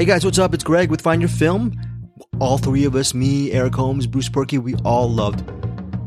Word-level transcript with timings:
Hey 0.00 0.06
guys, 0.06 0.24
what's 0.24 0.38
up? 0.38 0.54
It's 0.54 0.64
Greg 0.64 0.90
with 0.90 1.02
Find 1.02 1.20
Your 1.20 1.28
Film. 1.28 1.78
All 2.38 2.56
three 2.56 2.86
of 2.86 2.96
us, 2.96 3.12
me, 3.12 3.52
Eric 3.52 3.74
Holmes, 3.74 4.06
Bruce 4.06 4.30
Purkey, 4.30 4.58
we 4.58 4.74
all 4.76 5.10
loved 5.10 5.44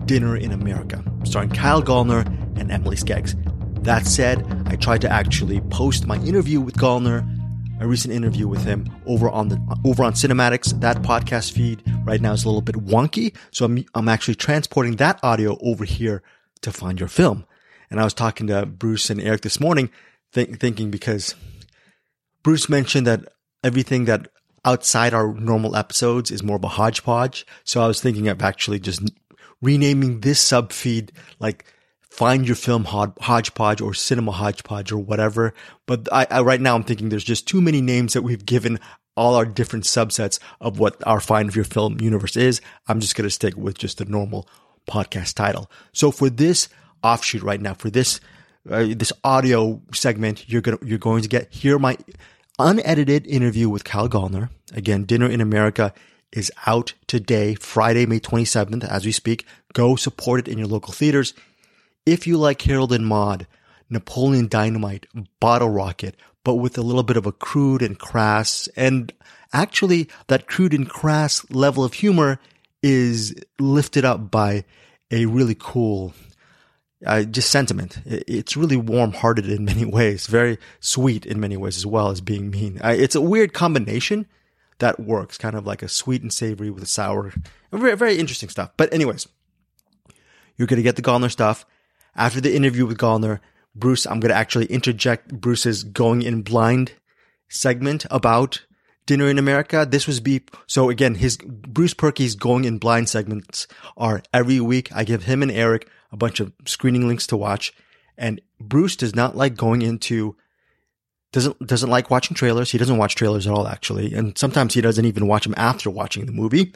Dinner 0.07 0.35
in 0.35 0.51
America, 0.51 1.03
starring 1.25 1.51
Kyle 1.51 1.83
Gallner 1.83 2.25
and 2.59 2.71
Emily 2.71 2.95
Skeggs. 2.95 3.35
That 3.83 4.07
said, 4.07 4.65
I 4.65 4.77
tried 4.77 5.01
to 5.01 5.11
actually 5.11 5.61
post 5.69 6.07
my 6.07 6.15
interview 6.23 6.59
with 6.59 6.73
Gallner, 6.73 7.21
a 7.79 7.87
recent 7.87 8.15
interview 8.15 8.47
with 8.47 8.65
him 8.65 8.89
over 9.05 9.29
on 9.29 9.49
the 9.49 9.77
over 9.85 10.03
on 10.03 10.13
CinemAddicts. 10.13 10.81
That 10.81 11.03
podcast 11.03 11.51
feed 11.51 11.83
right 12.03 12.19
now 12.19 12.33
is 12.33 12.45
a 12.45 12.47
little 12.47 12.61
bit 12.61 12.77
wonky, 12.77 13.37
so 13.51 13.65
I'm 13.65 13.85
I'm 13.93 14.09
actually 14.09 14.33
transporting 14.33 14.95
that 14.95 15.19
audio 15.21 15.55
over 15.61 15.85
here 15.85 16.23
to 16.61 16.71
find 16.71 16.99
your 16.99 17.09
film. 17.09 17.45
And 17.91 17.99
I 17.99 18.05
was 18.05 18.15
talking 18.15 18.47
to 18.47 18.65
Bruce 18.65 19.11
and 19.11 19.21
Eric 19.21 19.41
this 19.41 19.59
morning, 19.59 19.91
th- 20.31 20.49
thinking 20.55 20.89
because 20.89 21.35
Bruce 22.41 22.67
mentioned 22.67 23.05
that 23.05 23.27
everything 23.63 24.05
that 24.05 24.27
outside 24.65 25.13
our 25.13 25.33
normal 25.33 25.75
episodes 25.75 26.31
is 26.31 26.43
more 26.43 26.55
of 26.55 26.63
a 26.63 26.69
hodgepodge. 26.69 27.45
So 27.63 27.81
I 27.81 27.87
was 27.87 28.01
thinking 28.01 28.27
of 28.27 28.41
actually 28.41 28.79
just 28.79 29.01
renaming 29.61 30.21
this 30.21 30.39
sub 30.39 30.71
feed 30.71 31.11
like 31.39 31.65
find 32.13 32.45
your 32.45 32.55
film 32.55 32.85
hodgepodge 32.85 33.81
or 33.81 33.93
cinema 33.93 34.31
hodgepodge 34.31 34.91
or 34.91 34.99
whatever. 34.99 35.53
But 35.87 36.07
I, 36.11 36.27
I, 36.29 36.41
right 36.41 36.61
now 36.61 36.75
I'm 36.75 36.83
thinking 36.83 37.09
there's 37.09 37.23
just 37.23 37.47
too 37.47 37.61
many 37.61 37.81
names 37.81 38.13
that 38.13 38.21
we've 38.21 38.45
given 38.45 38.79
all 39.15 39.35
our 39.35 39.45
different 39.45 39.85
subsets 39.85 40.39
of 40.61 40.79
what 40.79 40.95
our 41.07 41.19
find 41.19 41.55
your 41.55 41.65
film 41.65 41.99
universe 41.99 42.37
is. 42.37 42.61
I'm 42.87 42.99
just 42.99 43.15
going 43.15 43.25
to 43.25 43.31
stick 43.31 43.55
with 43.57 43.77
just 43.77 43.97
the 43.97 44.05
normal 44.05 44.47
podcast 44.87 45.33
title. 45.33 45.71
So 45.91 46.11
for 46.11 46.29
this 46.29 46.69
offshoot 47.03 47.41
right 47.41 47.61
now, 47.61 47.73
for 47.73 47.89
this, 47.89 48.19
uh, 48.69 48.87
this 48.89 49.13
audio 49.23 49.81
segment, 49.91 50.49
you're 50.49 50.61
going 50.61 50.77
to, 50.77 50.85
you're 50.85 50.99
going 50.99 51.23
to 51.23 51.29
get 51.29 51.51
hear 51.51 51.79
my 51.79 51.97
unedited 52.63 53.27
interview 53.27 53.67
with 53.69 53.83
Kyle 53.83 54.07
Gallner. 54.07 54.49
Again, 54.73 55.03
Dinner 55.03 55.27
in 55.27 55.41
America 55.41 55.93
is 56.31 56.51
out 56.65 56.93
today, 57.07 57.55
Friday, 57.55 58.05
May 58.05 58.21
27th, 58.21 58.85
as 58.85 59.05
we 59.05 59.11
speak. 59.11 59.45
Go 59.73 59.97
support 59.97 60.39
it 60.39 60.47
in 60.47 60.57
your 60.57 60.67
local 60.67 60.93
theaters. 60.93 61.33
If 62.05 62.25
you 62.25 62.37
like 62.37 62.61
Harold 62.61 62.93
and 62.93 63.05
Maude, 63.05 63.47
Napoleon 63.89 64.47
Dynamite, 64.47 65.07
Bottle 65.41 65.69
Rocket, 65.69 66.15
but 66.45 66.55
with 66.55 66.77
a 66.77 66.81
little 66.81 67.03
bit 67.03 67.17
of 67.17 67.25
a 67.25 67.33
crude 67.33 67.81
and 67.81 67.99
crass, 67.99 68.69
and 68.77 69.11
actually 69.51 70.09
that 70.27 70.47
crude 70.47 70.73
and 70.73 70.89
crass 70.89 71.45
level 71.51 71.83
of 71.83 71.93
humor 71.93 72.39
is 72.81 73.35
lifted 73.59 74.05
up 74.05 74.31
by 74.31 74.63
a 75.11 75.25
really 75.25 75.55
cool 75.57 76.13
uh, 77.05 77.23
just 77.23 77.49
sentiment. 77.49 77.99
It's 78.05 78.55
really 78.57 78.77
warm-hearted 78.77 79.49
in 79.49 79.65
many 79.65 79.85
ways, 79.99 80.27
very 80.27 80.57
sweet 80.79 81.25
in 81.25 81.39
many 81.39 81.57
ways 81.57 81.77
as 81.77 81.85
well 81.85 82.09
as 82.09 82.21
being 82.21 82.49
mean. 82.49 82.79
It's 82.83 83.15
a 83.15 83.21
weird 83.21 83.53
combination 83.53 84.25
that 84.79 84.99
works, 84.99 85.37
kind 85.37 85.55
of 85.55 85.65
like 85.65 85.81
a 85.81 85.87
sweet 85.87 86.21
and 86.21 86.33
savory 86.33 86.69
with 86.69 86.83
a 86.83 86.87
sour. 86.87 87.33
Very, 87.71 87.95
very 87.95 88.17
interesting 88.17 88.49
stuff. 88.49 88.71
But 88.77 88.93
anyways, 88.93 89.27
you're 90.57 90.67
to 90.77 90.83
get 90.83 90.95
the 90.95 91.01
Gallner 91.01 91.31
stuff. 91.31 91.65
After 92.15 92.41
the 92.41 92.55
interview 92.55 92.85
with 92.85 92.97
Gallner, 92.97 93.39
Bruce, 93.75 94.05
I'm 94.05 94.19
to 94.29 94.37
actually 94.37 94.65
interject 94.65 95.33
Bruce's 95.33 95.83
going 95.83 96.21
in 96.21 96.43
blind 96.43 96.93
segment 97.49 98.05
about 98.11 98.65
Dinner 99.05 99.27
in 99.27 99.37
America. 99.37 99.85
This 99.89 100.07
was 100.07 100.19
be 100.19 100.43
so 100.67 100.89
again, 100.89 101.15
his 101.15 101.37
Bruce 101.37 101.93
Purkey's 101.93 102.35
going 102.35 102.65
in 102.65 102.77
blind 102.77 103.09
segments 103.09 103.67
are 103.97 104.23
every 104.33 104.59
week. 104.59 104.89
I 104.95 105.03
give 105.03 105.23
him 105.23 105.41
and 105.41 105.51
Eric 105.51 105.89
a 106.11 106.17
bunch 106.17 106.39
of 106.39 106.53
screening 106.65 107.07
links 107.07 107.27
to 107.27 107.37
watch. 107.37 107.73
And 108.17 108.41
Bruce 108.59 108.95
does 108.95 109.15
not 109.15 109.35
like 109.35 109.55
going 109.55 109.81
into 109.81 110.35
doesn't 111.31 111.67
doesn't 111.67 111.89
like 111.89 112.09
watching 112.09 112.35
trailers. 112.35 112.71
He 112.71 112.77
doesn't 112.77 112.97
watch 112.97 113.15
trailers 113.15 113.47
at 113.47 113.53
all, 113.53 113.67
actually, 113.67 114.13
and 114.13 114.37
sometimes 114.37 114.73
he 114.73 114.81
doesn't 114.81 115.05
even 115.05 115.27
watch 115.27 115.43
them 115.43 115.55
after 115.57 115.89
watching 115.89 116.25
the 116.25 116.31
movie. 116.31 116.73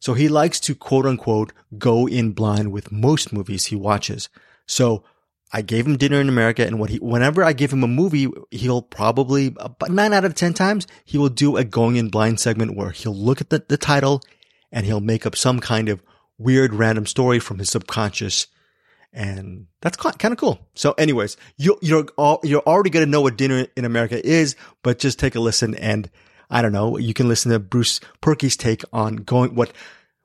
So 0.00 0.12
he 0.14 0.28
likes 0.28 0.60
to 0.60 0.74
quote 0.74 1.06
unquote 1.06 1.52
go 1.78 2.06
in 2.06 2.32
blind 2.32 2.72
with 2.72 2.92
most 2.92 3.32
movies 3.32 3.66
he 3.66 3.76
watches. 3.76 4.28
So 4.66 5.04
I 5.52 5.62
gave 5.62 5.86
him 5.86 5.96
Dinner 5.96 6.20
in 6.20 6.28
America, 6.28 6.66
and 6.66 6.78
what 6.80 6.90
he 6.90 6.98
whenever 6.98 7.44
I 7.44 7.52
give 7.52 7.72
him 7.72 7.84
a 7.84 7.88
movie, 7.88 8.28
he'll 8.50 8.82
probably 8.82 9.54
about 9.58 9.90
nine 9.90 10.12
out 10.12 10.24
of 10.24 10.34
ten 10.34 10.54
times 10.54 10.86
he 11.04 11.18
will 11.18 11.28
do 11.28 11.56
a 11.56 11.64
going 11.64 11.96
in 11.96 12.08
blind 12.08 12.40
segment 12.40 12.76
where 12.76 12.90
he'll 12.90 13.14
look 13.14 13.40
at 13.40 13.50
the, 13.50 13.64
the 13.68 13.76
title 13.76 14.22
and 14.72 14.84
he'll 14.86 15.00
make 15.00 15.24
up 15.24 15.36
some 15.36 15.60
kind 15.60 15.88
of 15.88 16.02
weird 16.38 16.74
random 16.74 17.06
story 17.06 17.38
from 17.38 17.58
his 17.58 17.70
subconscious 17.70 18.48
and 19.16 19.66
that's 19.80 19.96
kind 19.96 20.32
of 20.32 20.38
cool. 20.38 20.60
So, 20.74 20.92
anyways, 20.92 21.38
you, 21.56 21.78
you're 21.80 22.06
you're 22.42 22.60
already 22.60 22.90
to 23.04 23.10
know 23.10 23.22
what 23.22 23.38
Dinner 23.38 23.66
in 23.74 23.86
America 23.86 24.24
is, 24.24 24.56
but 24.82 24.98
just 24.98 25.18
take 25.18 25.34
a 25.34 25.40
listen, 25.40 25.74
and 25.76 26.10
I 26.50 26.60
don't 26.60 26.72
know, 26.72 26.98
you 26.98 27.14
can 27.14 27.26
listen 27.26 27.50
to 27.50 27.58
Bruce 27.58 27.98
Purkey's 28.20 28.56
take 28.56 28.82
on 28.92 29.16
going 29.16 29.54
what 29.54 29.72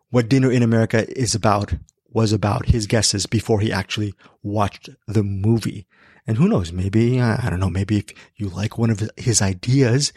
what 0.09 0.27
Dinner 0.27 0.51
in 0.51 0.61
America 0.61 1.09
is 1.17 1.33
about 1.33 1.73
was 2.11 2.33
about 2.33 2.67
his 2.67 2.87
guesses 2.87 3.25
before 3.25 3.59
he 3.59 3.71
actually 3.71 4.13
watched 4.43 4.89
the 5.07 5.23
movie. 5.23 5.87
And 6.27 6.37
who 6.37 6.47
knows, 6.47 6.71
maybe 6.71 7.19
I 7.19 7.49
don't 7.49 7.59
know, 7.59 7.69
maybe 7.69 7.97
if 7.97 8.05
you 8.35 8.49
like 8.49 8.77
one 8.77 8.89
of 8.89 9.09
his 9.17 9.41
ideas, 9.41 10.13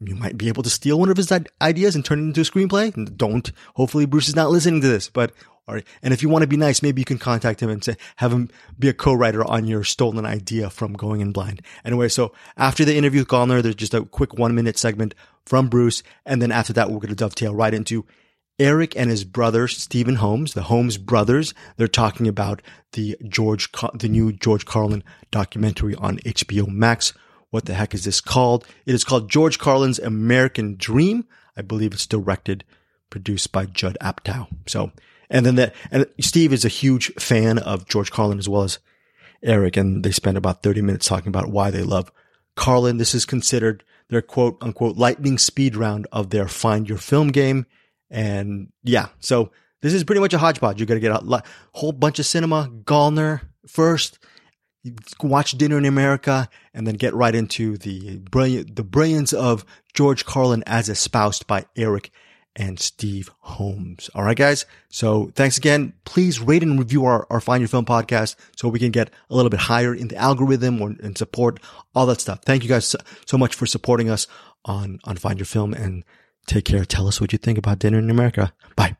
you 0.00 0.16
might 0.16 0.38
be 0.38 0.48
able 0.48 0.62
to 0.62 0.70
steal 0.70 0.98
one 0.98 1.10
of 1.10 1.16
his 1.16 1.30
ideas 1.60 1.94
and 1.94 2.04
turn 2.04 2.18
it 2.20 2.22
into 2.22 2.40
a 2.40 2.44
screenplay. 2.44 3.16
Don't. 3.16 3.52
Hopefully, 3.74 4.06
Bruce 4.06 4.28
is 4.28 4.36
not 4.36 4.50
listening 4.50 4.80
to 4.80 4.88
this, 4.88 5.08
but 5.08 5.32
all 5.68 5.74
right. 5.74 5.86
and 6.00 6.14
if 6.14 6.22
you 6.22 6.28
want 6.28 6.42
to 6.42 6.48
be 6.48 6.56
nice, 6.56 6.80
maybe 6.80 7.00
you 7.00 7.04
can 7.04 7.18
contact 7.18 7.60
him 7.60 7.70
and 7.70 7.82
say, 7.82 7.96
have 8.16 8.32
him 8.32 8.48
be 8.78 8.88
a 8.88 8.92
co-writer 8.92 9.44
on 9.44 9.66
your 9.66 9.82
stolen 9.82 10.24
idea 10.24 10.70
from 10.70 10.92
Going 10.92 11.20
in 11.20 11.32
Blind. 11.32 11.60
Anyway, 11.84 12.08
so 12.08 12.32
after 12.56 12.84
the 12.84 12.96
interview 12.96 13.22
with 13.22 13.28
Gallner, 13.28 13.62
there's 13.62 13.74
just 13.74 13.94
a 13.94 14.04
quick 14.04 14.34
one 14.34 14.54
minute 14.54 14.78
segment 14.78 15.12
from 15.44 15.68
Bruce. 15.68 16.04
And 16.24 16.40
then 16.40 16.52
after 16.52 16.72
that, 16.74 16.88
we're 16.88 17.00
going 17.00 17.08
to 17.08 17.16
dovetail 17.16 17.52
right 17.52 17.74
into 17.74 18.06
Eric 18.58 18.96
and 18.96 19.10
his 19.10 19.24
brother, 19.24 19.68
Stephen 19.68 20.16
Holmes, 20.16 20.54
the 20.54 20.62
Holmes 20.62 20.96
brothers. 20.96 21.52
They're 21.76 21.88
talking 21.88 22.26
about 22.26 22.62
the 22.92 23.16
George, 23.28 23.70
the 23.94 24.08
new 24.08 24.32
George 24.32 24.64
Carlin 24.64 25.04
documentary 25.30 25.94
on 25.94 26.18
HBO 26.18 26.66
Max. 26.66 27.12
What 27.50 27.66
the 27.66 27.74
heck 27.74 27.94
is 27.94 28.04
this 28.04 28.20
called? 28.20 28.66
It 28.86 28.94
is 28.94 29.04
called 29.04 29.30
George 29.30 29.58
Carlin's 29.58 29.98
American 29.98 30.76
Dream. 30.76 31.26
I 31.56 31.62
believe 31.62 31.92
it's 31.92 32.06
directed, 32.06 32.64
produced 33.10 33.52
by 33.52 33.66
Judd 33.66 33.98
Apatow. 34.00 34.48
So 34.66 34.90
and 35.28 35.44
then 35.44 35.56
that, 35.56 35.74
and 35.90 36.06
Steve 36.20 36.52
is 36.52 36.64
a 36.64 36.68
huge 36.68 37.12
fan 37.14 37.58
of 37.58 37.86
George 37.86 38.10
Carlin 38.10 38.38
as 38.38 38.48
well 38.48 38.62
as 38.62 38.78
Eric. 39.42 39.76
And 39.76 40.04
they 40.04 40.12
spend 40.12 40.36
about 40.36 40.62
30 40.62 40.82
minutes 40.82 41.08
talking 41.08 41.28
about 41.28 41.50
why 41.50 41.70
they 41.70 41.82
love 41.82 42.10
Carlin. 42.54 42.98
This 42.98 43.14
is 43.14 43.24
considered 43.24 43.84
their 44.08 44.22
quote 44.22 44.56
unquote 44.60 44.96
lightning 44.96 45.38
speed 45.38 45.76
round 45.76 46.06
of 46.12 46.30
their 46.30 46.48
find 46.48 46.88
your 46.88 46.98
film 46.98 47.28
game. 47.28 47.66
And 48.10 48.72
yeah, 48.82 49.08
so 49.20 49.50
this 49.82 49.92
is 49.92 50.04
pretty 50.04 50.20
much 50.20 50.34
a 50.34 50.38
hodgepodge. 50.38 50.78
You're 50.78 50.86
going 50.86 51.00
to 51.00 51.08
get 51.08 51.22
a 51.22 51.42
whole 51.72 51.92
bunch 51.92 52.18
of 52.18 52.26
cinema, 52.26 52.70
Gallner 52.84 53.42
first, 53.66 54.18
watch 55.22 55.52
Dinner 55.52 55.78
in 55.78 55.84
America, 55.84 56.48
and 56.72 56.86
then 56.86 56.94
get 56.94 57.14
right 57.14 57.34
into 57.34 57.76
the 57.76 58.18
brilliant, 58.18 58.76
the 58.76 58.84
brilliance 58.84 59.32
of 59.32 59.64
George 59.94 60.24
Carlin 60.24 60.62
as 60.66 60.88
espoused 60.88 61.46
by 61.46 61.66
Eric 61.76 62.10
and 62.56 62.80
Steve 62.80 63.30
Holmes. 63.40 64.08
All 64.14 64.24
right, 64.24 64.36
guys. 64.36 64.64
So 64.88 65.30
thanks 65.34 65.58
again. 65.58 65.92
Please 66.04 66.40
rate 66.40 66.62
and 66.62 66.78
review 66.78 67.04
our, 67.04 67.26
our 67.28 67.40
Find 67.40 67.60
Your 67.60 67.68
Film 67.68 67.84
podcast 67.84 68.34
so 68.56 68.68
we 68.68 68.78
can 68.78 68.90
get 68.90 69.10
a 69.28 69.36
little 69.36 69.50
bit 69.50 69.60
higher 69.60 69.94
in 69.94 70.08
the 70.08 70.16
algorithm 70.16 70.80
or, 70.80 70.94
and 71.02 71.18
support 71.18 71.60
all 71.94 72.06
that 72.06 72.20
stuff. 72.20 72.40
Thank 72.44 72.62
you 72.62 72.68
guys 72.68 72.86
so, 72.86 72.98
so 73.26 73.36
much 73.36 73.54
for 73.54 73.66
supporting 73.66 74.08
us 74.08 74.26
on, 74.64 75.00
on 75.04 75.16
Find 75.16 75.38
Your 75.38 75.46
Film 75.46 75.74
and 75.74 76.02
take 76.46 76.64
care. 76.64 76.84
Tell 76.84 77.08
us 77.08 77.20
what 77.20 77.32
you 77.32 77.38
think 77.38 77.58
about 77.58 77.78
dinner 77.78 77.98
in 77.98 78.10
America. 78.10 78.52
Bye. 78.76 78.96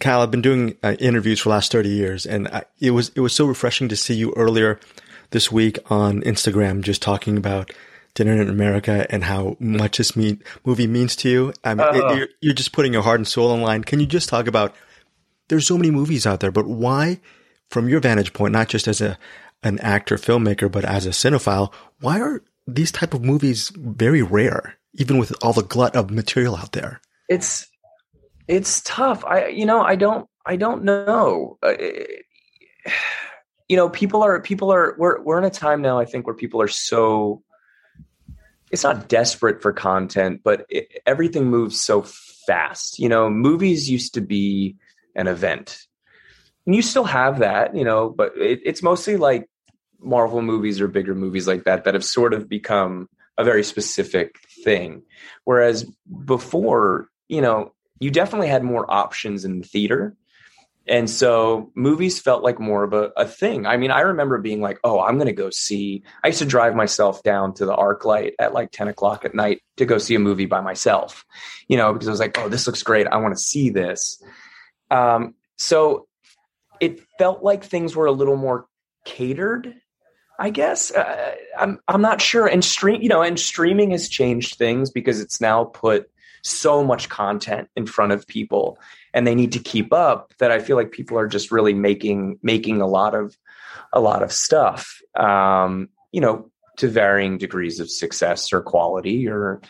Kyle, 0.00 0.20
I've 0.20 0.30
been 0.30 0.42
doing 0.42 0.76
uh, 0.82 0.96
interviews 0.98 1.40
for 1.40 1.48
the 1.48 1.54
last 1.54 1.70
30 1.70 1.88
years 1.88 2.26
and 2.26 2.48
I, 2.48 2.64
it 2.80 2.90
was, 2.90 3.10
it 3.10 3.20
was 3.20 3.32
so 3.32 3.46
refreshing 3.46 3.88
to 3.88 3.96
see 3.96 4.14
you 4.14 4.32
earlier 4.36 4.80
this 5.30 5.52
week 5.52 5.78
on 5.90 6.22
Instagram, 6.22 6.82
just 6.82 7.02
talking 7.02 7.36
about 7.36 7.72
Dinner 8.14 8.40
in 8.40 8.50
America 8.50 9.06
and 9.08 9.24
how 9.24 9.56
much 9.58 9.96
this 9.96 10.14
mean, 10.14 10.42
movie 10.64 10.86
means 10.86 11.16
to 11.16 11.30
you. 11.30 11.52
I 11.64 11.74
mean, 11.74 11.86
uh, 11.86 11.92
it, 11.92 12.16
you're, 12.18 12.28
you're 12.42 12.54
just 12.54 12.72
putting 12.72 12.92
your 12.92 13.02
heart 13.02 13.18
and 13.18 13.26
soul 13.26 13.50
on 13.50 13.62
line. 13.62 13.84
Can 13.84 14.00
you 14.00 14.06
just 14.06 14.28
talk 14.28 14.46
about? 14.46 14.74
There's 15.48 15.66
so 15.66 15.78
many 15.78 15.90
movies 15.90 16.26
out 16.26 16.40
there, 16.40 16.52
but 16.52 16.66
why, 16.66 17.20
from 17.70 17.88
your 17.88 18.00
vantage 18.00 18.34
point, 18.34 18.52
not 18.52 18.68
just 18.68 18.86
as 18.86 19.00
a 19.00 19.18
an 19.62 19.78
actor 19.80 20.16
filmmaker, 20.16 20.70
but 20.70 20.84
as 20.84 21.06
a 21.06 21.10
cinephile, 21.10 21.72
why 22.00 22.20
are 22.20 22.42
these 22.66 22.92
type 22.92 23.14
of 23.14 23.24
movies 23.24 23.70
very 23.70 24.22
rare, 24.22 24.76
even 24.94 25.18
with 25.18 25.32
all 25.42 25.52
the 25.52 25.62
glut 25.62 25.96
of 25.96 26.10
material 26.10 26.56
out 26.56 26.72
there? 26.72 27.00
It's 27.28 27.66
it's 28.48 28.82
tough. 28.82 29.24
I 29.24 29.48
you 29.48 29.66
know 29.66 29.82
I 29.82 29.96
don't 29.96 30.28
I 30.44 30.56
don't 30.56 30.84
know. 30.84 31.58
Uh, 31.62 31.74
you 33.68 33.76
know, 33.76 33.88
people 33.88 34.22
are 34.22 34.40
people 34.40 34.72
are 34.72 34.94
we're 34.98 35.22
we're 35.22 35.38
in 35.38 35.44
a 35.44 35.50
time 35.50 35.82
now. 35.82 35.98
I 35.98 36.04
think 36.04 36.26
where 36.26 36.36
people 36.36 36.60
are 36.60 36.68
so 36.68 37.42
it's 38.70 38.84
not 38.84 39.08
desperate 39.08 39.62
for 39.62 39.72
content, 39.72 40.40
but 40.42 40.66
it, 40.68 41.00
everything 41.06 41.46
moves 41.46 41.80
so 41.80 42.02
fast. 42.46 42.98
You 42.98 43.08
know, 43.08 43.30
movies 43.30 43.90
used 43.90 44.14
to 44.14 44.20
be 44.20 44.76
an 45.14 45.26
event. 45.26 45.86
And 46.66 46.74
you 46.74 46.82
still 46.82 47.04
have 47.04 47.40
that, 47.40 47.76
you 47.76 47.84
know, 47.84 48.08
but 48.08 48.36
it, 48.36 48.60
it's 48.64 48.82
mostly 48.82 49.16
like 49.16 49.48
Marvel 50.00 50.42
movies 50.42 50.80
or 50.80 50.88
bigger 50.88 51.14
movies 51.14 51.46
like 51.46 51.64
that 51.64 51.84
that 51.84 51.94
have 51.94 52.04
sort 52.04 52.34
of 52.34 52.48
become 52.48 53.08
a 53.38 53.44
very 53.44 53.64
specific 53.64 54.36
thing. 54.62 55.02
Whereas 55.44 55.84
before, 56.24 57.08
you 57.28 57.40
know, 57.40 57.72
you 58.00 58.10
definitely 58.10 58.48
had 58.48 58.62
more 58.62 58.90
options 58.90 59.44
in 59.44 59.60
the 59.60 59.66
theater. 59.66 60.16
And 60.88 61.08
so 61.08 61.70
movies 61.76 62.20
felt 62.20 62.42
like 62.42 62.58
more 62.58 62.82
of 62.82 62.92
a, 62.92 63.12
a 63.16 63.24
thing. 63.24 63.66
I 63.66 63.76
mean, 63.76 63.92
I 63.92 64.00
remember 64.00 64.38
being 64.38 64.60
like, 64.60 64.80
oh, 64.82 65.00
I'm 65.00 65.14
going 65.16 65.28
to 65.28 65.32
go 65.32 65.50
see. 65.50 66.02
I 66.24 66.28
used 66.28 66.40
to 66.40 66.44
drive 66.44 66.74
myself 66.74 67.22
down 67.22 67.54
to 67.54 67.64
the 67.64 67.76
ArcLight 67.76 68.32
at 68.40 68.52
like 68.52 68.72
10 68.72 68.88
o'clock 68.88 69.24
at 69.24 69.34
night 69.34 69.62
to 69.76 69.84
go 69.84 69.98
see 69.98 70.16
a 70.16 70.18
movie 70.18 70.46
by 70.46 70.60
myself, 70.60 71.24
you 71.68 71.76
know, 71.76 71.92
because 71.92 72.08
I 72.08 72.10
was 72.10 72.20
like, 72.20 72.36
oh, 72.38 72.48
this 72.48 72.66
looks 72.66 72.82
great. 72.82 73.06
I 73.06 73.18
want 73.18 73.36
to 73.36 73.40
see 73.40 73.70
this. 73.70 74.20
Um, 74.90 75.34
so 75.56 76.08
it 76.80 77.00
felt 77.16 77.44
like 77.44 77.62
things 77.62 77.94
were 77.94 78.06
a 78.06 78.12
little 78.12 78.36
more 78.36 78.66
catered 79.04 79.74
I 80.38 80.50
guess 80.50 80.90
uh, 80.90 81.34
I'm 81.58 81.78
I'm 81.88 82.02
not 82.02 82.20
sure. 82.20 82.46
And 82.46 82.64
stream, 82.64 83.02
you 83.02 83.08
know, 83.08 83.22
and 83.22 83.38
streaming 83.38 83.90
has 83.92 84.08
changed 84.08 84.56
things 84.56 84.90
because 84.90 85.20
it's 85.20 85.40
now 85.40 85.64
put 85.64 86.10
so 86.42 86.82
much 86.82 87.08
content 87.08 87.68
in 87.76 87.86
front 87.86 88.12
of 88.12 88.26
people, 88.26 88.78
and 89.14 89.26
they 89.26 89.34
need 89.34 89.52
to 89.52 89.58
keep 89.58 89.92
up. 89.92 90.34
That 90.38 90.50
I 90.50 90.58
feel 90.58 90.76
like 90.76 90.90
people 90.90 91.18
are 91.18 91.28
just 91.28 91.52
really 91.52 91.74
making 91.74 92.38
making 92.42 92.80
a 92.80 92.86
lot 92.86 93.14
of 93.14 93.36
a 93.92 94.00
lot 94.00 94.22
of 94.22 94.32
stuff. 94.32 95.00
Um, 95.14 95.88
you 96.12 96.20
know, 96.20 96.50
to 96.78 96.88
varying 96.88 97.38
degrees 97.38 97.80
of 97.80 97.90
success 97.90 98.52
or 98.52 98.60
quality 98.60 99.28
or 99.28 99.60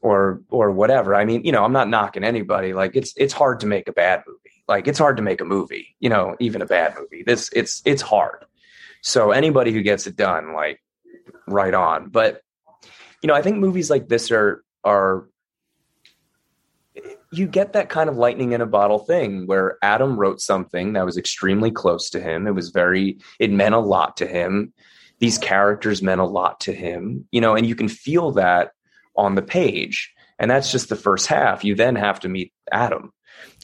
or 0.00 0.40
or 0.50 0.70
whatever. 0.70 1.14
I 1.14 1.24
mean, 1.24 1.44
you 1.44 1.52
know, 1.52 1.64
I'm 1.64 1.72
not 1.72 1.88
knocking 1.88 2.24
anybody. 2.24 2.72
Like 2.72 2.96
it's 2.96 3.12
it's 3.16 3.32
hard 3.32 3.60
to 3.60 3.66
make 3.66 3.88
a 3.88 3.92
bad 3.92 4.22
movie. 4.26 4.64
Like 4.66 4.86
it's 4.86 4.98
hard 4.98 5.16
to 5.16 5.22
make 5.22 5.40
a 5.40 5.44
movie. 5.44 5.96
You 6.00 6.08
know, 6.08 6.36
even 6.40 6.62
a 6.62 6.66
bad 6.66 6.94
movie. 6.98 7.22
This 7.24 7.50
it's 7.52 7.82
it's 7.84 8.02
hard. 8.02 8.44
So 9.02 9.30
anybody 9.30 9.72
who 9.72 9.82
gets 9.82 10.06
it 10.06 10.16
done, 10.16 10.54
like 10.54 10.80
right 11.46 11.74
on. 11.74 12.08
But 12.08 12.42
you 13.22 13.26
know, 13.26 13.34
I 13.34 13.42
think 13.42 13.58
movies 13.58 13.90
like 13.90 14.08
this 14.08 14.30
are 14.30 14.62
are 14.84 15.28
you 17.30 17.46
get 17.46 17.74
that 17.74 17.90
kind 17.90 18.08
of 18.08 18.16
lightning 18.16 18.52
in 18.52 18.60
a 18.60 18.66
bottle 18.66 19.00
thing 19.00 19.46
where 19.46 19.76
Adam 19.82 20.18
wrote 20.18 20.40
something 20.40 20.94
that 20.94 21.04
was 21.04 21.18
extremely 21.18 21.70
close 21.70 22.08
to 22.10 22.20
him. 22.20 22.46
It 22.46 22.54
was 22.54 22.70
very 22.70 23.18
it 23.38 23.50
meant 23.50 23.74
a 23.74 23.80
lot 23.80 24.16
to 24.18 24.26
him. 24.26 24.72
These 25.18 25.38
characters 25.38 26.02
meant 26.02 26.20
a 26.20 26.26
lot 26.26 26.60
to 26.60 26.72
him, 26.72 27.26
you 27.32 27.40
know, 27.40 27.54
and 27.54 27.66
you 27.66 27.74
can 27.74 27.88
feel 27.88 28.32
that 28.32 28.70
on 29.16 29.34
the 29.34 29.42
page. 29.42 30.14
And 30.38 30.50
that's 30.50 30.70
just 30.70 30.88
the 30.88 30.96
first 30.96 31.26
half. 31.26 31.64
You 31.64 31.74
then 31.74 31.96
have 31.96 32.20
to 32.20 32.28
meet 32.28 32.52
Adam. 32.70 33.12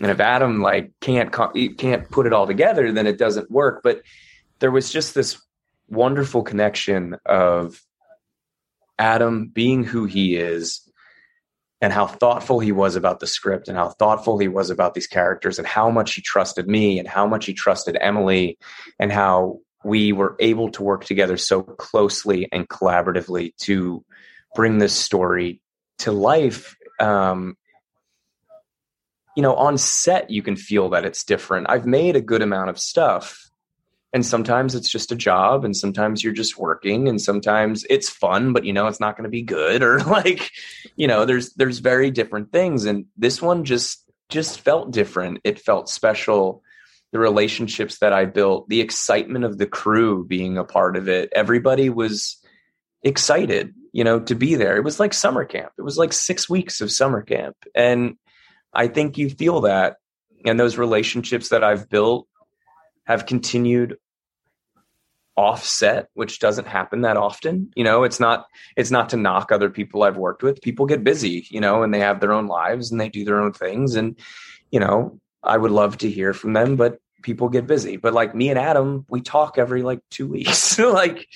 And 0.00 0.10
if 0.10 0.20
Adam 0.20 0.60
like 0.60 0.92
can't 1.00 1.32
can't 1.78 2.10
put 2.10 2.26
it 2.26 2.32
all 2.32 2.46
together, 2.46 2.92
then 2.92 3.06
it 3.06 3.18
doesn't 3.18 3.50
work. 3.50 3.80
But 3.82 4.02
there 4.64 4.70
was 4.70 4.90
just 4.90 5.14
this 5.14 5.38
wonderful 5.88 6.42
connection 6.42 7.18
of 7.26 7.82
Adam 8.98 9.48
being 9.48 9.84
who 9.84 10.06
he 10.06 10.36
is 10.36 10.90
and 11.82 11.92
how 11.92 12.06
thoughtful 12.06 12.60
he 12.60 12.72
was 12.72 12.96
about 12.96 13.20
the 13.20 13.26
script 13.26 13.68
and 13.68 13.76
how 13.76 13.90
thoughtful 13.90 14.38
he 14.38 14.48
was 14.48 14.70
about 14.70 14.94
these 14.94 15.06
characters 15.06 15.58
and 15.58 15.68
how 15.68 15.90
much 15.90 16.14
he 16.14 16.22
trusted 16.22 16.66
me 16.66 16.98
and 16.98 17.06
how 17.06 17.26
much 17.26 17.44
he 17.44 17.52
trusted 17.52 17.98
Emily 18.00 18.56
and 18.98 19.12
how 19.12 19.58
we 19.84 20.12
were 20.12 20.34
able 20.40 20.70
to 20.70 20.82
work 20.82 21.04
together 21.04 21.36
so 21.36 21.62
closely 21.62 22.48
and 22.50 22.66
collaboratively 22.66 23.54
to 23.58 24.02
bring 24.54 24.78
this 24.78 24.94
story 24.94 25.60
to 25.98 26.10
life. 26.10 26.74
Um, 27.00 27.58
you 29.36 29.42
know 29.42 29.56
on 29.56 29.76
set 29.76 30.30
you 30.30 30.40
can 30.40 30.56
feel 30.56 30.88
that 30.88 31.04
it's 31.04 31.22
different. 31.22 31.66
I've 31.68 31.84
made 31.84 32.16
a 32.16 32.22
good 32.22 32.40
amount 32.40 32.70
of 32.70 32.78
stuff 32.78 33.43
and 34.14 34.24
sometimes 34.24 34.76
it's 34.76 34.88
just 34.88 35.10
a 35.10 35.16
job 35.16 35.64
and 35.64 35.76
sometimes 35.76 36.22
you're 36.22 36.32
just 36.32 36.56
working 36.56 37.08
and 37.08 37.20
sometimes 37.20 37.84
it's 37.90 38.08
fun 38.08 38.52
but 38.52 38.64
you 38.64 38.72
know 38.72 38.86
it's 38.86 39.00
not 39.00 39.16
going 39.16 39.24
to 39.24 39.30
be 39.30 39.42
good 39.42 39.82
or 39.82 39.98
like 40.04 40.52
you 40.96 41.06
know 41.06 41.26
there's 41.26 41.52
there's 41.54 41.80
very 41.80 42.10
different 42.10 42.52
things 42.52 42.86
and 42.86 43.04
this 43.18 43.42
one 43.42 43.64
just 43.64 44.00
just 44.30 44.60
felt 44.60 44.90
different. 44.90 45.40
It 45.44 45.60
felt 45.60 45.90
special. 45.90 46.62
The 47.12 47.18
relationships 47.20 47.98
that 47.98 48.12
i 48.12 48.24
built 48.24 48.68
the 48.68 48.80
excitement 48.80 49.44
of 49.44 49.58
the 49.58 49.66
crew 49.66 50.24
being 50.24 50.58
a 50.58 50.64
part 50.64 50.96
of 50.96 51.08
it 51.08 51.32
everybody 51.32 51.88
was 51.88 52.42
excited 53.04 53.72
you 53.92 54.02
know 54.02 54.18
to 54.18 54.34
be 54.34 54.56
there. 54.56 54.76
It 54.76 54.82
was 54.82 54.98
like 54.98 55.14
summer 55.14 55.44
camp. 55.44 55.70
It 55.78 55.82
was 55.82 55.96
like 55.96 56.12
6 56.12 56.48
weeks 56.48 56.80
of 56.80 56.90
summer 56.90 57.22
camp 57.22 57.56
and 57.74 58.16
i 58.72 58.88
think 58.88 59.18
you 59.18 59.28
feel 59.30 59.60
that. 59.62 59.96
And 60.46 60.58
those 60.58 60.76
relationships 60.76 61.50
that 61.50 61.62
i've 61.62 61.88
built 61.88 62.26
have 63.06 63.26
continued 63.26 63.96
offset 65.36 66.08
which 66.14 66.38
doesn't 66.38 66.66
happen 66.68 67.02
that 67.02 67.16
often. 67.16 67.72
You 67.74 67.84
know 67.84 68.04
it's 68.04 68.20
not 68.20 68.46
it's 68.76 68.90
not 68.90 69.08
to 69.10 69.16
knock 69.16 69.50
other 69.50 69.70
people 69.70 70.02
i've 70.02 70.16
worked 70.16 70.42
with. 70.42 70.62
People 70.62 70.86
get 70.86 71.04
busy 71.04 71.46
you 71.50 71.60
know 71.60 71.82
and 71.82 71.92
they 71.92 72.00
have 72.00 72.20
their 72.20 72.32
own 72.32 72.46
lives 72.46 72.90
and 72.90 73.00
they 73.00 73.08
do 73.08 73.24
their 73.24 73.40
own 73.40 73.52
things. 73.52 73.94
And 73.96 74.18
you 74.70 74.80
know 74.80 75.20
i 75.42 75.56
would 75.56 75.70
love 75.70 75.98
to 75.98 76.10
hear 76.10 76.32
from 76.32 76.52
them 76.52 76.76
but 76.76 76.98
people 77.22 77.48
get 77.48 77.66
busy. 77.66 77.96
But 77.96 78.14
like 78.14 78.34
me 78.34 78.50
and 78.50 78.58
adam 78.58 79.06
we 79.08 79.20
talk 79.20 79.58
every 79.58 79.82
like 79.82 80.00
two 80.10 80.28
weeks. 80.36 80.78
Like 80.94 81.28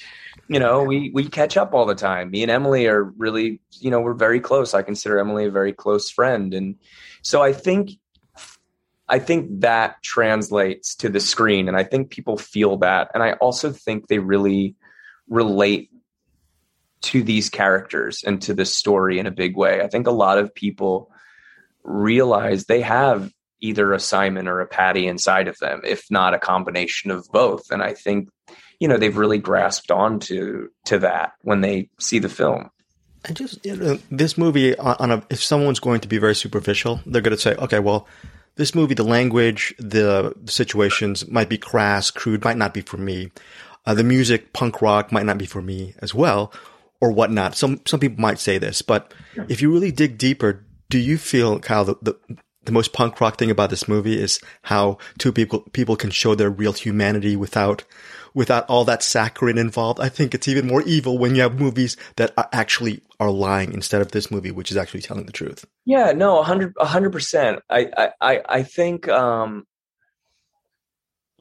you 0.48 0.60
know 0.60 0.82
we 0.84 1.10
we 1.12 1.28
catch 1.28 1.56
up 1.56 1.74
all 1.74 1.86
the 1.86 1.94
time. 1.94 2.30
Me 2.30 2.42
and 2.42 2.50
emily 2.50 2.86
are 2.86 3.02
really 3.02 3.60
you 3.80 3.90
know 3.90 4.00
we're 4.00 4.14
very 4.14 4.40
close. 4.40 4.74
I 4.74 4.82
consider 4.82 5.18
emily 5.18 5.46
a 5.46 5.50
very 5.50 5.72
close 5.72 6.10
friend. 6.10 6.54
And 6.54 6.76
so 7.22 7.42
i 7.42 7.52
think 7.52 7.90
I 9.08 9.18
think 9.18 9.60
that 9.60 10.02
translates 10.02 10.94
to 10.96 11.08
the 11.08 11.20
screen, 11.20 11.68
and 11.68 11.76
I 11.76 11.84
think 11.84 12.10
people 12.10 12.36
feel 12.36 12.78
that. 12.78 13.10
And 13.14 13.22
I 13.22 13.32
also 13.34 13.72
think 13.72 14.08
they 14.08 14.18
really 14.18 14.76
relate 15.28 15.90
to 17.00 17.22
these 17.22 17.48
characters 17.48 18.22
and 18.24 18.42
to 18.42 18.54
the 18.54 18.64
story 18.64 19.18
in 19.18 19.26
a 19.26 19.30
big 19.30 19.56
way. 19.56 19.80
I 19.80 19.88
think 19.88 20.06
a 20.06 20.12
lot 20.12 20.38
of 20.38 20.54
people 20.54 21.10
realize 21.84 22.64
they 22.64 22.82
have 22.82 23.32
either 23.60 23.92
a 23.92 24.00
Simon 24.00 24.46
or 24.46 24.60
a 24.60 24.66
Patty 24.66 25.06
inside 25.06 25.48
of 25.48 25.58
them, 25.58 25.80
if 25.84 26.04
not 26.10 26.34
a 26.34 26.38
combination 26.38 27.10
of 27.10 27.26
both. 27.32 27.70
And 27.70 27.82
I 27.82 27.94
think, 27.94 28.28
you 28.78 28.88
know, 28.88 28.96
they've 28.96 29.16
really 29.16 29.38
grasped 29.38 29.90
onto 29.90 30.28
to 30.28 30.68
to 30.86 30.98
that 31.00 31.32
when 31.42 31.60
they 31.60 31.88
see 31.98 32.18
the 32.18 32.28
film. 32.28 32.70
And 33.24 33.36
just 33.36 33.64
you 33.64 33.76
know, 33.76 33.98
this 34.10 34.38
movie 34.38 34.76
on, 34.76 34.96
on 34.98 35.10
a 35.10 35.22
if 35.30 35.42
someone's 35.42 35.80
going 35.80 36.00
to 36.00 36.08
be 36.08 36.18
very 36.18 36.34
superficial, 36.34 37.00
they're 37.06 37.22
going 37.22 37.36
to 37.36 37.40
say, 37.40 37.54
okay, 37.54 37.80
well, 37.80 38.06
this 38.58 38.74
movie, 38.74 38.94
the 38.94 39.04
language, 39.04 39.74
the 39.78 40.34
situations 40.46 41.26
might 41.28 41.48
be 41.48 41.56
crass, 41.56 42.10
crude, 42.10 42.44
might 42.44 42.56
not 42.58 42.74
be 42.74 42.82
for 42.82 42.98
me. 42.98 43.30
Uh, 43.86 43.94
the 43.94 44.04
music, 44.04 44.52
punk 44.52 44.82
rock, 44.82 45.10
might 45.10 45.24
not 45.24 45.38
be 45.38 45.46
for 45.46 45.62
me 45.62 45.94
as 46.00 46.12
well, 46.12 46.52
or 47.00 47.10
whatnot. 47.10 47.56
Some 47.56 47.80
some 47.86 48.00
people 48.00 48.20
might 48.20 48.38
say 48.38 48.58
this, 48.58 48.82
but 48.82 49.14
if 49.48 49.62
you 49.62 49.72
really 49.72 49.92
dig 49.92 50.18
deeper, 50.18 50.66
do 50.90 50.98
you 50.98 51.16
feel, 51.16 51.58
Kyle, 51.60 51.84
the, 51.84 51.94
the 52.02 52.18
the 52.64 52.72
most 52.72 52.92
punk 52.92 53.20
rock 53.20 53.38
thing 53.38 53.50
about 53.50 53.70
this 53.70 53.88
movie 53.88 54.20
is 54.20 54.40
how 54.62 54.98
two 55.16 55.32
people 55.32 55.60
people 55.72 55.96
can 55.96 56.10
show 56.10 56.34
their 56.34 56.50
real 56.50 56.72
humanity 56.72 57.36
without 57.36 57.84
without 58.38 58.64
all 58.70 58.84
that 58.84 59.02
saccharine 59.02 59.58
involved. 59.58 59.98
I 59.98 60.08
think 60.08 60.32
it's 60.32 60.46
even 60.46 60.68
more 60.68 60.82
evil 60.82 61.18
when 61.18 61.34
you 61.34 61.42
have 61.42 61.58
movies 61.58 61.96
that 62.14 62.32
are 62.38 62.48
actually 62.52 63.02
are 63.18 63.32
lying 63.32 63.72
instead 63.72 64.00
of 64.00 64.12
this 64.12 64.30
movie, 64.30 64.52
which 64.52 64.70
is 64.70 64.76
actually 64.76 65.02
telling 65.02 65.26
the 65.26 65.32
truth. 65.32 65.64
Yeah, 65.84 66.12
no, 66.12 66.40
hundred, 66.44 66.72
hundred 66.78 67.10
percent. 67.10 67.58
I, 67.68 68.12
I, 68.20 68.40
I 68.48 68.62
think, 68.62 69.08
um, 69.08 69.66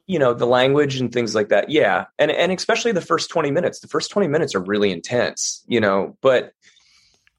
you 0.08 0.18
know, 0.18 0.34
the 0.34 0.48
language 0.48 1.00
and 1.00 1.13
things 1.13 1.36
like 1.36 1.50
that. 1.50 1.70
Yeah, 1.70 2.06
and 2.18 2.32
and 2.32 2.51
especially 2.51 2.94
the 2.94 3.01
first 3.01 3.30
twenty 3.30 3.51
minutes. 3.51 3.80
The 3.82 3.89
first 3.89 4.10
twenty 4.10 4.27
minutes 4.27 4.56
are 4.56 4.63
really 4.63 4.92
intense, 4.92 5.63
you 5.68 5.80
know, 5.80 6.18
but 6.22 6.51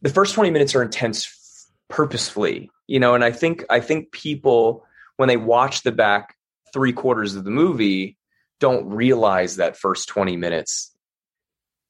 the 0.02 0.10
first 0.10 0.34
twenty 0.34 0.50
minutes 0.52 0.76
are 0.76 0.82
intense 0.82 1.68
purposefully, 1.88 2.70
you 2.86 3.00
know. 3.00 3.16
And 3.16 3.24
I 3.24 3.32
think 3.32 3.64
I 3.68 3.80
think 3.80 4.12
people 4.12 4.84
when 5.16 5.28
they 5.28 5.36
watch 5.36 5.82
the 5.82 5.90
back 5.90 6.36
three 6.72 6.92
quarters 6.92 7.34
of 7.34 7.42
the 7.42 7.50
movie 7.50 8.17
don't 8.60 8.88
realize 8.88 9.56
that 9.56 9.76
first 9.76 10.08
20 10.08 10.36
minutes 10.36 10.94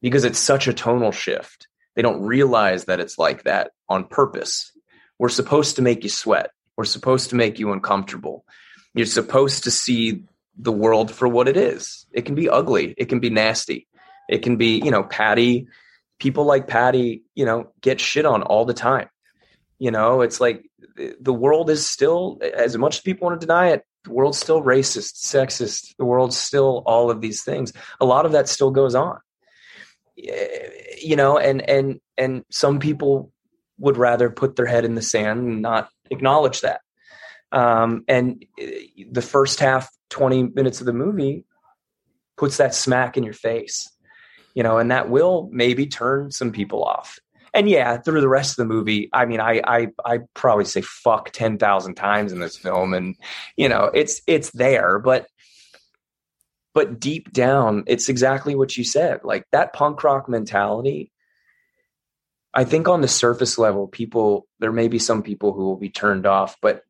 because 0.00 0.24
it's 0.24 0.38
such 0.38 0.68
a 0.68 0.72
tonal 0.72 1.12
shift. 1.12 1.66
They 1.96 2.02
don't 2.02 2.22
realize 2.22 2.84
that 2.84 3.00
it's 3.00 3.18
like 3.18 3.44
that 3.44 3.72
on 3.88 4.04
purpose. 4.04 4.72
We're 5.18 5.28
supposed 5.28 5.76
to 5.76 5.82
make 5.82 6.04
you 6.04 6.10
sweat. 6.10 6.50
We're 6.76 6.84
supposed 6.84 7.30
to 7.30 7.36
make 7.36 7.58
you 7.58 7.72
uncomfortable. 7.72 8.44
You're 8.94 9.06
supposed 9.06 9.64
to 9.64 9.70
see 9.70 10.24
the 10.56 10.72
world 10.72 11.10
for 11.10 11.26
what 11.26 11.48
it 11.48 11.56
is. 11.56 12.06
It 12.12 12.22
can 12.24 12.34
be 12.34 12.48
ugly. 12.48 12.94
It 12.96 13.06
can 13.06 13.20
be 13.20 13.30
nasty. 13.30 13.88
It 14.28 14.42
can 14.42 14.56
be, 14.56 14.78
you 14.78 14.90
know, 14.90 15.02
Patty, 15.02 15.66
people 16.18 16.44
like 16.44 16.66
Patty, 16.66 17.22
you 17.34 17.44
know, 17.44 17.72
get 17.80 18.00
shit 18.00 18.26
on 18.26 18.42
all 18.42 18.64
the 18.64 18.74
time. 18.74 19.08
You 19.78 19.90
know, 19.90 20.20
it's 20.20 20.40
like 20.40 20.68
the 21.20 21.32
world 21.32 21.70
is 21.70 21.86
still, 21.86 22.40
as 22.42 22.76
much 22.76 22.96
as 22.96 23.02
people 23.02 23.28
want 23.28 23.40
to 23.40 23.46
deny 23.46 23.70
it, 23.70 23.84
the 24.04 24.12
world's 24.12 24.38
still 24.38 24.62
racist, 24.62 25.24
sexist. 25.24 25.94
The 25.96 26.04
world's 26.04 26.36
still 26.36 26.82
all 26.86 27.10
of 27.10 27.20
these 27.20 27.42
things. 27.42 27.72
A 28.00 28.04
lot 28.04 28.26
of 28.26 28.32
that 28.32 28.48
still 28.48 28.70
goes 28.70 28.94
on. 28.94 29.18
You 30.16 31.16
know, 31.16 31.38
and 31.38 31.68
and 31.68 32.00
and 32.16 32.44
some 32.50 32.80
people 32.80 33.32
would 33.78 33.96
rather 33.96 34.30
put 34.30 34.56
their 34.56 34.66
head 34.66 34.84
in 34.84 34.94
the 34.94 35.02
sand 35.02 35.40
and 35.40 35.62
not 35.62 35.88
acknowledge 36.10 36.62
that. 36.62 36.80
Um, 37.52 38.04
and 38.08 38.44
uh, 38.60 38.66
the 39.10 39.22
first 39.22 39.60
half, 39.60 39.88
twenty 40.10 40.42
minutes 40.42 40.80
of 40.80 40.86
the 40.86 40.92
movie, 40.92 41.44
puts 42.36 42.56
that 42.56 42.74
smack 42.74 43.16
in 43.16 43.24
your 43.24 43.34
face. 43.34 43.90
You 44.54 44.64
know, 44.64 44.78
and 44.78 44.90
that 44.90 45.08
will 45.08 45.48
maybe 45.52 45.86
turn 45.86 46.32
some 46.32 46.50
people 46.50 46.82
off. 46.82 47.18
And 47.54 47.68
yeah, 47.68 47.96
through 47.96 48.20
the 48.20 48.28
rest 48.28 48.52
of 48.52 48.56
the 48.56 48.72
movie, 48.72 49.08
I 49.12 49.24
mean, 49.24 49.40
I 49.40 49.60
I 49.64 49.88
I 50.04 50.18
probably 50.34 50.64
say 50.64 50.80
fuck 50.82 51.30
ten 51.30 51.58
thousand 51.58 51.94
times 51.94 52.32
in 52.32 52.40
this 52.40 52.56
film, 52.56 52.94
and 52.94 53.16
you 53.56 53.68
know, 53.68 53.90
it's 53.94 54.22
it's 54.26 54.50
there, 54.50 54.98
but 54.98 55.26
but 56.74 57.00
deep 57.00 57.32
down, 57.32 57.84
it's 57.86 58.08
exactly 58.08 58.54
what 58.54 58.76
you 58.76 58.84
said. 58.84 59.20
Like 59.24 59.44
that 59.52 59.72
punk 59.72 60.02
rock 60.04 60.28
mentality. 60.28 61.10
I 62.54 62.64
think 62.64 62.88
on 62.88 63.00
the 63.00 63.08
surface 63.08 63.58
level, 63.58 63.86
people 63.86 64.46
there 64.58 64.72
may 64.72 64.88
be 64.88 64.98
some 64.98 65.22
people 65.22 65.52
who 65.52 65.64
will 65.64 65.76
be 65.76 65.90
turned 65.90 66.26
off, 66.26 66.56
but 66.60 66.82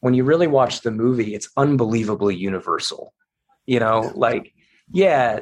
when 0.00 0.14
you 0.14 0.24
really 0.24 0.46
watch 0.46 0.82
the 0.82 0.90
movie, 0.90 1.34
it's 1.34 1.48
unbelievably 1.56 2.36
universal. 2.36 3.12
You 3.66 3.80
know, 3.80 4.12
like 4.14 4.54
yeah, 4.90 5.40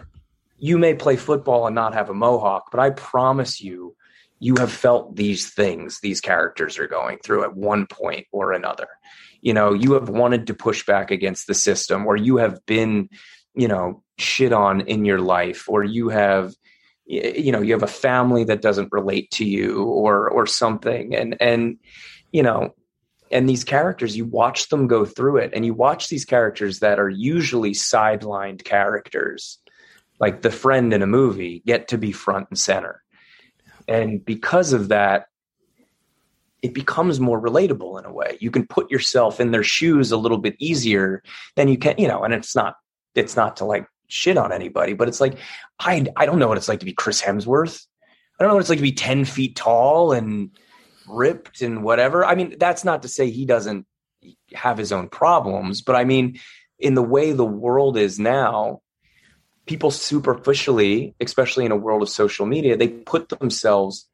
you 0.58 0.78
may 0.78 0.94
play 0.94 1.16
football 1.16 1.66
and 1.66 1.74
not 1.74 1.94
have 1.94 2.10
a 2.10 2.14
mohawk, 2.14 2.70
but 2.70 2.80
I 2.80 2.90
promise 2.90 3.60
you, 3.60 3.94
you 4.38 4.56
have 4.56 4.72
felt 4.72 5.16
these 5.16 5.50
things 5.50 6.00
these 6.00 6.20
characters 6.20 6.78
are 6.78 6.86
going 6.86 7.18
through 7.18 7.44
at 7.44 7.56
one 7.56 7.86
point 7.86 8.26
or 8.32 8.52
another. 8.52 8.88
You 9.40 9.54
know, 9.54 9.72
you 9.72 9.94
have 9.94 10.08
wanted 10.08 10.48
to 10.48 10.54
push 10.54 10.84
back 10.84 11.10
against 11.10 11.46
the 11.46 11.54
system, 11.54 12.06
or 12.06 12.16
you 12.16 12.36
have 12.38 12.64
been, 12.66 13.08
you 13.54 13.68
know, 13.68 14.02
shit 14.18 14.52
on 14.52 14.82
in 14.82 15.04
your 15.04 15.20
life, 15.20 15.68
or 15.68 15.84
you 15.84 16.08
have, 16.10 16.54
you 17.06 17.52
know, 17.52 17.62
you 17.62 17.72
have 17.72 17.82
a 17.82 17.86
family 17.86 18.44
that 18.44 18.62
doesn't 18.62 18.92
relate 18.92 19.30
to 19.32 19.44
you, 19.44 19.84
or 19.84 20.28
or 20.28 20.46
something, 20.46 21.14
and 21.14 21.36
and 21.40 21.78
you 22.32 22.42
know, 22.42 22.74
and 23.30 23.48
these 23.48 23.64
characters, 23.64 24.16
you 24.16 24.24
watch 24.24 24.68
them 24.68 24.86
go 24.86 25.04
through 25.04 25.38
it, 25.38 25.52
and 25.54 25.64
you 25.64 25.72
watch 25.72 26.08
these 26.08 26.24
characters 26.24 26.80
that 26.80 26.98
are 26.98 27.08
usually 27.08 27.72
sidelined 27.72 28.64
characters 28.64 29.58
like 30.18 30.42
the 30.42 30.50
friend 30.50 30.92
in 30.92 31.02
a 31.02 31.06
movie 31.06 31.62
get 31.66 31.88
to 31.88 31.98
be 31.98 32.12
front 32.12 32.48
and 32.50 32.58
center. 32.58 33.02
And 33.88 34.24
because 34.24 34.72
of 34.72 34.88
that, 34.88 35.26
it 36.62 36.74
becomes 36.74 37.20
more 37.20 37.40
relatable 37.40 37.98
in 37.98 38.04
a 38.04 38.12
way. 38.12 38.38
You 38.40 38.50
can 38.50 38.66
put 38.66 38.90
yourself 38.90 39.40
in 39.40 39.50
their 39.50 39.62
shoes 39.62 40.10
a 40.10 40.16
little 40.16 40.38
bit 40.38 40.56
easier 40.58 41.22
than 41.54 41.68
you 41.68 41.78
can, 41.78 41.94
you 41.98 42.08
know, 42.08 42.24
and 42.24 42.34
it's 42.34 42.56
not 42.56 42.74
it's 43.14 43.36
not 43.36 43.56
to 43.58 43.64
like 43.64 43.86
shit 44.08 44.36
on 44.36 44.52
anybody, 44.52 44.94
but 44.94 45.08
it's 45.08 45.20
like 45.20 45.38
I 45.78 46.06
I 46.16 46.26
don't 46.26 46.38
know 46.38 46.48
what 46.48 46.56
it's 46.56 46.68
like 46.68 46.80
to 46.80 46.86
be 46.86 46.92
Chris 46.92 47.22
Hemsworth. 47.22 47.86
I 48.38 48.42
don't 48.42 48.48
know 48.50 48.54
what 48.54 48.60
it's 48.60 48.68
like 48.68 48.78
to 48.78 48.82
be 48.82 48.92
10 48.92 49.24
feet 49.24 49.56
tall 49.56 50.12
and 50.12 50.50
ripped 51.08 51.62
and 51.62 51.82
whatever. 51.82 52.24
I 52.24 52.34
mean, 52.34 52.56
that's 52.58 52.84
not 52.84 53.02
to 53.02 53.08
say 53.08 53.30
he 53.30 53.46
doesn't 53.46 53.86
have 54.52 54.76
his 54.76 54.92
own 54.92 55.08
problems, 55.08 55.82
but 55.82 55.96
I 55.96 56.04
mean, 56.04 56.38
in 56.78 56.94
the 56.94 57.02
way 57.02 57.32
the 57.32 57.46
world 57.46 57.96
is 57.96 58.18
now, 58.18 58.82
people 59.66 59.90
superficially, 59.90 61.14
especially 61.20 61.64
in 61.64 61.72
a 61.72 61.76
world 61.76 62.02
of 62.02 62.08
social 62.08 62.46
media, 62.46 62.76
they 62.76 62.88
put 62.88 63.28
themselves, 63.28 64.08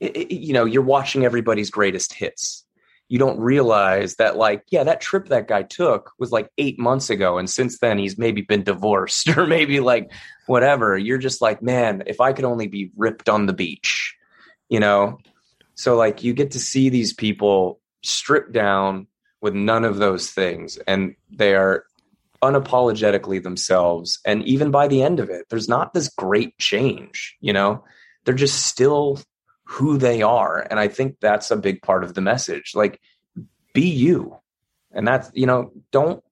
you 0.00 0.52
know, 0.52 0.64
you're 0.64 0.82
watching 0.82 1.24
everybody's 1.24 1.70
greatest 1.70 2.14
hits. 2.14 2.64
You 3.08 3.18
don't 3.18 3.40
realize 3.40 4.16
that, 4.16 4.36
like, 4.36 4.64
yeah, 4.68 4.84
that 4.84 5.00
trip 5.00 5.28
that 5.28 5.48
guy 5.48 5.62
took 5.62 6.12
was 6.18 6.30
like 6.30 6.50
eight 6.58 6.78
months 6.78 7.10
ago. 7.10 7.38
And 7.38 7.48
since 7.48 7.78
then, 7.78 7.98
he's 7.98 8.18
maybe 8.18 8.42
been 8.42 8.62
divorced 8.62 9.28
or 9.36 9.46
maybe 9.46 9.80
like 9.80 10.10
whatever. 10.46 10.96
You're 10.96 11.18
just 11.18 11.40
like, 11.40 11.62
man, 11.62 12.04
if 12.06 12.20
I 12.20 12.32
could 12.32 12.44
only 12.44 12.68
be 12.68 12.92
ripped 12.96 13.28
on 13.28 13.46
the 13.46 13.52
beach, 13.52 14.14
you 14.68 14.78
know? 14.78 15.18
So, 15.74 15.96
like, 15.96 16.22
you 16.22 16.32
get 16.32 16.52
to 16.52 16.60
see 16.60 16.90
these 16.90 17.12
people 17.12 17.80
stripped 18.02 18.52
down 18.52 19.06
with 19.40 19.54
none 19.54 19.84
of 19.84 19.96
those 19.96 20.30
things. 20.30 20.76
And 20.76 21.14
they 21.30 21.54
are 21.54 21.84
unapologetically 22.42 23.42
themselves. 23.42 24.20
And 24.24 24.42
even 24.44 24.70
by 24.70 24.88
the 24.88 25.02
end 25.02 25.20
of 25.20 25.30
it, 25.30 25.46
there's 25.48 25.68
not 25.68 25.94
this 25.94 26.08
great 26.08 26.56
change, 26.58 27.36
you 27.40 27.52
know, 27.52 27.84
they're 28.24 28.34
just 28.34 28.66
still 28.66 29.20
who 29.64 29.98
they 29.98 30.22
are. 30.22 30.66
And 30.70 30.80
I 30.80 30.88
think 30.88 31.16
that's 31.20 31.50
a 31.50 31.56
big 31.56 31.82
part 31.82 32.04
of 32.04 32.14
the 32.14 32.20
message. 32.20 32.72
Like, 32.74 33.00
be 33.74 33.88
you. 33.88 34.36
And 34.92 35.06
that's, 35.06 35.30
you 35.34 35.46
know, 35.46 35.72
don't, 35.92 36.22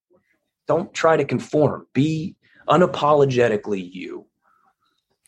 don't 0.67 0.93
try 0.95 1.17
to 1.17 1.25
conform. 1.25 1.87
Be 1.93 2.37
unapologetically 2.69 3.93
you. 3.93 4.27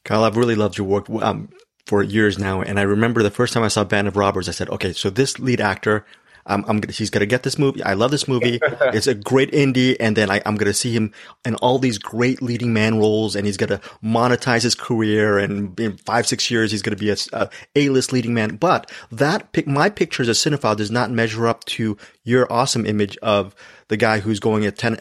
Kyle, 0.04 0.24
I've 0.24 0.36
really 0.36 0.54
loved 0.54 0.78
your 0.78 0.86
work 0.86 1.08
um, 1.10 1.50
for 1.86 2.02
years 2.02 2.38
now. 2.38 2.62
And 2.62 2.78
I 2.78 2.82
remember 2.82 3.22
the 3.22 3.30
first 3.30 3.52
time 3.52 3.62
I 3.62 3.68
saw 3.68 3.84
Band 3.84 4.08
of 4.08 4.16
Robbers, 4.16 4.48
I 4.48 4.52
said, 4.52 4.70
okay, 4.70 4.92
so 4.92 5.10
this 5.10 5.38
lead 5.38 5.60
actor 5.60 6.06
I'm, 6.46 6.64
I'm 6.66 6.82
he's 6.88 7.10
gonna 7.10 7.26
get 7.26 7.42
this 7.42 7.58
movie. 7.58 7.82
I 7.82 7.94
love 7.94 8.10
this 8.10 8.28
movie. 8.28 8.58
it's 8.62 9.06
a 9.06 9.14
great 9.14 9.50
indie, 9.52 9.96
and 9.98 10.16
then 10.16 10.30
I, 10.30 10.38
am 10.44 10.56
gonna 10.56 10.74
see 10.74 10.92
him 10.92 11.12
in 11.44 11.54
all 11.56 11.78
these 11.78 11.98
great 11.98 12.42
leading 12.42 12.72
man 12.72 12.98
roles, 12.98 13.36
and 13.36 13.46
he's 13.46 13.56
gonna 13.56 13.80
monetize 14.02 14.62
his 14.62 14.74
career. 14.74 15.38
And 15.38 15.78
in 15.78 15.96
five, 15.98 16.26
six 16.26 16.50
years, 16.50 16.70
he's 16.70 16.82
gonna 16.82 16.96
be 16.96 17.10
a, 17.10 17.16
a 17.32 17.50
A-list 17.76 18.12
leading 18.12 18.34
man. 18.34 18.56
But 18.56 18.90
that 19.10 19.52
pic, 19.52 19.66
my 19.66 19.90
picture 19.90 20.22
as 20.22 20.28
a 20.28 20.32
cinephile 20.32 20.76
does 20.76 20.90
not 20.90 21.10
measure 21.10 21.46
up 21.46 21.64
to 21.66 21.96
your 22.24 22.50
awesome 22.52 22.86
image 22.86 23.16
of 23.18 23.54
the 23.88 23.96
guy 23.96 24.20
who's 24.20 24.40
going 24.40 24.64
at 24.64 24.78
ten 24.78 24.98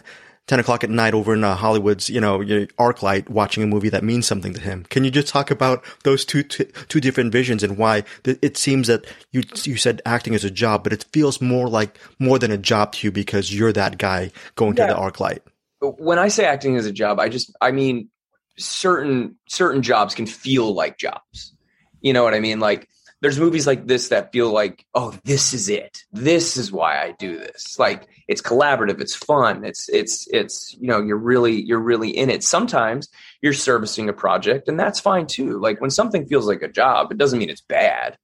10 0.48 0.62
o'clock 0.62 0.84
at 0.84 0.89
night 0.89 1.13
over 1.13 1.34
in 1.34 1.44
uh, 1.44 1.56
Hollywood's, 1.56 2.10
you 2.10 2.22
know, 2.22 2.66
arc 2.77 3.04
light 3.04 3.30
watching 3.30 3.63
a 3.63 3.68
movie 3.68 3.89
that 3.89 4.04
means 4.04 4.25
something 4.25 4.54
to 4.54 4.62
him. 4.62 4.86
Can 4.89 5.04
you 5.04 5.12
just 5.12 5.27
talk 5.27 5.51
about 5.51 5.84
those 6.04 6.24
two, 6.24 6.42
two, 6.42 6.66
two 6.88 7.01
different 7.01 7.34
visions 7.34 7.63
and 7.63 7.77
why 7.77 8.04
th- 8.24 8.39
it 8.42 8.58
seems 8.58 8.88
that 8.88 9.06
you, 9.32 9.44
you 9.63 9.75
said 9.75 10.01
acting 10.06 10.34
is 10.34 10.46
a 10.46 10.51
job, 10.51 10.84
but 10.84 10.94
it 10.94 11.06
feels 11.12 11.42
more 11.42 11.68
like 11.68 11.98
more 12.18 12.39
than 12.39 12.51
a 12.51 12.58
job 12.58 12.94
to 12.94 13.08
you 13.08 13.12
because 13.12 13.54
you're 13.54 13.74
that 13.74 13.98
guy 13.98 14.32
going 14.56 14.77
yeah. 14.77 14.88
to 14.88 14.94
the 14.94 14.98
arc 14.98 15.20
light. 15.20 15.42
When 15.82 16.18
I 16.18 16.30
say 16.30 16.46
acting 16.46 16.75
is 16.75 16.86
a 16.86 16.94
job, 16.94 17.20
I 17.20 17.27
just, 17.27 17.54
I 17.60 17.72
mean, 17.72 18.10
certain, 18.58 19.36
certain 19.50 19.82
jobs 19.82 20.16
can 20.16 20.25
feel 20.25 20.74
like 20.74 20.98
jobs. 20.98 21.54
You 22.00 22.13
know 22.13 22.24
what 22.24 22.34
I 22.34 22.39
mean? 22.39 22.60
Like, 22.60 22.88
there's 23.21 23.39
movies 23.39 23.65
like 23.65 23.88
this 23.88 24.09
that 24.09 24.31
feel 24.31 24.51
like, 24.51 24.86
oh, 24.93 25.17
this 25.24 25.53
is 25.53 25.69
it. 25.69 26.03
This 26.12 26.55
is 26.55 26.71
why 26.71 27.01
I 27.01 27.13
do 27.17 27.38
this. 27.38 27.79
Like 27.79 28.07
it's 28.27 28.41
collaborative, 28.41 29.01
it's 29.01 29.15
fun, 29.15 29.65
it's 29.65 29.89
it's 29.89 30.27
it's 30.31 30.75
you 30.79 30.88
know 30.88 31.01
you're 31.01 31.17
really 31.17 31.62
you're 31.62 31.79
really 31.79 32.15
in 32.15 32.29
it. 32.29 32.43
Sometimes 32.43 33.09
you're 33.41 33.53
servicing 33.53 34.07
a 34.07 34.13
project, 34.13 34.67
and 34.67 34.79
that's 34.79 35.00
fine 35.00 35.25
too. 35.25 35.59
Like 35.59 35.81
when 35.81 35.89
something 35.89 36.27
feels 36.27 36.45
like 36.45 36.62
a 36.62 36.67
job, 36.67 37.12
it 37.12 37.17
doesn't 37.17 37.39
mean 37.39 37.50
it's 37.50 37.62
bad. 37.62 38.17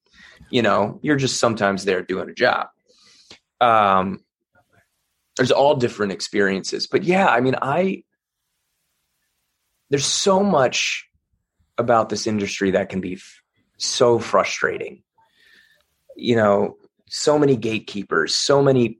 You 0.51 0.61
know, 0.61 0.99
you're 1.01 1.15
just 1.15 1.39
sometimes 1.39 1.85
there 1.85 2.03
doing 2.03 2.29
a 2.29 2.33
job. 2.33 2.67
Um, 3.59 4.19
there's 5.37 5.51
all 5.51 5.75
different 5.75 6.11
experiences, 6.11 6.85
but 6.85 7.03
yeah, 7.03 7.27
I 7.27 7.39
mean, 7.41 7.55
I 7.59 8.03
there's 9.89 10.05
so 10.05 10.43
much 10.43 11.09
about 11.79 12.09
this 12.09 12.27
industry 12.27 12.71
that 12.71 12.89
can 12.89 13.01
be 13.01 13.19
so 13.77 14.19
frustrating. 14.19 15.03
You 16.15 16.35
know, 16.35 16.77
so 17.09 17.37
many 17.37 17.55
gatekeepers, 17.55 18.35
so 18.35 18.61
many 18.61 18.99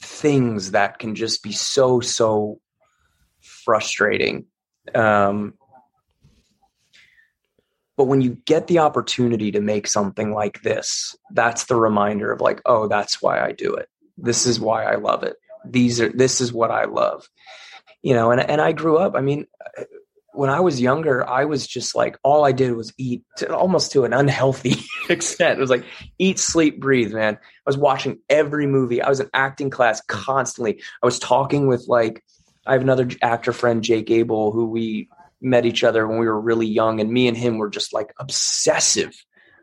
things 0.00 0.72
that 0.72 0.98
can 0.98 1.14
just 1.14 1.42
be 1.42 1.52
so, 1.52 2.00
so 2.00 2.60
frustrating. 3.40 4.46
Um, 4.94 5.54
but 7.96 8.04
when 8.04 8.20
you 8.20 8.38
get 8.46 8.66
the 8.66 8.78
opportunity 8.80 9.52
to 9.52 9.60
make 9.60 9.86
something 9.86 10.32
like 10.32 10.62
this, 10.62 11.14
that's 11.30 11.64
the 11.64 11.76
reminder 11.76 12.32
of 12.32 12.40
like, 12.40 12.60
oh, 12.66 12.88
that's 12.88 13.22
why 13.22 13.40
I 13.40 13.52
do 13.52 13.74
it. 13.74 13.88
This 14.16 14.46
is 14.46 14.58
why 14.58 14.84
I 14.84 14.96
love 14.96 15.22
it. 15.22 15.36
These 15.64 16.00
are, 16.00 16.08
this 16.08 16.40
is 16.40 16.52
what 16.52 16.70
I 16.70 16.84
love. 16.84 17.28
You 18.02 18.14
know, 18.14 18.30
and, 18.30 18.40
and 18.40 18.60
I 18.60 18.72
grew 18.72 18.96
up, 18.96 19.14
I 19.14 19.20
mean, 19.20 19.46
when 20.32 20.50
I 20.50 20.60
was 20.60 20.80
younger, 20.80 21.28
I 21.28 21.44
was 21.44 21.66
just 21.66 21.94
like, 21.94 22.18
all 22.22 22.44
I 22.44 22.52
did 22.52 22.72
was 22.72 22.92
eat 22.96 23.22
to, 23.36 23.54
almost 23.54 23.92
to 23.92 24.04
an 24.04 24.12
unhealthy 24.12 24.76
extent. 25.08 25.58
It 25.58 25.60
was 25.60 25.70
like 25.70 25.84
eat, 26.18 26.38
sleep, 26.38 26.80
breathe, 26.80 27.12
man. 27.12 27.34
I 27.34 27.38
was 27.66 27.76
watching 27.76 28.18
every 28.28 28.66
movie. 28.66 29.02
I 29.02 29.08
was 29.08 29.20
in 29.20 29.30
acting 29.34 29.70
class 29.70 30.00
constantly. 30.00 30.82
I 31.02 31.06
was 31.06 31.18
talking 31.18 31.66
with 31.66 31.86
like, 31.86 32.24
I 32.66 32.72
have 32.72 32.82
another 32.82 33.08
actor 33.20 33.52
friend, 33.52 33.82
Jake 33.82 34.10
Abel, 34.10 34.52
who 34.52 34.66
we 34.66 35.08
met 35.40 35.66
each 35.66 35.84
other 35.84 36.06
when 36.06 36.18
we 36.18 36.26
were 36.26 36.40
really 36.40 36.66
young. 36.66 37.00
And 37.00 37.10
me 37.10 37.28
and 37.28 37.36
him 37.36 37.58
were 37.58 37.70
just 37.70 37.92
like 37.92 38.12
obsessive 38.18 39.12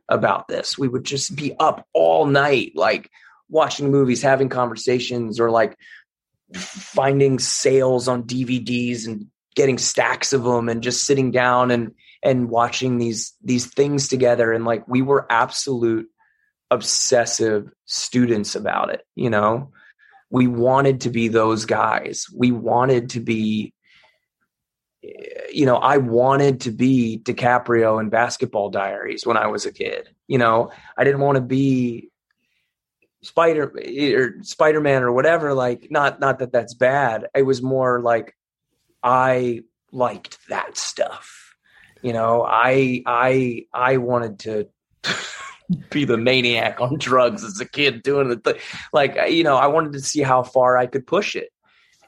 about 0.07 0.47
this. 0.47 0.77
We 0.77 0.88
would 0.88 1.03
just 1.03 1.35
be 1.35 1.53
up 1.59 1.88
all 1.93 2.25
night, 2.25 2.73
like 2.75 3.09
watching 3.49 3.89
movies, 3.89 4.21
having 4.21 4.49
conversations, 4.49 5.39
or 5.39 5.49
like 5.49 5.77
finding 6.53 7.39
sales 7.39 8.07
on 8.07 8.23
DVDs 8.23 9.07
and 9.07 9.27
getting 9.56 9.77
stacks 9.77 10.34
of 10.34 10.44
them 10.44 10.70
and 10.70 10.84
just 10.84 11.06
sitting 11.06 11.32
down 11.32 11.72
and 11.72 11.94
and 12.24 12.50
watching 12.50 12.98
these 12.98 13.34
these 13.44 13.65
things 13.68 14.08
together. 14.08 14.51
And 14.51 14.65
like 14.65 14.88
we 14.88 15.01
were 15.01 15.25
absolute 15.29 16.08
obsessive 16.72 17.72
students 17.86 18.56
about 18.56 18.91
it 18.91 19.06
you 19.15 19.29
know? 19.29 19.72
We 20.32 20.46
wanted 20.46 21.01
to 21.01 21.10
be 21.10 21.27
those 21.27 21.65
guys. 21.65 22.27
We 22.36 22.51
wanted 22.51 23.10
to 23.12 23.20
be 23.20 23.74
you 25.51 25.65
know 25.65 25.77
i 25.77 25.96
wanted 25.96 26.60
to 26.60 26.72
be 26.72 27.22
DiCaprio 27.24 28.01
in 28.01 28.10
basketball 28.10 28.70
diaries 28.70 29.25
when 29.25 29.38
i 29.38 29.48
was 29.48 29.65
a 29.65 29.72
kid 29.72 30.10
you 30.27 30.38
know? 30.38 30.72
I 30.98 31.06
didn't 31.06 31.22
want 31.22 31.38
to 31.38 31.41
be 31.41 32.12
spider 33.22 33.74
or 33.74 34.44
spider-man 34.44 35.03
or 35.03 35.12
whatever 35.12 35.53
like 35.53 35.88
not 35.89 36.20
not 36.20 36.39
that 36.39 36.51
that's 36.51 36.74
bad. 36.74 37.27
It 37.36 37.44
was 37.44 37.62
more 37.62 38.01
like 38.01 38.36
I 39.03 39.62
liked 39.91 40.38
that 40.50 40.77
stuff. 40.77 41.56
You 42.01 42.13
know, 42.13 42.46
I 42.48 43.03
I 43.06 43.65
I 43.74 43.98
wanted 43.98 44.39
to 44.39 44.68
be 45.89 46.06
the 46.06 46.18
maniac 46.18 46.79
on 46.79 46.98
drugs 46.98 47.44
as 47.44 47.60
a 47.60 47.65
kid 47.65 48.03
doing 48.03 48.29
the. 48.29 48.60
Like, 48.94 49.18
you 49.29 49.44
know, 49.44 49.58
I 49.58 49.68
wanted 49.68 49.94
to 49.94 50.01
see 50.01 50.22
how 50.22 50.44
far 50.44 50.77
I 50.77 50.86
could 50.86 51.06
push 51.06 51.36
it. 51.36 51.50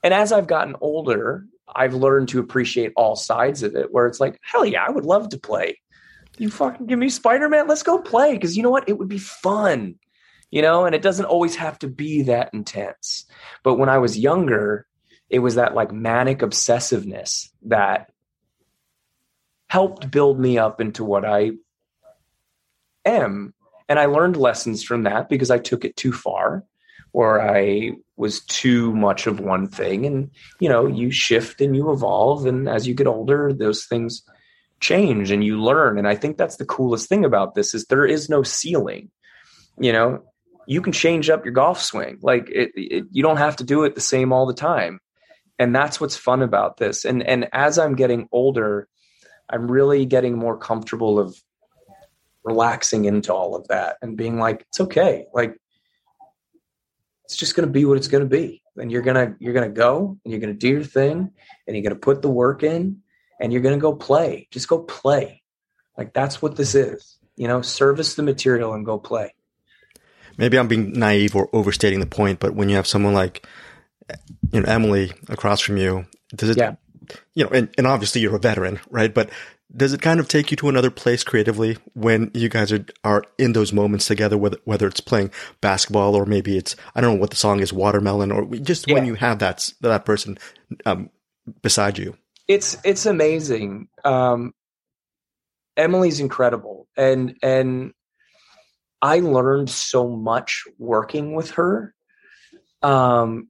And 0.03 0.13
as 0.13 0.31
I've 0.31 0.47
gotten 0.47 0.75
older, 0.81 1.45
I've 1.73 1.93
learned 1.93 2.29
to 2.29 2.39
appreciate 2.39 2.93
all 2.95 3.15
sides 3.15 3.63
of 3.63 3.75
it 3.75 3.91
where 3.91 4.07
it's 4.07 4.19
like, 4.19 4.39
hell 4.41 4.65
yeah, 4.65 4.83
I 4.85 4.91
would 4.91 5.05
love 5.05 5.29
to 5.29 5.39
play. 5.39 5.79
You 6.37 6.49
fucking 6.49 6.87
give 6.87 6.97
me 6.99 7.09
Spider 7.09 7.49
Man, 7.49 7.67
let's 7.67 7.83
go 7.83 7.99
play. 7.99 8.37
Cause 8.37 8.55
you 8.55 8.63
know 8.63 8.69
what? 8.69 8.89
It 8.89 8.97
would 8.97 9.09
be 9.09 9.17
fun, 9.17 9.95
you 10.49 10.61
know, 10.61 10.85
and 10.85 10.95
it 10.95 11.01
doesn't 11.01 11.25
always 11.25 11.55
have 11.57 11.77
to 11.79 11.87
be 11.87 12.23
that 12.23 12.49
intense. 12.53 13.25
But 13.63 13.75
when 13.75 13.89
I 13.89 13.99
was 13.99 14.17
younger, 14.17 14.87
it 15.31 15.39
was 15.39 15.55
that 15.55 15.73
like 15.73 15.91
manic 15.91 16.39
obsessiveness 16.39 17.49
that 17.63 18.11
helped 19.67 20.11
build 20.11 20.37
me 20.37 20.57
up 20.57 20.81
into 20.81 21.05
what 21.05 21.23
I 21.23 21.51
am. 23.05 23.53
And 23.87 23.97
I 23.97 24.05
learned 24.05 24.35
lessons 24.35 24.83
from 24.83 25.03
that 25.03 25.29
because 25.29 25.49
I 25.49 25.57
took 25.57 25.85
it 25.85 25.95
too 25.95 26.11
far 26.11 26.65
or 27.13 27.41
I 27.41 27.91
was 28.17 28.43
too 28.45 28.93
much 28.93 29.25
of 29.25 29.39
one 29.39 29.67
thing. 29.67 30.05
And, 30.05 30.31
you 30.59 30.67
know, 30.67 30.85
you 30.85 31.11
shift 31.11 31.61
and 31.61 31.75
you 31.75 31.91
evolve. 31.91 32.45
And 32.45 32.67
as 32.67 32.85
you 32.85 32.93
get 32.93 33.07
older, 33.07 33.53
those 33.53 33.85
things 33.85 34.23
change 34.81 35.31
and 35.31 35.43
you 35.43 35.61
learn. 35.61 35.97
And 35.97 36.07
I 36.07 36.15
think 36.15 36.37
that's 36.37 36.57
the 36.57 36.65
coolest 36.65 37.07
thing 37.07 37.23
about 37.23 37.55
this 37.55 37.73
is 37.73 37.85
there 37.85 38.05
is 38.05 38.29
no 38.29 38.43
ceiling. 38.43 39.09
You 39.79 39.93
know, 39.93 40.23
you 40.67 40.81
can 40.81 40.91
change 40.91 41.29
up 41.29 41.45
your 41.45 41.53
golf 41.53 41.81
swing. 41.81 42.19
Like 42.21 42.49
it, 42.49 42.71
it, 42.75 43.05
you 43.11 43.23
don't 43.23 43.37
have 43.37 43.55
to 43.57 43.63
do 43.63 43.85
it 43.85 43.95
the 43.95 44.01
same 44.01 44.33
all 44.33 44.45
the 44.45 44.53
time. 44.53 44.99
And 45.61 45.75
that's 45.75 46.01
what's 46.01 46.17
fun 46.17 46.41
about 46.41 46.77
this. 46.77 47.05
And 47.05 47.21
and 47.21 47.47
as 47.53 47.77
I'm 47.77 47.93
getting 47.93 48.27
older, 48.31 48.87
I'm 49.47 49.69
really 49.69 50.07
getting 50.07 50.35
more 50.35 50.57
comfortable 50.57 51.19
of 51.19 51.39
relaxing 52.43 53.05
into 53.05 53.31
all 53.31 53.55
of 53.55 53.67
that 53.67 53.97
and 54.01 54.17
being 54.17 54.39
like, 54.39 54.65
it's 54.69 54.79
okay. 54.79 55.27
Like 55.35 55.55
it's 57.25 57.35
just 57.35 57.55
going 57.55 57.67
to 57.67 57.71
be 57.71 57.85
what 57.85 57.97
it's 57.97 58.07
going 58.07 58.23
to 58.23 58.29
be. 58.29 58.63
And 58.75 58.91
you're 58.91 59.03
going 59.03 59.17
to, 59.17 59.35
you're 59.37 59.53
going 59.53 59.69
to 59.69 59.79
go 59.79 60.17
and 60.25 60.31
you're 60.31 60.39
going 60.39 60.51
to 60.51 60.57
do 60.57 60.69
your 60.69 60.83
thing 60.83 61.31
and 61.67 61.75
you're 61.75 61.83
going 61.83 61.93
to 61.93 61.99
put 61.99 62.23
the 62.23 62.29
work 62.31 62.63
in 62.63 63.03
and 63.39 63.53
you're 63.53 63.61
going 63.61 63.75
to 63.75 63.79
go 63.79 63.93
play. 63.93 64.47
Just 64.49 64.67
go 64.67 64.79
play. 64.79 65.43
Like 65.95 66.11
that's 66.11 66.41
what 66.41 66.55
this 66.55 66.73
is, 66.73 67.19
you 67.35 67.47
know, 67.47 67.61
service 67.61 68.15
the 68.15 68.23
material 68.23 68.73
and 68.73 68.83
go 68.83 68.97
play. 68.97 69.35
Maybe 70.39 70.57
I'm 70.57 70.67
being 70.67 70.93
naive 70.93 71.35
or 71.35 71.49
overstating 71.53 71.99
the 71.99 72.07
point, 72.07 72.39
but 72.39 72.55
when 72.55 72.67
you 72.67 72.77
have 72.77 72.87
someone 72.87 73.13
like, 73.13 73.45
you 74.51 74.61
know, 74.61 74.67
Emily 74.67 75.11
across 75.29 75.61
from 75.61 75.77
you, 75.77 76.05
does 76.35 76.49
it, 76.49 76.57
yeah. 76.57 76.75
you 77.35 77.43
know, 77.43 77.49
and, 77.51 77.69
and 77.77 77.87
obviously 77.87 78.21
you're 78.21 78.35
a 78.35 78.39
veteran, 78.39 78.79
right? 78.89 79.13
But 79.13 79.29
does 79.75 79.93
it 79.93 80.01
kind 80.01 80.19
of 80.19 80.27
take 80.27 80.51
you 80.51 80.57
to 80.57 80.69
another 80.69 80.91
place 80.91 81.23
creatively 81.23 81.77
when 81.93 82.29
you 82.33 82.49
guys 82.49 82.71
are, 82.73 82.85
are 83.03 83.23
in 83.37 83.53
those 83.53 83.71
moments 83.71 84.05
together, 84.05 84.37
whether, 84.37 84.57
whether 84.65 84.87
it's 84.87 84.99
playing 84.99 85.31
basketball 85.61 86.15
or 86.15 86.25
maybe 86.25 86.57
it's, 86.57 86.75
I 86.93 87.01
don't 87.01 87.15
know 87.15 87.19
what 87.21 87.29
the 87.29 87.37
song 87.37 87.61
is, 87.61 87.71
watermelon, 87.71 88.31
or 88.31 88.45
just 88.57 88.87
yeah. 88.87 88.95
when 88.95 89.05
you 89.05 89.15
have 89.15 89.39
that, 89.39 89.71
that 89.81 90.03
person, 90.03 90.37
um, 90.85 91.09
beside 91.61 91.97
you? 91.97 92.17
It's, 92.47 92.77
it's 92.83 93.05
amazing. 93.05 93.87
Um, 94.03 94.53
Emily's 95.77 96.19
incredible. 96.19 96.89
And, 96.97 97.37
and 97.41 97.93
I 99.01 99.21
learned 99.21 99.69
so 99.69 100.09
much 100.09 100.65
working 100.77 101.33
with 101.33 101.51
her. 101.51 101.95
Um, 102.81 103.47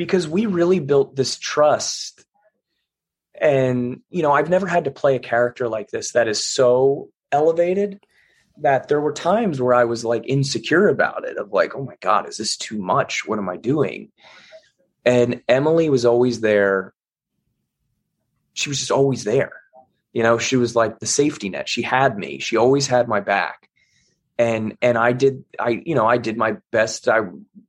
because 0.00 0.26
we 0.26 0.46
really 0.46 0.80
built 0.80 1.14
this 1.14 1.38
trust 1.38 2.24
and, 3.38 4.00
you 4.08 4.22
know, 4.22 4.32
I've 4.32 4.48
never 4.48 4.66
had 4.66 4.84
to 4.84 4.90
play 4.90 5.14
a 5.14 5.18
character 5.18 5.68
like 5.68 5.90
this 5.90 6.12
that 6.12 6.26
is 6.26 6.42
so 6.42 7.10
elevated 7.30 8.00
that 8.62 8.88
there 8.88 8.98
were 8.98 9.12
times 9.12 9.60
where 9.60 9.74
I 9.74 9.84
was 9.84 10.02
like 10.02 10.24
insecure 10.26 10.88
about 10.88 11.26
it 11.26 11.36
of 11.36 11.52
like, 11.52 11.74
oh 11.74 11.84
my 11.84 11.96
God, 12.00 12.26
is 12.26 12.38
this 12.38 12.56
too 12.56 12.80
much? 12.80 13.26
What 13.26 13.38
am 13.38 13.50
I 13.50 13.58
doing? 13.58 14.10
And 15.04 15.42
Emily 15.46 15.90
was 15.90 16.06
always 16.06 16.40
there. 16.40 16.94
She 18.54 18.70
was 18.70 18.78
just 18.78 18.90
always 18.90 19.24
there. 19.24 19.52
You 20.14 20.22
know, 20.22 20.38
she 20.38 20.56
was 20.56 20.74
like 20.74 20.98
the 20.98 21.04
safety 21.04 21.50
net. 21.50 21.68
She 21.68 21.82
had 21.82 22.16
me. 22.16 22.38
She 22.38 22.56
always 22.56 22.86
had 22.86 23.06
my 23.06 23.20
back. 23.20 23.68
And 24.40 24.78
and 24.80 24.96
I 24.96 25.12
did 25.12 25.44
I 25.58 25.82
you 25.84 25.94
know, 25.94 26.06
I 26.06 26.16
did 26.16 26.38
my 26.38 26.56
best. 26.72 27.08
I 27.08 27.20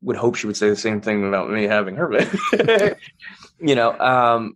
would 0.02 0.16
hope 0.16 0.36
she 0.36 0.48
would 0.48 0.56
say 0.56 0.70
the 0.70 0.78
same 0.78 1.02
thing 1.02 1.28
about 1.28 1.50
me 1.50 1.64
having 1.64 1.98
her, 1.98 2.08
but 2.08 2.98
you 3.60 3.76
know, 3.76 3.92
um 4.00 4.56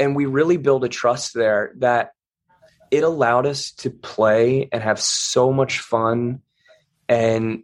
and 0.00 0.16
we 0.16 0.26
really 0.26 0.56
built 0.56 0.82
a 0.82 0.88
trust 0.88 1.32
there 1.32 1.72
that 1.76 2.14
it 2.90 3.04
allowed 3.04 3.46
us 3.46 3.70
to 3.70 3.90
play 3.90 4.68
and 4.72 4.82
have 4.82 5.00
so 5.00 5.52
much 5.52 5.78
fun. 5.78 6.40
And 7.08 7.62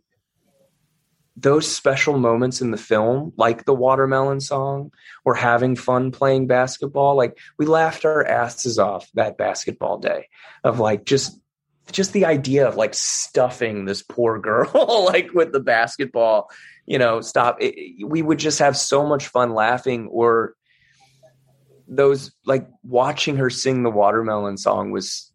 those 1.36 1.66
special 1.66 2.16
moments 2.16 2.60
in 2.60 2.70
the 2.70 2.76
film 2.76 3.32
like 3.36 3.64
the 3.64 3.74
watermelon 3.74 4.40
song 4.40 4.92
or 5.24 5.34
having 5.34 5.74
fun 5.74 6.12
playing 6.12 6.46
basketball. 6.46 7.16
Like 7.16 7.38
we 7.58 7.66
laughed 7.66 8.04
our 8.04 8.24
asses 8.24 8.78
off 8.78 9.10
that 9.14 9.36
basketball 9.36 9.98
day 9.98 10.28
of 10.62 10.78
like 10.78 11.04
just 11.04 11.40
just 11.92 12.12
the 12.12 12.24
idea 12.24 12.66
of 12.66 12.76
like 12.76 12.94
stuffing 12.94 13.84
this 13.84 14.02
poor 14.02 14.38
girl 14.38 15.04
like 15.12 15.32
with 15.32 15.52
the 15.52 15.60
basketball 15.60 16.50
you 16.86 16.98
know 16.98 17.20
stop 17.20 17.56
it, 17.60 18.06
we 18.06 18.22
would 18.22 18.38
just 18.38 18.58
have 18.58 18.76
so 18.76 19.06
much 19.06 19.26
fun 19.26 19.54
laughing 19.54 20.08
or 20.08 20.54
those 21.88 22.30
like 22.44 22.68
watching 22.82 23.36
her 23.36 23.50
sing 23.50 23.82
the 23.82 23.90
watermelon 23.90 24.56
song 24.56 24.90
was 24.90 25.32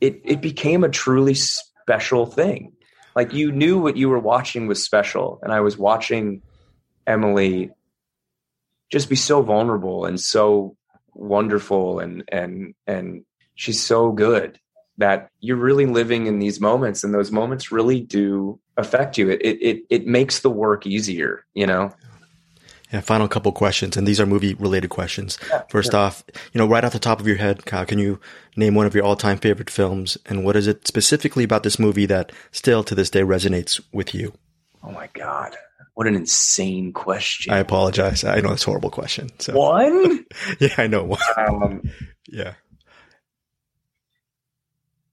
it 0.00 0.20
it 0.24 0.40
became 0.40 0.84
a 0.84 0.88
truly 0.88 1.34
special 1.34 2.26
thing. 2.26 2.72
Like 3.14 3.32
you 3.32 3.50
knew 3.50 3.78
what 3.78 3.96
you 3.96 4.08
were 4.10 4.18
watching 4.18 4.66
was 4.66 4.84
special 4.84 5.40
and 5.42 5.50
i 5.50 5.60
was 5.60 5.78
watching 5.78 6.42
emily 7.06 7.70
just 8.90 9.08
be 9.08 9.16
so 9.16 9.40
vulnerable 9.40 10.04
and 10.04 10.20
so 10.20 10.76
wonderful 11.14 11.98
and 11.98 12.24
and 12.28 12.74
and 12.86 13.24
she's 13.54 13.82
so 13.82 14.12
good 14.12 14.60
that 14.98 15.30
you're 15.40 15.56
really 15.56 15.86
living 15.86 16.26
in 16.26 16.38
these 16.38 16.60
moments 16.60 17.04
and 17.04 17.12
those 17.12 17.30
moments 17.30 17.70
really 17.70 18.00
do 18.00 18.58
affect 18.76 19.16
you 19.16 19.30
it 19.30 19.40
it 19.42 19.82
it 19.90 20.06
makes 20.06 20.40
the 20.40 20.50
work 20.50 20.86
easier 20.86 21.44
you 21.54 21.66
know 21.66 21.92
yeah, 22.92 23.00
final 23.00 23.26
couple 23.26 23.50
questions, 23.50 23.96
and 23.96 24.06
these 24.06 24.20
are 24.20 24.26
movie 24.26 24.54
related 24.54 24.88
questions. 24.90 25.38
Yeah, 25.50 25.62
First 25.68 25.90
sure. 25.90 26.00
off, 26.00 26.24
you 26.52 26.58
know, 26.58 26.68
right 26.68 26.84
off 26.84 26.92
the 26.92 27.00
top 27.00 27.18
of 27.18 27.26
your 27.26 27.36
head, 27.36 27.66
Kyle, 27.66 27.84
can 27.84 27.98
you 27.98 28.20
name 28.54 28.74
one 28.74 28.86
of 28.86 28.94
your 28.94 29.04
all 29.04 29.16
time 29.16 29.38
favorite 29.38 29.70
films, 29.70 30.16
and 30.26 30.44
what 30.44 30.54
is 30.54 30.68
it 30.68 30.86
specifically 30.86 31.42
about 31.42 31.64
this 31.64 31.78
movie 31.78 32.06
that 32.06 32.30
still 32.52 32.84
to 32.84 32.94
this 32.94 33.10
day 33.10 33.22
resonates 33.22 33.80
with 33.92 34.14
you? 34.14 34.34
Oh 34.84 34.92
my 34.92 35.08
god, 35.14 35.56
what 35.94 36.06
an 36.06 36.14
insane 36.14 36.92
question! 36.92 37.52
I 37.52 37.58
apologize. 37.58 38.22
I 38.22 38.40
know 38.40 38.52
it's 38.52 38.62
a 38.62 38.66
horrible 38.66 38.90
question. 38.90 39.30
So. 39.40 39.58
One? 39.58 40.24
yeah, 40.60 40.74
I 40.78 40.86
know. 40.86 41.16
Um, 41.36 41.82
yeah. 42.28 42.54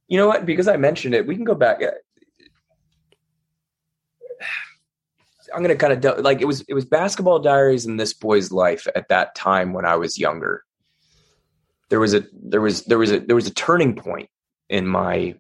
You 0.08 0.18
know 0.18 0.28
what? 0.28 0.46
Because 0.46 0.68
I 0.68 0.78
mentioned 0.78 1.16
it, 1.16 1.26
we 1.26 1.36
can 1.36 1.46
go 1.46 1.56
back. 1.56 1.82
I'm 5.54 5.62
gonna 5.62 5.76
kind 5.76 6.06
of 6.06 6.20
like 6.20 6.42
it 6.42 6.46
was 6.46 6.62
it 6.68 6.74
was 6.74 6.86
basketball 6.86 7.40
diaries 7.40 7.86
in 7.86 7.98
this 7.98 8.14
boy's 8.14 8.52
life 8.52 8.88
at 8.96 9.10
that 9.10 9.36
time 9.36 9.74
when 9.74 9.86
I 9.86 9.96
was 9.96 10.18
younger. 10.18 10.64
There 11.90 12.00
was 12.00 12.14
a 12.14 12.26
there 12.34 12.62
was 12.62 12.86
there 12.86 12.98
was 12.98 13.12
a 13.12 13.20
there 13.20 13.36
was 13.36 13.48
a 13.48 13.54
turning 13.54 13.96
point 13.96 14.30
in 14.70 14.88
my 14.88 15.36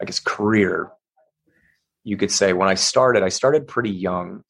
I 0.00 0.04
guess 0.04 0.18
career. 0.18 0.90
You 2.02 2.16
could 2.16 2.30
say 2.30 2.52
when 2.52 2.68
I 2.68 2.74
started, 2.74 3.22
I 3.22 3.28
started 3.28 3.66
pretty 3.66 3.90
young. 3.90 4.42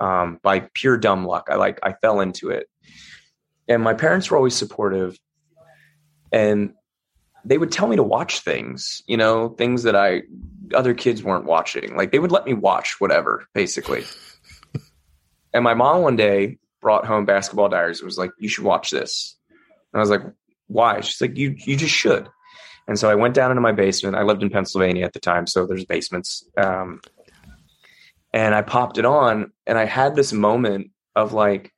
Um, 0.00 0.38
by 0.44 0.68
pure 0.74 0.96
dumb 0.96 1.26
luck, 1.26 1.48
I 1.50 1.56
like 1.56 1.80
I 1.82 1.94
fell 1.94 2.20
into 2.20 2.50
it, 2.50 2.68
and 3.66 3.82
my 3.82 3.94
parents 3.94 4.30
were 4.30 4.36
always 4.36 4.54
supportive, 4.54 5.18
and 6.30 6.74
they 7.44 7.58
would 7.58 7.72
tell 7.72 7.88
me 7.88 7.96
to 7.96 8.02
watch 8.02 8.40
things, 8.40 9.02
you 9.06 9.16
know, 9.16 9.50
things 9.50 9.82
that 9.84 9.96
I 9.96 10.22
other 10.74 10.94
kids 10.94 11.22
weren't 11.22 11.44
watching. 11.44 11.96
Like 11.96 12.12
they 12.12 12.18
would 12.18 12.32
let 12.32 12.44
me 12.44 12.54
watch 12.54 13.00
whatever, 13.00 13.46
basically. 13.54 14.04
and 15.54 15.64
my 15.64 15.74
mom 15.74 16.02
one 16.02 16.16
day 16.16 16.58
brought 16.80 17.06
home 17.06 17.24
basketball 17.24 17.68
diaries 17.68 18.00
and 18.00 18.06
was 18.06 18.18
like, 18.18 18.30
You 18.38 18.48
should 18.48 18.64
watch 18.64 18.90
this. 18.90 19.36
And 19.92 19.98
I 19.98 20.02
was 20.02 20.10
like, 20.10 20.22
Why? 20.66 21.00
She's 21.00 21.20
like, 21.20 21.36
You 21.36 21.54
you 21.58 21.76
just 21.76 21.94
should. 21.94 22.28
And 22.86 22.98
so 22.98 23.10
I 23.10 23.14
went 23.14 23.34
down 23.34 23.50
into 23.50 23.60
my 23.60 23.72
basement. 23.72 24.16
I 24.16 24.22
lived 24.22 24.42
in 24.42 24.48
Pennsylvania 24.48 25.04
at 25.04 25.12
the 25.12 25.20
time, 25.20 25.46
so 25.46 25.66
there's 25.66 25.84
basements. 25.84 26.44
Um, 26.56 27.00
and 28.32 28.54
I 28.54 28.62
popped 28.62 28.98
it 28.98 29.04
on, 29.04 29.52
and 29.66 29.78
I 29.78 29.84
had 29.84 30.16
this 30.16 30.32
moment 30.32 30.90
of 31.14 31.34
like, 31.34 31.72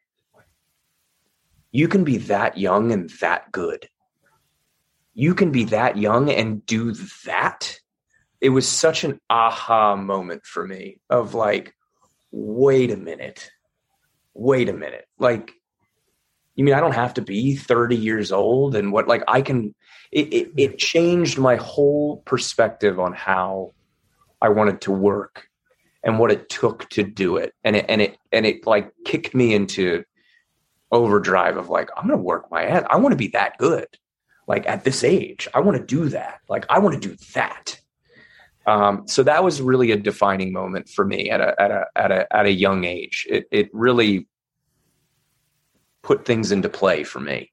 you 1.73 1.89
can 1.89 2.05
be 2.05 2.19
that 2.19 2.59
young 2.59 2.93
and 2.93 3.11
that 3.21 3.51
good. 3.51 3.89
You 5.21 5.35
can 5.35 5.51
be 5.51 5.65
that 5.65 5.97
young 5.97 6.31
and 6.31 6.65
do 6.65 6.93
that 7.27 7.81
it 8.41 8.51
was 8.51 8.67
such 8.67 9.05
an 9.05 9.21
aha 9.29 9.97
moment 9.97 10.45
for 10.47 10.67
me 10.67 10.99
of 11.11 11.35
like, 11.35 11.75
wait 12.31 12.91
a 12.91 12.97
minute, 12.97 13.51
wait 14.35 14.69
a 14.69 14.73
minute. 14.73 15.07
Like, 15.19 15.53
you 16.55 16.65
mean 16.65 16.75
I 16.75 16.81
don't 16.81 16.95
have 16.95 17.15
to 17.15 17.23
be 17.23 17.57
30 17.57 17.97
years 17.97 18.33
old 18.33 18.75
and 18.75 18.93
what 18.93 19.09
like 19.09 19.23
I 19.29 19.41
can 19.41 19.75
it, 20.13 20.33
it, 20.33 20.51
it 20.57 20.79
changed 20.79 21.39
my 21.39 21.57
whole 21.57 22.19
perspective 22.27 22.99
on 22.99 23.13
how 23.13 23.73
I 24.43 24.49
wanted 24.49 24.81
to 24.83 24.91
work 24.91 25.47
and 26.03 26.19
what 26.19 26.33
it 26.33 26.49
took 26.49 26.89
to 26.91 27.03
do 27.03 27.37
it. 27.37 27.55
And 27.63 27.77
it 27.77 27.87
and 27.89 28.03
it 28.03 28.19
and 28.33 28.45
it 28.47 28.67
like 28.67 28.91
kicked 29.05 29.35
me 29.35 29.55
into 29.55 30.05
overdrive 30.91 31.57
of 31.57 31.69
like, 31.69 31.89
I'm 31.97 32.09
gonna 32.09 32.21
work 32.21 32.51
my 32.51 32.65
ass. 32.65 32.85
I 32.91 32.97
want 32.97 33.13
to 33.13 33.17
be 33.17 33.29
that 33.29 33.57
good. 33.59 33.87
Like 34.51 34.67
at 34.67 34.83
this 34.83 35.05
age, 35.05 35.47
I 35.55 35.61
want 35.61 35.79
to 35.79 35.85
do 35.85 36.09
that. 36.09 36.41
Like 36.49 36.67
I 36.69 36.81
want 36.81 37.01
to 37.01 37.09
do 37.09 37.15
that. 37.35 37.79
Um, 38.67 39.07
so 39.07 39.23
that 39.23 39.45
was 39.45 39.63
really 39.63 39.93
a 39.93 39.97
defining 39.97 40.53
moment 40.53 40.89
for 40.89 41.05
me 41.05 41.31
at 41.31 41.41
a 41.41 41.55
at 41.63 41.71
a 41.71 41.85
at 41.95 42.11
a 42.11 42.37
at 42.37 42.47
a 42.47 42.51
young 42.51 42.83
age. 42.83 43.29
It 43.31 43.45
it 43.53 43.71
really 43.73 44.27
put 46.03 46.25
things 46.25 46.51
into 46.51 46.69
play 46.69 47.05
for 47.05 47.21
me. 47.21 47.53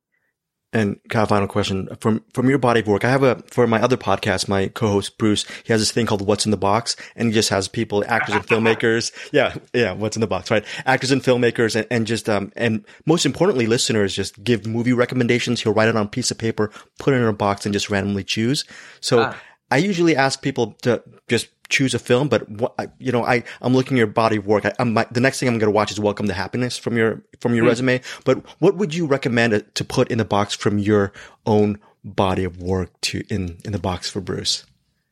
And 0.78 1.00
Kyle, 1.10 1.26
final 1.26 1.48
question 1.48 1.90
from 2.00 2.24
from 2.34 2.50
your 2.50 2.60
body 2.60 2.82
of 2.82 2.88
work. 2.88 3.04
I 3.04 3.10
have 3.10 3.24
a 3.24 3.42
for 3.50 3.66
my 3.66 3.82
other 3.82 3.98
podcast, 3.98 4.48
my 4.48 4.68
co-host 4.68 5.18
Bruce. 5.18 5.44
He 5.63 5.74
has 5.74 5.82
this 5.82 5.92
thing 5.92 6.06
called 6.06 6.22
"What's 6.22 6.46
in 6.46 6.52
the 6.52 6.58
Box," 6.58 6.96
and 7.16 7.30
he 7.30 7.34
just 7.34 7.50
has 7.50 7.68
people, 7.68 8.04
actors 8.08 8.36
and 8.36 8.46
filmmakers. 8.46 9.12
Yeah, 9.32 9.56
yeah, 9.74 9.94
"What's 9.94 10.16
in 10.16 10.22
the 10.22 10.28
Box," 10.28 10.52
right? 10.52 10.63
Actors 10.86 11.10
and 11.10 11.22
filmmakers, 11.24 11.76
and, 11.76 11.88
and 11.90 12.06
just 12.06 12.30
um, 12.30 12.52
and 12.56 12.86
most 13.08 13.26
importantly, 13.26 13.66
listeners 13.66 14.16
just 14.16 14.44
give 14.44 14.68
movie 14.68 14.94
recommendations. 14.94 15.62
He'll 15.62 15.74
write 15.74 15.90
it 15.90 15.96
on 15.96 16.06
a 16.06 16.10
piece 16.10 16.30
of 16.30 16.38
paper, 16.38 16.72
put 17.00 17.16
it 17.16 17.18
in 17.18 17.24
a 17.24 17.34
box, 17.34 17.66
and 17.66 17.74
just 17.74 17.90
randomly 17.90 18.24
choose. 18.24 18.63
So 19.02 19.22
ah. 19.22 19.36
I 19.69 19.77
usually 19.77 20.15
ask 20.15 20.41
people 20.41 20.73
to 20.84 21.03
just 21.27 21.49
choose 21.69 21.93
a 21.93 21.99
film, 21.99 22.30
but 22.30 22.47
what, 22.49 22.93
you 22.99 23.12
know, 23.12 23.25
I, 23.25 23.43
I'm 23.62 23.73
looking 23.73 23.97
at 23.97 23.99
your 23.99 24.08
body 24.08 24.38
of 24.38 24.47
work. 24.47 24.65
I, 24.65 24.73
am 24.80 24.93
the 24.93 25.19
next 25.19 25.39
thing 25.39 25.49
I'm 25.49 25.58
going 25.58 25.71
to 25.71 25.75
watch 25.75 25.91
is 25.91 25.99
Welcome 25.99 26.27
to 26.27 26.34
Happiness 26.34 26.77
from 26.77 26.95
your, 26.95 27.21
from 27.41 27.53
your 27.53 27.65
mm. 27.65 27.69
resume. 27.69 28.01
But 28.23 28.45
what 28.60 28.75
would 28.75 28.95
you 28.95 29.06
recommend 29.06 29.65
to 29.73 29.84
put 29.84 30.10
in 30.10 30.17
the 30.17 30.25
box 30.25 30.53
from 30.53 30.80
your 30.80 31.12
own 31.45 31.80
body 32.06 32.45
of 32.45 32.62
work 32.62 32.99
to 33.01 33.23
in, 33.30 33.58
in 33.65 33.73
the 33.73 33.80
box 33.80 34.10
for 34.10 34.21
Bruce? 34.21 34.65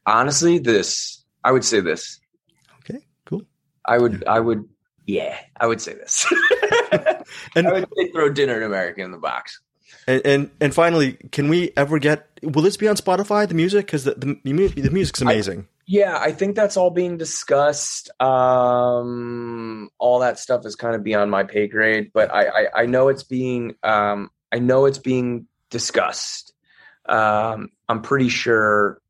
Honestly, 0.05 0.59
this, 0.59 1.23
I 1.43 1.51
would 1.51 1.65
say 1.65 1.81
this. 1.81 2.19
Okay, 2.79 3.05
cool. 3.25 3.43
I 3.85 3.97
would, 3.97 4.23
I 4.25 4.39
would, 4.39 4.63
yeah, 5.05 5.37
I 5.59 5.67
would 5.67 5.81
say 5.81 5.95
this. 5.95 6.25
and 7.55 7.67
I 7.67 7.73
would 7.73 8.11
throw 8.13 8.29
Dinner 8.29 8.57
in 8.57 8.63
America 8.63 9.01
in 9.01 9.11
the 9.11 9.17
box. 9.17 9.59
And, 10.07 10.21
and, 10.25 10.51
and 10.61 10.73
finally, 10.73 11.13
can 11.31 11.49
we 11.49 11.71
ever 11.75 11.99
get? 11.99 12.27
Will 12.43 12.61
this 12.61 12.77
be 12.77 12.87
on 12.87 12.95
Spotify? 12.95 13.47
The 13.47 13.55
music 13.55 13.85
because 13.85 14.03
the, 14.03 14.13
the 14.13 14.39
the 14.43 14.89
music's 14.91 15.21
amazing. 15.21 15.61
I, 15.61 15.65
yeah, 15.87 16.17
I 16.19 16.31
think 16.31 16.55
that's 16.55 16.77
all 16.77 16.89
being 16.89 17.17
discussed. 17.17 18.09
Um, 18.21 19.89
all 19.97 20.19
that 20.19 20.39
stuff 20.39 20.65
is 20.65 20.75
kind 20.75 20.95
of 20.95 21.03
beyond 21.03 21.31
my 21.31 21.43
pay 21.43 21.67
grade, 21.67 22.11
but 22.13 22.33
I, 22.33 22.47
I, 22.47 22.67
I 22.81 22.85
know 22.85 23.07
it's 23.09 23.23
being 23.23 23.75
um, 23.83 24.31
I 24.51 24.59
know 24.59 24.85
it's 24.85 24.99
being 24.99 25.47
discussed. 25.69 26.53
Um, 27.07 27.69
I'm 27.87 28.01
pretty 28.01 28.29
sure. 28.29 29.01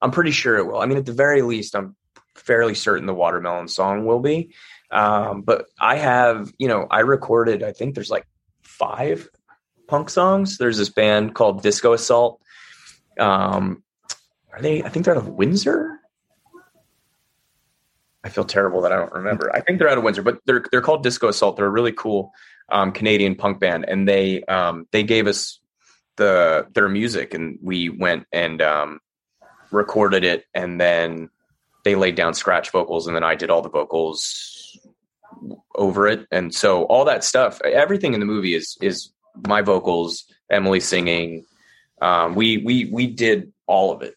I'm 0.00 0.10
pretty 0.10 0.32
sure 0.32 0.56
it 0.56 0.66
will. 0.66 0.78
I 0.78 0.86
mean, 0.86 0.98
at 0.98 1.06
the 1.06 1.12
very 1.12 1.42
least, 1.42 1.74
I'm 1.74 1.96
fairly 2.34 2.74
certain 2.74 3.06
the 3.06 3.14
watermelon 3.14 3.68
song 3.68 4.04
will 4.04 4.20
be. 4.20 4.52
Um, 4.90 5.42
but 5.42 5.66
I 5.80 5.96
have, 5.96 6.52
you 6.58 6.68
know, 6.68 6.86
I 6.90 7.00
recorded. 7.00 7.62
I 7.62 7.72
think 7.72 7.94
there's 7.94 8.10
like 8.10 8.26
five 8.62 9.28
punk 9.86 10.10
songs. 10.10 10.58
There's 10.58 10.78
this 10.78 10.88
band 10.88 11.34
called 11.34 11.62
Disco 11.62 11.92
Assault. 11.92 12.40
Um, 13.18 13.82
are 14.52 14.60
they? 14.60 14.82
I 14.82 14.88
think 14.88 15.04
they're 15.04 15.14
out 15.14 15.22
of 15.22 15.28
Windsor. 15.28 16.00
I 18.22 18.30
feel 18.30 18.44
terrible 18.44 18.80
that 18.82 18.92
I 18.92 18.96
don't 18.96 19.12
remember. 19.12 19.54
I 19.54 19.60
think 19.60 19.78
they're 19.78 19.88
out 19.88 19.98
of 19.98 20.04
Windsor, 20.04 20.22
but 20.22 20.40
they're 20.46 20.64
they're 20.70 20.80
called 20.80 21.02
Disco 21.02 21.28
Assault. 21.28 21.56
They're 21.56 21.66
a 21.66 21.70
really 21.70 21.92
cool 21.92 22.32
um, 22.70 22.92
Canadian 22.92 23.34
punk 23.34 23.60
band, 23.60 23.84
and 23.86 24.08
they 24.08 24.42
um, 24.44 24.86
they 24.92 25.02
gave 25.02 25.26
us 25.26 25.60
the 26.16 26.66
their 26.74 26.88
music, 26.88 27.34
and 27.34 27.58
we 27.62 27.90
went 27.90 28.26
and 28.32 28.62
um, 28.62 29.00
recorded 29.70 30.24
it, 30.24 30.46
and 30.54 30.80
then 30.80 31.28
they 31.84 31.94
laid 31.94 32.14
down 32.14 32.34
scratch 32.34 32.70
vocals, 32.70 33.06
and 33.06 33.14
then 33.14 33.24
I 33.24 33.34
did 33.34 33.50
all 33.50 33.60
the 33.60 33.68
vocals 33.68 34.78
over 35.74 36.06
it, 36.06 36.26
and 36.30 36.54
so 36.54 36.84
all 36.84 37.04
that 37.04 37.24
stuff, 37.24 37.60
everything 37.62 38.14
in 38.14 38.20
the 38.20 38.26
movie 38.26 38.54
is 38.54 38.78
is 38.80 39.12
my 39.46 39.62
vocals, 39.62 40.24
Emily 40.50 40.80
singing. 40.80 41.44
Um, 42.00 42.34
we 42.34 42.58
we 42.58 42.86
we 42.86 43.06
did 43.06 43.52
all 43.66 43.92
of 43.92 44.02
it, 44.02 44.14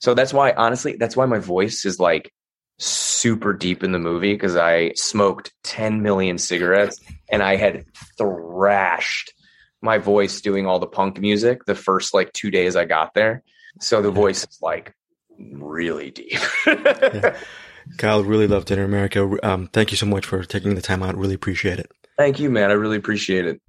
so 0.00 0.14
that's 0.14 0.32
why 0.32 0.52
honestly, 0.52 0.96
that's 0.96 1.16
why 1.16 1.26
my 1.26 1.38
voice 1.38 1.84
is 1.84 1.98
like 1.98 2.32
super 2.78 3.52
deep 3.52 3.82
in 3.82 3.92
the 3.92 3.98
movie 3.98 4.34
because 4.34 4.56
I 4.56 4.92
smoked 4.94 5.52
10 5.64 6.02
million 6.02 6.38
cigarettes 6.38 7.00
and 7.30 7.42
I 7.42 7.56
had 7.56 7.86
thrashed 8.18 9.32
my 9.80 9.98
voice 9.98 10.40
doing 10.40 10.66
all 10.66 10.78
the 10.78 10.86
punk 10.86 11.18
music 11.20 11.64
the 11.64 11.74
first 11.74 12.12
like 12.12 12.32
two 12.32 12.50
days 12.50 12.76
I 12.76 12.84
got 12.84 13.14
there. 13.14 13.42
So 13.80 14.02
the 14.02 14.10
voice 14.10 14.44
is 14.44 14.58
like 14.60 14.94
really 15.38 16.10
deep. 16.10 16.38
yeah. 16.66 17.36
Kyle, 17.98 18.24
really 18.24 18.48
loved 18.48 18.66
Dinner 18.66 18.84
America. 18.84 19.36
Um, 19.44 19.68
thank 19.68 19.92
you 19.92 19.96
so 19.96 20.06
much 20.06 20.26
for 20.26 20.42
taking 20.42 20.74
the 20.74 20.82
time 20.82 21.04
out. 21.04 21.16
Really 21.16 21.34
appreciate 21.34 21.78
it. 21.78 21.90
Thank 22.16 22.40
you, 22.40 22.50
man. 22.50 22.70
I 22.70 22.74
really 22.74 22.96
appreciate 22.96 23.46
it. 23.46 23.60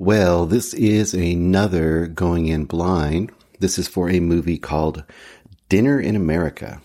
Well, 0.00 0.46
this 0.46 0.72
is 0.72 1.12
another 1.12 2.06
going 2.06 2.46
in 2.46 2.64
blind. 2.64 3.32
This 3.58 3.78
is 3.78 3.86
for 3.86 4.08
a 4.08 4.18
movie 4.18 4.56
called 4.56 5.04
Dinner 5.68 6.00
in 6.00 6.16
America 6.16 6.80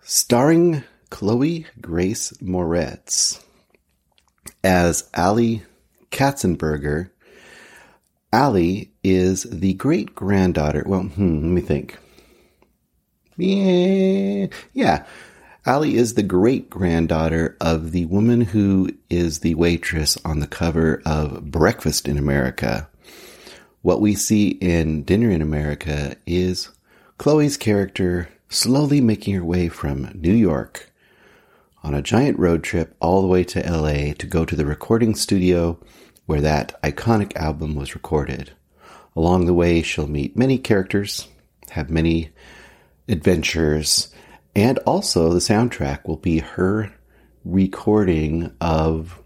starring 0.00 0.82
Chloe 1.10 1.66
Grace 1.80 2.32
Moretz 2.42 3.40
as 4.64 5.08
Ali 5.16 5.62
Katzenberger. 6.10 7.10
Ali 8.32 8.90
is 9.04 9.44
the 9.44 9.74
great 9.74 10.16
granddaughter. 10.16 10.82
Well, 10.84 11.02
hmm, 11.02 11.42
let 11.42 11.50
me 11.52 11.60
think. 11.60 11.96
Yeah, 13.36 14.48
yeah. 14.72 15.06
Ali 15.64 15.94
is 15.94 16.14
the 16.14 16.24
great 16.24 16.68
granddaughter 16.68 17.56
of 17.60 17.92
the 17.92 18.06
woman 18.06 18.40
who 18.40 18.88
is 19.08 19.40
the 19.40 19.54
waitress 19.54 20.18
on 20.24 20.40
the 20.40 20.48
cover 20.48 21.00
of 21.06 21.52
Breakfast 21.52 22.08
in 22.08 22.18
America. 22.18 22.88
What 23.80 24.00
we 24.00 24.16
see 24.16 24.48
in 24.48 25.04
Dinner 25.04 25.30
in 25.30 25.40
America 25.40 26.16
is 26.26 26.70
Chloe's 27.16 27.56
character 27.56 28.28
slowly 28.48 29.00
making 29.00 29.34
her 29.34 29.44
way 29.44 29.68
from 29.68 30.10
New 30.14 30.34
York 30.34 30.90
on 31.84 31.94
a 31.94 32.02
giant 32.02 32.40
road 32.40 32.64
trip 32.64 32.96
all 33.00 33.22
the 33.22 33.28
way 33.28 33.44
to 33.44 33.60
LA 33.60 34.14
to 34.14 34.26
go 34.26 34.44
to 34.44 34.56
the 34.56 34.66
recording 34.66 35.14
studio 35.14 35.78
where 36.26 36.40
that 36.40 36.80
iconic 36.82 37.36
album 37.36 37.76
was 37.76 37.94
recorded. 37.94 38.50
Along 39.14 39.46
the 39.46 39.54
way, 39.54 39.80
she'll 39.82 40.08
meet 40.08 40.36
many 40.36 40.58
characters, 40.58 41.28
have 41.70 41.88
many 41.88 42.30
adventures, 43.08 44.12
and 44.54 44.78
also 44.80 45.32
the 45.32 45.38
soundtrack 45.38 46.06
will 46.06 46.16
be 46.16 46.38
her 46.38 46.92
recording 47.44 48.54
of 48.60 49.18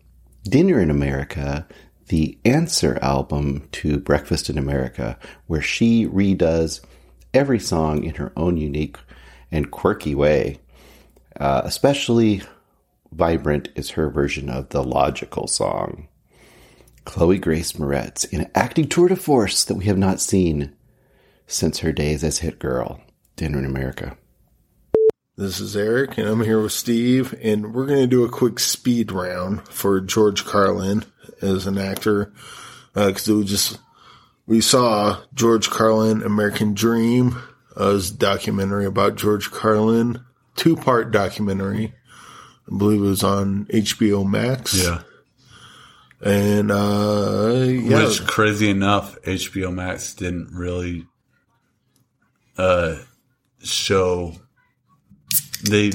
Dinner 0.44 0.80
in 0.80 0.90
America, 0.90 1.66
the 2.08 2.38
answer 2.44 2.98
album 3.02 3.68
to 3.72 3.98
Breakfast 3.98 4.48
in 4.48 4.58
America, 4.58 5.18
where 5.46 5.60
she 5.60 6.06
redoes 6.06 6.80
every 7.34 7.58
song 7.58 8.04
in 8.04 8.14
her 8.14 8.32
own 8.36 8.56
unique 8.56 8.96
and 9.50 9.70
quirky 9.70 10.14
way. 10.14 10.60
Uh, 11.38 11.62
especially 11.64 12.42
vibrant 13.12 13.68
is 13.74 13.90
her 13.90 14.08
version 14.08 14.48
of 14.48 14.68
the 14.68 14.82
logical 14.82 15.46
song. 15.46 16.08
Chloe 17.04 17.38
Grace 17.38 17.72
Moretz 17.72 18.30
in 18.32 18.42
an 18.42 18.50
acting 18.54 18.88
tour 18.88 19.08
de 19.08 19.16
force 19.16 19.64
that 19.64 19.74
we 19.74 19.84
have 19.86 19.98
not 19.98 20.20
seen 20.20 20.74
since 21.46 21.80
her 21.80 21.92
days 21.92 22.24
as 22.24 22.38
Hit 22.38 22.58
Girl, 22.58 23.00
Dinner 23.36 23.58
in 23.58 23.64
America. 23.64 24.16
This 25.38 25.60
is 25.60 25.76
Eric, 25.76 26.16
and 26.16 26.26
I'm 26.26 26.40
here 26.40 26.62
with 26.62 26.72
Steve, 26.72 27.38
and 27.42 27.74
we're 27.74 27.84
going 27.84 28.00
to 28.00 28.06
do 28.06 28.24
a 28.24 28.28
quick 28.30 28.58
speed 28.58 29.12
round 29.12 29.68
for 29.68 30.00
George 30.00 30.46
Carlin 30.46 31.04
as 31.42 31.66
an 31.66 31.76
actor, 31.76 32.32
because 32.94 33.28
uh, 33.28 33.34
we 33.34 33.44
just 33.44 33.78
we 34.46 34.62
saw 34.62 35.20
George 35.34 35.68
Carlin, 35.68 36.22
American 36.22 36.72
Dream, 36.72 37.36
uh, 37.76 38.00
documentary 38.16 38.86
about 38.86 39.16
George 39.16 39.50
Carlin, 39.50 40.24
two 40.54 40.74
part 40.74 41.10
documentary. 41.10 41.92
I 42.72 42.78
believe 42.78 43.02
it 43.02 43.06
was 43.06 43.22
on 43.22 43.66
HBO 43.66 44.26
Max. 44.26 44.82
Yeah. 44.82 45.02
And 46.24 46.70
uh 46.70 47.56
yeah. 47.68 48.06
Which 48.06 48.26
crazy 48.26 48.70
enough, 48.70 49.20
HBO 49.20 49.72
Max 49.72 50.14
didn't 50.14 50.48
really 50.54 51.06
uh 52.56 52.96
show 53.62 54.34
they 55.62 55.92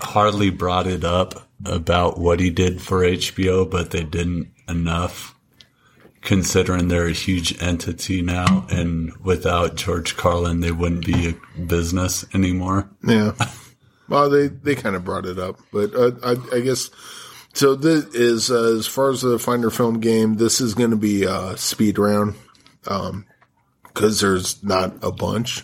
hardly 0.00 0.50
brought 0.50 0.86
it 0.86 1.04
up 1.04 1.48
about 1.64 2.18
what 2.18 2.40
he 2.40 2.50
did 2.50 2.80
for 2.80 3.00
HBO, 3.00 3.68
but 3.68 3.90
they 3.90 4.04
didn't 4.04 4.52
enough 4.68 5.34
considering 6.20 6.88
they're 6.88 7.06
a 7.06 7.12
huge 7.12 7.60
entity 7.62 8.22
now, 8.22 8.66
and 8.70 9.12
without 9.24 9.76
George 9.76 10.16
Carlin, 10.16 10.60
they 10.60 10.72
wouldn't 10.72 11.06
be 11.06 11.28
a 11.28 11.60
business 11.60 12.24
anymore. 12.34 12.88
Yeah. 13.06 13.32
Well, 14.10 14.30
they, 14.30 14.46
they 14.46 14.74
kind 14.74 14.96
of 14.96 15.04
brought 15.04 15.26
it 15.26 15.38
up, 15.38 15.58
but 15.70 15.94
uh, 15.94 16.12
I, 16.24 16.56
I 16.56 16.60
guess 16.60 16.88
So 17.52 17.74
this 17.74 18.06
is 18.14 18.50
uh, 18.50 18.76
as 18.78 18.86
far 18.86 19.10
as 19.10 19.20
the 19.20 19.38
Find 19.38 19.60
Your 19.60 19.70
Film 19.70 20.00
game. 20.00 20.36
This 20.36 20.62
is 20.62 20.72
going 20.72 20.92
to 20.92 20.96
be 20.96 21.24
a 21.24 21.56
speed 21.56 21.98
round 21.98 22.34
because 22.82 24.20
there's 24.20 24.62
not 24.64 24.94
a 25.02 25.12
bunch 25.12 25.62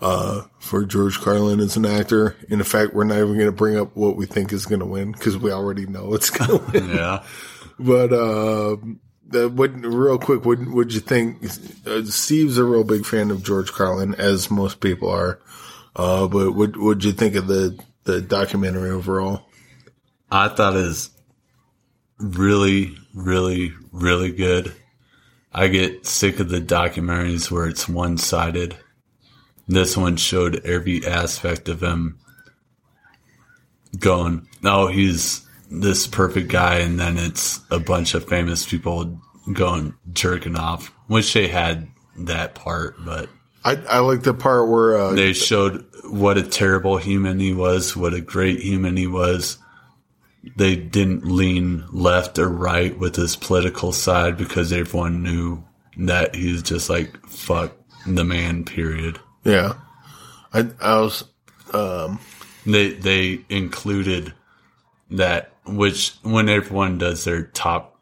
uh, 0.00 0.42
for 0.58 0.84
George 0.84 1.20
Carlin 1.20 1.60
as 1.60 1.76
an 1.76 1.86
actor. 1.86 2.36
In 2.48 2.62
fact, 2.62 2.94
we're 2.94 3.04
not 3.04 3.18
even 3.18 3.34
going 3.34 3.46
to 3.46 3.52
bring 3.52 3.76
up 3.76 3.96
what 3.96 4.16
we 4.16 4.26
think 4.26 4.52
is 4.52 4.66
going 4.66 4.80
to 4.80 4.86
win 4.86 5.12
because 5.12 5.36
we 5.36 5.50
already 5.50 5.86
know 5.86 6.14
it's 6.14 6.30
going 6.30 6.58
to 6.72 6.72
win. 6.72 6.90
Yeah. 6.90 7.24
But 7.78 8.12
uh, 8.12 8.76
the, 9.28 9.48
what, 9.48 9.72
real 9.74 10.18
quick, 10.18 10.44
what 10.44 10.58
would 10.66 10.92
you 10.92 11.00
think? 11.00 11.44
Uh, 11.86 12.04
Steve's 12.04 12.58
a 12.58 12.64
real 12.64 12.84
big 12.84 13.04
fan 13.04 13.30
of 13.30 13.42
George 13.42 13.72
Carlin, 13.72 14.14
as 14.14 14.50
most 14.50 14.80
people 14.80 15.10
are. 15.10 15.40
Uh, 15.94 16.28
but 16.28 16.52
what 16.52 16.76
would 16.76 17.04
you 17.04 17.12
think 17.12 17.34
of 17.36 17.46
the 17.46 17.78
the 18.04 18.20
documentary 18.20 18.90
overall? 18.90 19.48
I 20.30 20.48
thought 20.48 20.74
it 20.76 20.80
was 20.80 21.10
really, 22.18 22.96
really, 23.14 23.72
really 23.92 24.30
good. 24.32 24.74
I 25.52 25.68
get 25.68 26.06
sick 26.06 26.38
of 26.38 26.50
the 26.50 26.60
documentaries 26.60 27.50
where 27.50 27.66
it's 27.66 27.88
one 27.88 28.18
sided. 28.18 28.76
This 29.68 29.96
one 29.96 30.16
showed 30.16 30.64
every 30.64 31.04
aspect 31.06 31.68
of 31.68 31.82
him 31.82 32.18
going, 33.98 34.48
oh, 34.64 34.86
he's 34.86 35.46
this 35.70 36.06
perfect 36.06 36.48
guy. 36.48 36.78
And 36.78 37.00
then 37.00 37.18
it's 37.18 37.60
a 37.70 37.80
bunch 37.80 38.14
of 38.14 38.28
famous 38.28 38.64
people 38.64 39.20
going 39.52 39.94
jerking 40.12 40.56
off, 40.56 40.92
which 41.08 41.32
they 41.32 41.48
had 41.48 41.88
that 42.16 42.54
part, 42.54 42.96
but 43.04 43.28
I, 43.66 43.82
I 43.88 43.98
like 43.98 44.22
the 44.22 44.32
part 44.32 44.68
where 44.68 44.96
uh, 44.96 45.12
they 45.12 45.32
showed 45.32 45.84
what 46.04 46.38
a 46.38 46.42
terrible 46.44 46.98
human 46.98 47.40
he 47.40 47.52
was, 47.52 47.96
what 47.96 48.14
a 48.14 48.20
great 48.20 48.60
human 48.60 48.96
he 48.96 49.08
was. 49.08 49.58
They 50.56 50.76
didn't 50.76 51.26
lean 51.26 51.84
left 51.90 52.38
or 52.38 52.48
right 52.48 52.96
with 52.96 53.16
his 53.16 53.34
political 53.34 53.90
side 53.90 54.36
because 54.36 54.72
everyone 54.72 55.24
knew 55.24 55.64
that 55.96 56.36
he's 56.36 56.62
just 56.62 56.88
like 56.88 57.26
fuck 57.26 57.72
the 58.06 58.22
man. 58.22 58.64
Period. 58.64 59.18
Yeah, 59.46 59.74
I 60.52 60.68
I 60.80 61.00
was 61.00 61.24
um 61.72 62.18
They 62.66 62.90
they 62.90 63.44
included 63.48 64.34
that 65.10 65.52
which 65.64 66.14
when 66.22 66.48
everyone 66.48 66.98
does 66.98 67.24
their 67.24 67.44
top 67.44 67.96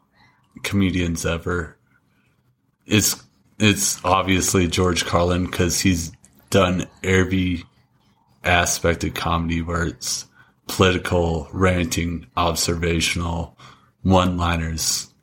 comedians 0.63 1.25
ever, 1.25 1.77
it's 2.85 3.23
it's 3.59 4.03
obviously 4.03 4.67
George 4.67 5.05
Carlin 5.05 5.45
because 5.45 5.79
he's 5.79 6.11
done 6.49 6.87
every 7.03 7.63
aspect 8.43 9.03
of 9.03 9.13
comedy 9.13 9.61
where 9.61 9.83
it's 9.85 10.25
political, 10.67 11.47
ranting, 11.53 12.25
observational, 12.35 13.57
one 14.01 14.37
liners, 14.37 15.13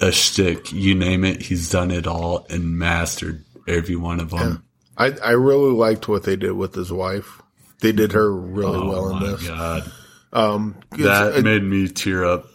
a 0.00 0.10
shtick, 0.12 0.72
you 0.72 0.94
name 0.94 1.24
it, 1.24 1.42
he's 1.42 1.70
done 1.70 1.90
it 1.90 2.06
all 2.06 2.44
and 2.50 2.78
mastered 2.78 3.44
every 3.68 3.96
one 3.96 4.20
of 4.20 4.30
them. 4.30 4.64
I 4.96 5.12
I 5.24 5.30
really 5.32 5.72
liked 5.72 6.08
what 6.08 6.22
they 6.24 6.36
did 6.36 6.52
with 6.52 6.74
his 6.74 6.92
wife. 6.92 7.42
They 7.80 7.92
did 7.92 8.12
her 8.12 8.32
really 8.34 8.78
Oh 8.78 8.88
well 8.88 9.08
in 9.10 9.16
my 9.20 9.26
this. 9.32 9.46
god. 9.46 9.92
Um, 10.32 10.76
That 10.92 11.36
it- 11.36 11.44
made 11.44 11.62
me 11.62 11.88
tear 11.88 12.24
up 12.24 12.46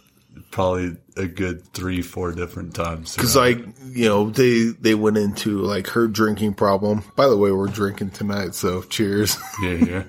probably 0.49 0.97
a 1.17 1.27
good 1.27 1.63
three, 1.73 2.01
four 2.01 2.32
different 2.32 2.73
times. 2.73 3.15
Because 3.15 3.36
like 3.36 3.60
you 3.86 4.06
know 4.06 4.30
they 4.30 4.63
they 4.80 4.95
went 4.95 5.17
into 5.17 5.60
like 5.60 5.88
her 5.88 6.08
drinking 6.08 6.54
problem. 6.56 7.04
By 7.15 7.27
the 7.27 7.38
way, 7.38 7.51
we're 7.51 7.67
drinking 7.67 8.12
tonight, 8.12 8.56
so 8.56 8.82
cheers. 8.84 9.38
yeah, 9.62 9.71
yeah. 9.73 10.04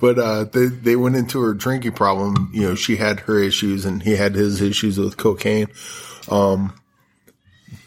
but 0.00 0.18
uh, 0.18 0.44
they 0.44 0.66
they 0.66 0.96
went 0.96 1.16
into 1.16 1.40
her 1.42 1.54
drinking 1.54 1.92
problem. 1.92 2.50
You 2.54 2.62
know, 2.62 2.74
she 2.74 2.96
had 2.96 3.20
her 3.20 3.38
issues 3.38 3.84
and 3.84 4.02
he 4.02 4.16
had 4.16 4.34
his 4.34 4.60
issues 4.60 4.98
with 4.98 5.16
cocaine. 5.16 5.68
Um, 6.30 6.72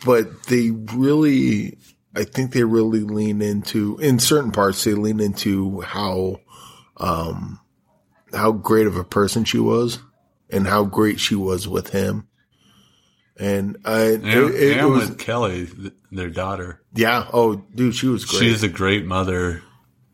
but 0.05 0.43
they 0.43 0.71
really, 0.71 1.77
I 2.15 2.23
think 2.25 2.51
they 2.51 2.63
really 2.63 3.01
lean 3.01 3.41
into 3.41 3.97
in 3.99 4.19
certain 4.19 4.51
parts. 4.51 4.83
They 4.83 4.93
lean 4.93 5.19
into 5.19 5.81
how 5.81 6.37
um 6.97 7.59
how 8.33 8.51
great 8.51 8.87
of 8.87 8.95
a 8.97 9.03
person 9.03 9.43
she 9.45 9.59
was 9.59 9.99
and 10.49 10.67
how 10.67 10.83
great 10.83 11.19
she 11.19 11.35
was 11.35 11.67
with 11.67 11.89
him. 11.89 12.27
And 13.37 13.77
I, 13.85 14.01
And, 14.01 14.25
it, 14.27 14.55
it 14.55 14.77
and 14.77 14.89
was, 14.89 15.09
with 15.09 15.17
Kelly, 15.19 15.67
their 16.11 16.29
daughter. 16.29 16.81
yeah. 16.93 17.27
Oh, 17.33 17.55
dude, 17.73 17.95
she 17.95 18.07
was 18.07 18.25
great. 18.25 18.39
She's 18.39 18.63
a 18.63 18.69
great 18.69 19.05
mother 19.05 19.63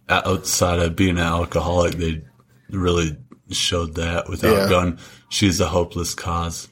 outside 0.07 0.79
of 0.79 0.95
being 0.95 1.17
an 1.17 1.23
alcoholic. 1.23 1.95
They 1.95 2.23
really 2.69 3.17
showed 3.49 3.95
that 3.95 4.29
without 4.29 4.53
Yeah. 4.55 4.69
going, 4.69 4.99
she's 5.29 5.60
a 5.60 5.67
hopeless 5.67 6.13
cause. 6.13 6.69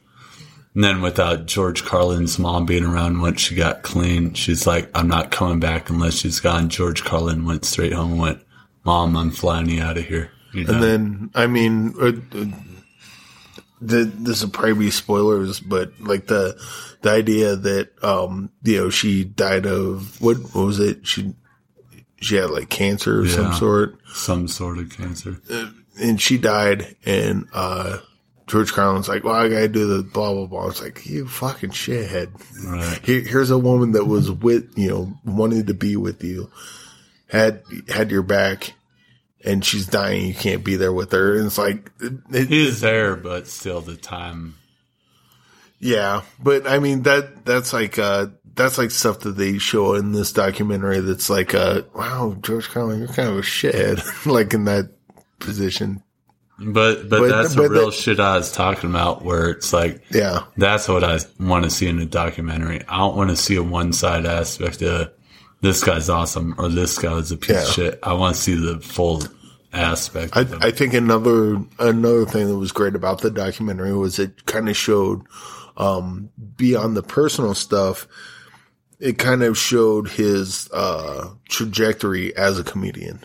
And 0.76 0.84
then 0.84 1.02
without 1.02 1.46
George 1.46 1.84
Carlin's 1.86 2.38
mom 2.38 2.66
being 2.66 2.84
around 2.84 3.22
once 3.22 3.40
she 3.42 3.56
got 3.56 3.82
clean, 3.82 4.34
she's 4.34 4.68
like, 4.68 4.90
I'm 4.94 5.08
not 5.08 5.32
coming 5.32 5.60
back 5.60 5.90
unless 5.90 6.16
she's 6.16 6.42
gone. 6.42 6.68
George 6.70 7.04
Carlin 7.04 7.46
went 7.46 7.64
straight 7.64 7.94
home 7.94 8.12
and 8.12 8.22
went, 8.22 8.42
Mom, 8.84 9.16
I'm 9.16 9.32
flying 9.32 9.70
you 9.70 9.82
out 9.82 9.98
of 9.98 10.06
here. 10.06 10.30
You're 10.54 10.70
And 10.70 10.80
done." 10.80 10.82
then, 10.82 11.32
I 11.34 11.48
mean, 11.48 11.96
uh, 12.00 12.08
uh, 12.38 12.46
the, 13.82 14.04
this 14.04 14.44
will 14.44 14.50
probably 14.52 14.74
be 14.86 14.92
spoilers, 14.92 15.60
but 15.60 15.92
like 16.00 16.28
the 16.28 16.56
the 17.02 17.10
idea 17.12 17.56
that 17.56 17.92
um 18.04 18.50
you 18.64 18.78
know 18.78 18.90
she 18.90 19.24
died 19.24 19.66
of 19.66 20.20
what, 20.22 20.38
what 20.54 20.66
was 20.66 20.80
it? 20.80 21.06
She 21.06 21.34
she 22.22 22.36
had 22.36 22.50
like 22.50 22.70
cancer 22.70 23.22
of 23.22 23.32
some 23.32 23.54
sort, 23.54 23.98
some 24.14 24.48
sort 24.48 24.78
of 24.78 24.90
cancer. 24.96 25.38
and 26.00 26.22
she 26.22 26.38
died, 26.38 26.96
and 27.06 27.48
uh 27.54 27.98
George 28.48 28.74
Carlin's 28.74 29.10
like, 29.10 29.24
"Well, 29.24 29.34
I 29.34 29.50
gotta 29.50 29.68
do 29.68 29.88
the 29.88 30.04
blah 30.04 30.34
blah 30.34 30.46
blah." 30.46 30.68
It's 30.68 30.82
like 30.82 31.06
you 31.06 31.28
fucking 31.28 31.72
shithead. 31.72 32.30
Right. 32.66 33.00
Here, 33.04 33.22
here's 33.22 33.52
a 33.52 33.58
woman 33.58 33.94
that 33.94 34.06
was 34.06 34.32
with 34.32 34.78
you 34.78 34.90
know 34.90 35.14
wanted 35.26 35.68
to 35.68 35.74
be 35.74 35.96
with 35.96 36.24
you, 36.24 36.52
had 37.28 37.64
had 37.88 38.12
your 38.12 38.24
back. 38.24 38.74
And 39.44 39.64
she's 39.64 39.86
dying. 39.86 40.26
You 40.26 40.34
can't 40.34 40.64
be 40.64 40.76
there 40.76 40.92
with 40.92 41.12
her. 41.12 41.38
And 41.38 41.46
it's 41.46 41.60
like, 41.60 41.92
it, 42.00 42.48
He's 42.48 42.82
there, 42.82 43.16
but 43.16 43.48
still 43.48 43.80
the 43.80 43.96
time. 43.96 44.56
Yeah, 45.80 46.24
but 46.42 46.68
I 46.68 46.80
mean 46.80 47.04
that 47.04 47.46
that's 47.46 47.72
like 47.72 48.00
uh 48.00 48.28
that's 48.56 48.78
like 48.80 48.92
stuff 48.92 49.20
that 49.20 49.38
they 49.38 49.60
show 49.60 49.94
in 49.94 50.14
this 50.14 50.32
documentary 50.32 51.00
that's 51.02 51.30
like 51.30 51.54
uh 51.54 51.84
wow, 51.94 52.36
George 52.42 52.70
Carlin, 52.70 53.00
you're 53.00 53.08
kind 53.08 53.30
of 53.30 53.38
a 53.38 53.42
shithead 53.42 54.26
like 54.32 54.54
in 54.54 54.66
that 54.66 54.90
position. 55.40 56.02
But, 56.58 57.10
but, 57.10 57.20
But- 57.20 57.30
that's 57.30 57.56
but 57.56 57.64
the 57.64 57.70
real 57.70 57.92
shit 57.92 58.20
I 58.20 58.38
was 58.38 58.52
talking 58.52 58.90
about 58.90 59.24
where 59.24 59.50
it's 59.50 59.74
like, 59.74 60.04
Yeah. 60.12 60.44
That's 60.58 60.88
what 60.88 61.04
I 61.04 61.20
want 61.40 61.66
to 61.66 61.70
see 61.70 61.88
in 61.88 62.00
a 62.00 62.06
documentary. 62.06 62.82
I 62.88 62.98
don't 63.00 63.16
want 63.18 63.30
to 63.30 63.36
see 63.36 63.56
a 63.58 63.64
one 63.64 63.92
side 63.94 64.26
aspect 64.26 64.82
of 64.82 65.12
this 65.62 65.84
guy's 65.84 66.10
awesome 66.10 66.56
or 66.58 66.70
this 66.70 66.98
guy's 66.98 67.32
a 67.32 67.38
piece 67.38 67.68
of 67.68 67.74
shit. 67.74 68.00
I 68.04 68.14
want 68.14 68.36
to 68.36 68.42
see 68.42 68.54
the 68.56 68.80
full 68.80 69.24
aspect. 69.74 70.38
I. 70.38 70.46
I 70.62 70.72
think 70.72 70.94
another 70.94 71.62
another 71.80 72.26
thing 72.26 72.48
that 72.48 72.58
was 72.58 72.72
great 72.72 72.96
about 72.96 73.22
the 73.22 73.32
documentary 73.32 73.94
was 73.94 74.20
it 74.20 74.46
kind 74.46 74.70
of 74.70 74.78
showed 74.78 75.24
um 75.76 76.30
beyond 76.56 76.96
the 76.96 77.04
personal 77.04 77.54
stuff 77.54 78.08
it 79.02 79.18
kind 79.18 79.44
of 79.44 79.58
showed 79.58 80.08
his 80.08 80.70
uh 80.72 81.30
trajectory 81.50 82.34
as 82.38 82.58
a 82.58 82.64
comedian 82.64 83.22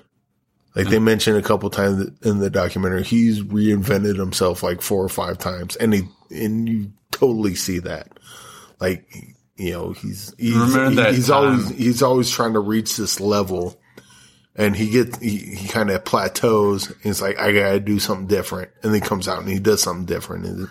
like 0.74 0.88
they 0.88 0.98
mentioned 1.00 1.36
a 1.36 1.42
couple 1.42 1.68
times 1.70 2.10
in 2.22 2.38
the 2.38 2.48
documentary 2.50 3.02
he's 3.02 3.40
reinvented 3.42 4.16
himself 4.16 4.62
like 4.62 4.82
four 4.82 5.04
or 5.04 5.08
five 5.08 5.36
times. 5.38 5.76
And 5.76 5.92
he 5.92 6.02
and 6.30 6.68
you 6.68 6.92
totally 7.10 7.54
see 7.56 7.80
that. 7.80 8.08
Like 8.80 9.04
you 9.56 9.72
know 9.72 9.90
he's 9.92 10.32
he's, 10.38 10.54
that 10.74 11.12
he's 11.14 11.28
always 11.30 11.68
he's 11.70 12.02
always 12.02 12.30
trying 12.30 12.52
to 12.54 12.60
reach 12.60 12.96
this 12.96 13.20
level. 13.20 13.80
And 14.56 14.74
he 14.76 14.90
gets 14.90 15.18
he, 15.18 15.38
he 15.38 15.68
kind 15.68 15.90
of 15.90 16.04
plateaus. 16.04 16.88
And 16.88 16.98
it's 17.06 17.20
like 17.22 17.38
i 17.38 17.52
gotta 17.52 17.80
do 17.80 17.98
something 17.98 18.26
different. 18.26 18.70
And 18.82 18.92
then 18.94 19.02
he 19.02 19.06
comes 19.08 19.26
out 19.28 19.40
and 19.40 19.48
he 19.48 19.58
does 19.58 19.82
something 19.82 20.06
different. 20.06 20.46
And 20.46 20.62
it- 20.64 20.70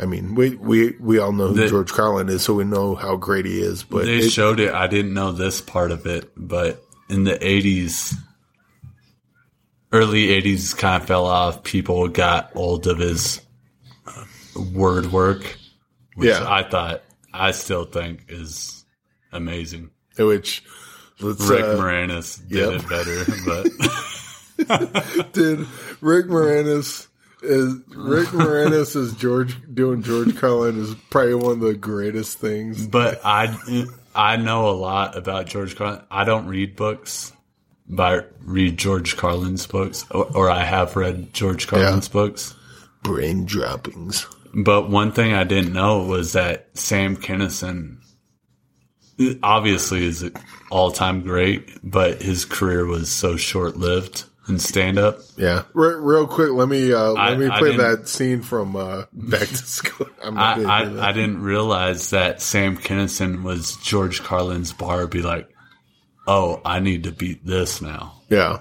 i 0.00 0.06
mean 0.06 0.36
we 0.36 0.54
we 0.54 0.92
we 1.00 1.18
all 1.18 1.32
know 1.32 1.48
who 1.48 1.54
The- 1.54 1.68
george 1.68 1.92
carlin 1.92 2.28
is 2.28 2.42
so 2.44 2.54
we 2.54 2.62
know 2.62 2.94
how 2.94 3.16
great 3.16 3.46
he 3.46 3.60
is 3.60 3.82
but 3.82 4.04
they 4.04 4.18
it- 4.18 4.30
showed 4.30 4.60
it. 4.60 4.72
I 4.72 4.86
didn't 4.86 5.12
know 5.12 5.32
this 5.32 5.60
part 5.60 5.90
of 5.90 6.06
it, 6.06 6.30
but 6.36 6.80
in 7.08 7.24
the 7.24 7.34
80s, 7.34 8.14
early 9.92 10.28
80s 10.28 10.76
kind 10.76 11.02
of 11.02 11.08
fell 11.08 11.26
off. 11.26 11.62
People 11.62 12.08
got 12.08 12.54
old 12.54 12.86
of 12.86 12.98
his 12.98 13.40
uh, 14.06 14.24
word 14.72 15.12
work, 15.12 15.56
which 16.14 16.28
Yeah. 16.28 16.46
I 16.48 16.62
thought, 16.62 17.02
I 17.32 17.52
still 17.52 17.84
think 17.84 18.26
is 18.28 18.84
amazing. 19.32 19.90
which 20.18 20.64
let's 21.20 21.40
Rick 21.46 21.64
uh, 21.64 21.76
Moranis 21.76 22.46
did 22.48 22.72
yep. 22.72 22.82
it 22.82 22.88
better, 22.88 23.24
but 23.44 25.32
did 25.32 25.60
rick 26.00 26.26
moranis 26.26 27.06
is 27.42 27.74
rick 27.94 28.26
moranis 28.30 28.96
is 28.96 29.12
george 29.14 29.56
doing 29.72 30.02
george 30.02 30.36
carlin 30.36 30.80
is 30.80 30.96
probably 31.10 31.34
one 31.34 31.52
of 31.52 31.60
the 31.60 31.74
greatest 31.74 32.38
things 32.38 32.84
but 32.88 33.20
I 33.24 33.56
I 34.18 34.36
know 34.36 34.68
a 34.68 34.72
lot 34.74 35.16
about 35.16 35.46
George 35.46 35.76
Carlin. 35.76 36.00
I 36.10 36.24
don't 36.24 36.48
read 36.48 36.74
books, 36.74 37.32
I 37.96 38.20
read 38.42 38.76
George 38.76 39.16
Carlin's 39.16 39.66
books, 39.66 40.04
or, 40.10 40.26
or 40.36 40.50
I 40.50 40.64
have 40.64 40.96
read 40.96 41.32
George 41.32 41.66
Carlin's 41.66 42.08
books. 42.08 42.54
brain 43.02 43.44
droppings. 43.44 44.26
But 44.54 44.90
one 44.90 45.12
thing 45.12 45.32
I 45.34 45.44
didn't 45.44 45.72
know 45.72 46.04
was 46.04 46.32
that 46.32 46.68
Sam 46.74 47.16
Kinison 47.16 47.98
obviously 49.42 50.04
is 50.04 50.22
an 50.22 50.32
all 50.70 50.90
time 50.90 51.22
great, 51.22 51.78
but 51.82 52.22
his 52.22 52.44
career 52.44 52.84
was 52.86 53.10
so 53.10 53.36
short 53.36 53.76
lived 53.76 54.24
in 54.48 54.58
stand 54.58 54.98
up. 54.98 55.18
Yeah, 55.36 55.64
Re- 55.74 55.96
real 55.96 56.26
quick, 56.26 56.50
let 56.52 56.68
me 56.68 56.92
uh, 56.92 57.12
I- 57.14 57.30
let 57.30 57.38
me 57.38 57.50
play 57.58 57.76
that 57.76 58.08
scene 58.08 58.42
from 58.42 58.76
uh, 58.76 59.04
Back 59.12 59.48
to 59.48 59.56
School. 59.56 60.08
I'm 60.24 60.36
I, 60.38 60.40
not 60.40 60.56
gonna 60.56 60.90
do 60.90 60.96
that. 60.96 61.04
I, 61.04 61.08
I 61.08 61.12
didn't 61.12 61.42
realize 61.42 62.10
that 62.10 62.40
Sam 62.40 62.76
Kinison 62.76 63.42
was 63.42 63.76
George 63.78 64.22
Carlin's 64.22 64.72
bar. 64.72 65.06
Be 65.06 65.22
like, 65.22 65.48
oh, 66.28 66.60
I 66.64 66.78
need 66.78 67.02
to 67.04 67.10
beat 67.12 67.44
this 67.44 67.82
now, 67.82 68.20
yeah, 68.28 68.58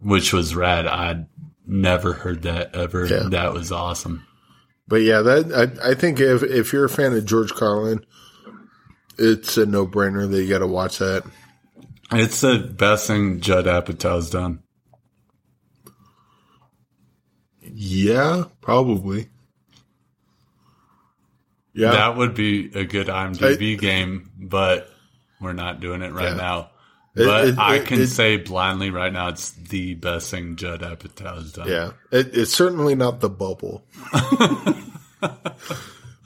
which 0.00 0.32
was 0.32 0.54
rad. 0.54 0.86
I'd 0.86 1.26
never 1.66 2.12
heard 2.12 2.42
that 2.42 2.74
ever. 2.76 3.06
Yeah. 3.06 3.28
That 3.30 3.52
was 3.52 3.72
awesome. 3.72 4.24
but 4.86 5.02
yeah, 5.02 5.22
that 5.22 5.52
I, 5.82 5.90
I 5.90 5.94
think 5.94 6.20
if 6.20 6.42
if 6.44 6.72
you're 6.72 6.84
a 6.84 6.88
fan 6.88 7.12
of 7.14 7.24
George 7.26 7.52
Carlin, 7.52 8.04
it's 9.18 9.56
a 9.56 9.66
no 9.66 9.86
brainer 9.86 10.30
that 10.30 10.40
you 10.42 10.48
got 10.48 10.58
to 10.60 10.66
watch 10.66 10.98
that. 10.98 11.24
It's 12.12 12.40
the 12.40 12.58
best 12.58 13.06
thing 13.06 13.40
Judd 13.40 13.66
Apatow's 13.66 14.30
done. 14.30 14.62
Yeah, 17.62 18.44
probably. 18.60 19.28
Yeah, 21.74 21.90
That 21.92 22.16
would 22.16 22.34
be 22.34 22.72
a 22.74 22.84
good 22.84 23.06
IMDb 23.06 23.78
game, 23.78 24.30
but 24.38 24.88
we're 25.40 25.52
not 25.52 25.80
doing 25.80 26.02
it 26.02 26.12
right 26.12 26.30
Yeah. 26.30 26.34
now. 26.34 26.70
It- 27.18 27.26
But 27.26 27.48
it- 27.48 27.58
I 27.58 27.78
can 27.80 28.00
it- 28.00 28.06
say 28.08 28.36
blindly 28.36 28.90
right 28.90 29.12
now, 29.12 29.28
it's 29.28 29.50
the 29.50 29.94
best 29.94 30.30
thing 30.30 30.56
Judd 30.56 30.80
Apatow 30.82 31.36
has 31.36 31.52
done. 31.52 31.68
Yeah, 31.68 31.90
it, 32.10 32.36
it's 32.36 32.52
certainly 32.54 32.94
not 32.94 33.20
the 33.20 33.28
bubble. 33.28 33.84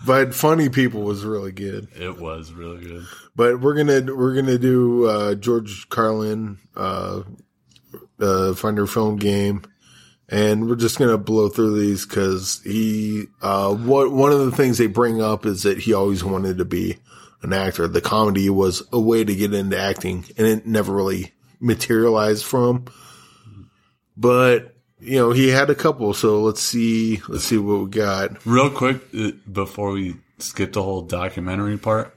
but 0.07 0.35
funny 0.35 0.69
people 0.69 1.03
was 1.03 1.25
really 1.25 1.53
good. 1.53 1.89
It 1.99 2.19
was 2.19 2.53
really 2.53 2.85
good. 2.85 3.07
But 3.37 3.61
we're 3.61 3.75
gonna 3.75 4.15
we're 4.15 4.35
gonna 4.35 4.59
do 4.59 5.07
uh, 5.07 5.35
George 5.37 5.89
Carlin 5.89 6.59
uh, 6.77 7.23
uh, 8.21 8.55
Find 8.55 8.77
Your 8.77 8.87
Film 8.87 9.17
Game, 9.17 9.63
and 10.29 10.69
we're 10.69 10.77
just 10.77 10.99
gonna 10.99 11.19
blow 11.19 11.49
through 11.49 11.81
these 11.81 12.05
because 12.05 12.61
he 12.65 13.27
uh, 13.41 13.73
what 13.75 14.13
one 14.13 14.33
of 14.33 14.41
the 14.41 14.51
things 14.53 14.79
they 14.79 14.89
bring 14.89 15.23
up 15.23 15.47
is 15.47 15.63
that 15.63 15.79
he 15.79 15.95
always 15.95 16.25
wanted 16.25 16.59
to 16.59 16.65
be 16.65 16.99
an 17.43 17.53
actor. 17.53 17.89
The 17.89 18.01
comedy 18.01 18.49
was 18.51 18.83
a 18.93 19.01
way 19.01 19.25
to 19.25 19.35
get 19.35 19.55
into 19.55 19.79
acting, 19.79 20.25
and 20.37 20.47
it 20.47 20.67
never 20.67 20.93
really 20.93 21.33
materialized 21.61 22.45
from. 22.45 22.87
But 24.17 24.75
you 25.01 25.19
know, 25.19 25.33
he 25.33 25.49
had 25.49 25.71
a 25.71 25.75
couple. 25.75 26.15
So 26.15 26.43
let's 26.43 26.61
see 26.63 27.21
let's 27.29 27.45
see 27.45 27.59
what 27.59 27.83
we 27.85 27.91
got. 27.91 28.45
Real 28.47 28.71
quick, 28.71 29.03
uh, 29.19 29.33
before 29.51 29.93
we 29.93 30.17
skip 30.39 30.73
the 30.73 30.83
whole 30.83 31.03
documentary 31.03 31.79
part, 31.79 32.17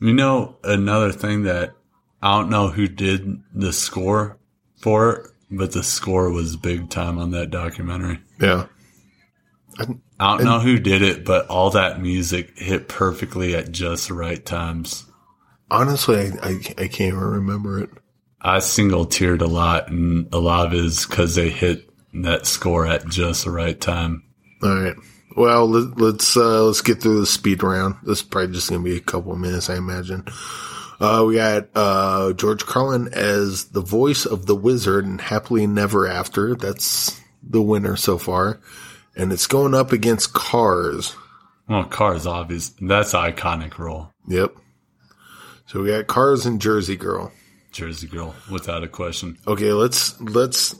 you 0.00 0.12
know, 0.12 0.56
another 0.62 1.12
thing 1.12 1.44
that 1.44 1.74
I 2.22 2.38
don't 2.38 2.50
know 2.50 2.68
who 2.68 2.86
did 2.86 3.42
the 3.54 3.72
score 3.72 4.38
for 4.76 5.12
it, 5.12 5.26
but 5.50 5.72
the 5.72 5.82
score 5.82 6.30
was 6.30 6.56
big 6.56 6.90
time 6.90 7.18
on 7.18 7.30
that 7.30 7.50
documentary. 7.50 8.20
Yeah. 8.40 8.66
I 9.78 9.86
don't 10.20 10.44
know 10.44 10.60
who 10.60 10.78
did 10.78 11.02
it, 11.02 11.24
but 11.24 11.48
all 11.48 11.70
that 11.70 12.00
music 12.00 12.58
hit 12.58 12.88
perfectly 12.88 13.54
at 13.54 13.72
just 13.72 14.08
the 14.08 14.14
right 14.14 14.44
times. 14.44 15.04
Honestly, 15.70 16.16
I, 16.18 16.32
I, 16.42 16.50
I 16.76 16.88
can't 16.88 17.14
even 17.14 17.18
remember 17.18 17.82
it. 17.82 17.90
I 18.40 18.58
single 18.60 19.06
tiered 19.06 19.42
a 19.42 19.46
lot, 19.46 19.90
and 19.90 20.32
a 20.32 20.38
lot 20.38 20.66
of 20.66 20.72
it 20.72 20.84
is 20.84 21.06
because 21.06 21.34
they 21.34 21.50
hit 21.50 21.88
that 22.14 22.46
score 22.46 22.86
at 22.86 23.06
just 23.06 23.44
the 23.44 23.50
right 23.50 23.78
time. 23.78 24.24
All 24.62 24.74
right. 24.74 24.96
Well, 25.36 25.68
let, 25.68 25.98
let's 25.98 26.36
uh, 26.36 26.64
let's 26.64 26.82
get 26.82 27.00
through 27.00 27.20
the 27.20 27.26
speed 27.26 27.62
round. 27.62 27.96
This 28.02 28.18
is 28.18 28.24
probably 28.24 28.52
just 28.52 28.68
gonna 28.68 28.82
be 28.82 28.96
a 28.96 29.00
couple 29.00 29.32
of 29.32 29.38
minutes, 29.38 29.70
I 29.70 29.76
imagine. 29.76 30.24
Uh, 30.98 31.24
we 31.26 31.36
got 31.36 31.68
uh, 31.74 32.32
George 32.34 32.66
Carlin 32.66 33.08
as 33.14 33.66
the 33.66 33.80
voice 33.80 34.26
of 34.26 34.46
the 34.46 34.56
wizard 34.56 35.04
in 35.06 35.18
Happily 35.18 35.66
Never 35.66 36.06
After. 36.06 36.54
That's 36.54 37.18
the 37.42 37.62
winner 37.62 37.96
so 37.96 38.18
far, 38.18 38.60
and 39.16 39.32
it's 39.32 39.46
going 39.46 39.74
up 39.74 39.92
against 39.92 40.32
Cars. 40.32 41.16
Well, 41.68 41.84
Cars, 41.84 42.26
obvious. 42.26 42.70
That's 42.80 43.14
an 43.14 43.32
iconic 43.32 43.78
role. 43.78 44.12
Yep. 44.26 44.56
So 45.66 45.82
we 45.82 45.90
got 45.90 46.08
Cars 46.08 46.46
and 46.46 46.60
Jersey 46.60 46.96
Girl. 46.96 47.32
Jersey 47.70 48.08
Girl, 48.08 48.34
without 48.50 48.82
a 48.82 48.88
question. 48.88 49.38
Okay, 49.46 49.72
let's 49.72 50.20
let's 50.20 50.74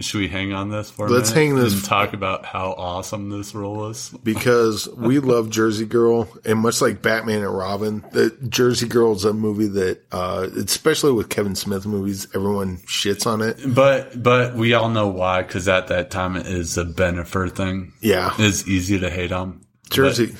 Should 0.00 0.18
we 0.18 0.26
hang 0.28 0.52
on 0.52 0.70
this 0.70 0.90
for 0.90 1.06
a 1.06 1.08
Let's 1.08 1.30
minute 1.32 1.46
hang 1.50 1.56
this- 1.56 1.72
and 1.74 1.84
talk 1.84 2.14
about 2.14 2.44
how 2.44 2.72
awesome 2.72 3.30
this 3.30 3.54
role 3.54 3.86
is 3.90 4.10
because 4.24 4.88
we 4.88 5.18
love 5.20 5.50
Jersey 5.50 5.86
Girl, 5.86 6.28
and 6.44 6.58
much 6.58 6.80
like 6.80 7.00
Batman 7.00 7.44
and 7.44 7.56
Robin, 7.56 8.04
the 8.12 8.36
Jersey 8.48 8.88
Girl 8.88 9.12
is 9.12 9.24
a 9.24 9.32
movie 9.32 9.68
that, 9.68 10.00
uh, 10.10 10.48
especially 10.56 11.12
with 11.12 11.28
Kevin 11.28 11.54
Smith 11.54 11.86
movies, 11.86 12.26
everyone 12.34 12.78
shits 12.78 13.24
on 13.24 13.40
it. 13.40 13.56
But 13.72 14.20
but 14.20 14.56
we 14.56 14.74
all 14.74 14.88
know 14.88 15.06
why, 15.06 15.42
because 15.42 15.68
at 15.68 15.86
that 15.88 16.10
time 16.10 16.34
it 16.34 16.46
is 16.46 16.76
a 16.76 16.84
Bennifer 16.84 17.48
thing. 17.54 17.92
Yeah, 18.00 18.34
It's 18.38 18.66
easy 18.66 18.98
to 18.98 19.08
hate 19.08 19.30
on. 19.30 19.60
Jersey. 19.90 20.26
But 20.26 20.36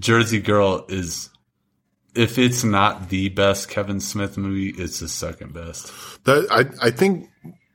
Jersey 0.00 0.40
Girl 0.40 0.84
is, 0.90 1.30
if 2.14 2.36
it's 2.36 2.62
not 2.62 3.08
the 3.08 3.30
best 3.30 3.70
Kevin 3.70 4.00
Smith 4.00 4.36
movie, 4.36 4.68
it's 4.68 5.00
the 5.00 5.08
second 5.08 5.54
best. 5.54 5.90
That 6.24 6.46
I 6.50 6.88
I 6.88 6.90
think 6.90 7.30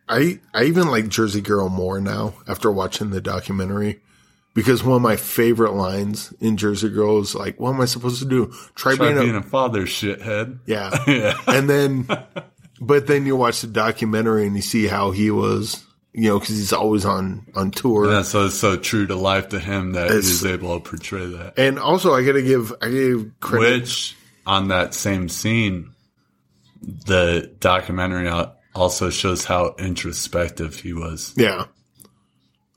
I 0.10 0.40
I 0.54 0.64
even 0.66 0.88
like 0.90 1.08
Jersey 1.10 1.42
Girl 1.42 1.70
more 1.70 2.00
now 2.02 2.34
after 2.48 2.72
watching 2.72 3.10
the 3.12 3.22
documentary. 3.22 4.02
Because 4.56 4.84
one 4.84 4.98
of 4.98 5.02
my 5.02 5.16
favorite 5.16 5.72
lines 5.74 6.32
in 6.40 6.58
Jersey 6.58 6.90
Girl 6.90 7.20
is 7.20 7.34
like, 7.34 7.60
"What 7.60 7.74
am 7.74 7.82
I 7.82 7.86
supposed 7.86 8.20
to 8.20 8.26
do? 8.26 8.54
Try, 8.76 8.96
Try 8.96 9.08
being, 9.14 9.20
being 9.20 9.36
a, 9.36 9.40
a 9.40 9.42
father, 9.42 9.84
shithead. 9.88 10.60
yeah." 10.68 10.96
Yeah. 11.08 11.34
and 11.48 11.68
then, 11.68 12.08
but 12.80 13.08
then 13.08 13.26
you 13.26 13.36
watch 13.36 13.62
the 13.62 13.68
documentary 13.68 14.46
and 14.46 14.56
you 14.56 14.62
see 14.62 14.86
how 14.86 15.10
he 15.10 15.32
was, 15.32 15.84
you 16.14 16.30
know, 16.30 16.38
because 16.40 16.56
he's 16.56 16.72
always 16.72 17.04
on 17.04 17.48
on 17.56 17.72
tour. 17.72 18.06
That's 18.06 18.30
so 18.30 18.50
so 18.50 18.78
true 18.78 19.08
to 19.08 19.16
life 19.16 19.50
to 19.50 19.60
him 19.60 19.94
that 19.94 20.08
It's- 20.12 20.28
he's 20.28 20.46
able 20.46 20.80
to 20.80 20.88
portray 20.88 21.26
that. 21.26 21.58
And 21.58 21.80
also, 21.80 22.14
I 22.14 22.24
got 22.24 22.34
to 22.34 22.44
give 22.44 22.74
I 22.80 22.90
gave 22.92 23.32
credit. 23.40 23.82
Which 23.82 24.16
on 24.46 24.68
that 24.68 24.94
same 24.94 25.30
scene, 25.30 25.90
the 27.08 27.52
documentary 27.60 28.28
al- 28.28 28.56
also 28.76 29.10
shows 29.10 29.46
how 29.46 29.76
introspective 29.78 30.80
he 30.80 30.94
was. 30.94 31.34
yeah. 31.38 31.66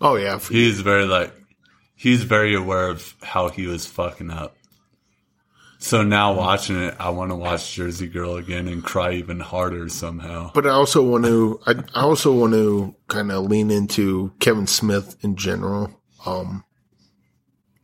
Oh 0.00 0.16
yeah. 0.16 0.38
He's 0.38 0.80
very 0.80 1.06
like 1.06 1.32
he's 1.94 2.22
very 2.22 2.54
aware 2.54 2.88
of 2.88 3.14
how 3.22 3.48
he 3.48 3.66
was 3.66 3.87
fucking 3.87 4.30
up. 4.30 4.56
So 5.78 6.02
now 6.02 6.35
watching 6.35 6.82
it, 6.82 6.94
I 6.98 7.11
want 7.11 7.30
to 7.30 7.37
watch 7.37 7.74
Jersey 7.74 8.06
Girl 8.06 8.37
again 8.37 8.66
and 8.66 8.82
cry 8.82 9.12
even 9.12 9.40
harder 9.40 9.88
somehow. 9.88 10.50
But 10.54 10.66
I 10.66 10.70
also 10.70 11.02
want 11.02 11.24
to. 11.26 11.61
I, 11.66 11.74
I 11.94 12.02
also 12.02 12.32
want 12.32 12.54
to 12.54 12.94
kind 13.09 13.30
of 13.30 13.44
lean 13.44 13.70
into 13.70 14.32
Kevin 14.40 14.66
Smith 14.66 15.16
in 15.22 15.37
general, 15.37 16.00
um, 16.24 16.64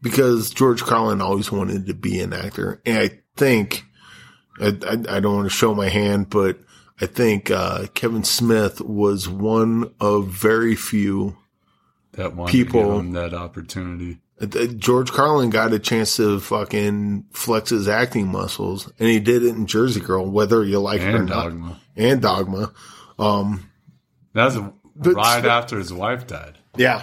because 0.01 0.51
George 0.51 0.83
Carlin 0.83 1.21
always 1.21 1.53
wanted 1.53 1.87
to 1.87 1.95
be 1.95 2.21
an 2.21 2.33
actor, 2.33 2.81
and 2.87 2.99
I 2.99 3.21
think 3.37 3.85
I, 4.59 4.77
I, 4.87 5.17
I 5.17 5.21
don't 5.21 5.37
want 5.37 5.51
to 5.51 5.57
show 5.57 5.75
my 5.75 5.89
hand, 5.89 6.31
but 6.31 6.59
I 7.03 7.07
think 7.07 7.51
uh, 7.51 7.87
Kevin 7.95 8.23
Smith 8.25 8.81
was 8.81 9.29
one 9.29 9.93
of 10.01 10.29
very 10.29 10.77
few. 10.77 11.37
That 12.13 12.47
People- 12.47 12.99
him 13.01 13.13
that 13.13 13.35
opportunity. 13.35 14.19
George 14.77 15.13
Carlin 15.13 15.51
got 15.51 15.73
a 15.73 15.79
chance 15.79 16.17
to 16.17 16.41
fucking 16.41 17.27
flex 17.33 17.71
his 17.71 17.87
acting 17.87 18.27
muscles, 18.29 18.91
and 18.99 19.09
he 19.09 19.21
did 19.21 19.45
it 19.45 19.51
in 19.51 19.67
Jersey 19.67 20.01
Girl, 20.01 20.29
whether 20.29 20.65
you 20.65 20.81
like 20.81 21.01
it 21.01 21.15
or 21.15 21.19
And 21.19 21.29
not, 21.29 21.45
Dogma. 21.45 21.81
and 21.97 22.21
Dogma. 22.23 22.73
Um, 23.21 23.71
That 24.35 24.47
was 24.47 24.59
right 25.15 25.45
after 25.45 25.79
his 25.79 25.93
wife 25.93 26.27
died. 26.27 26.59
yeah. 26.77 27.03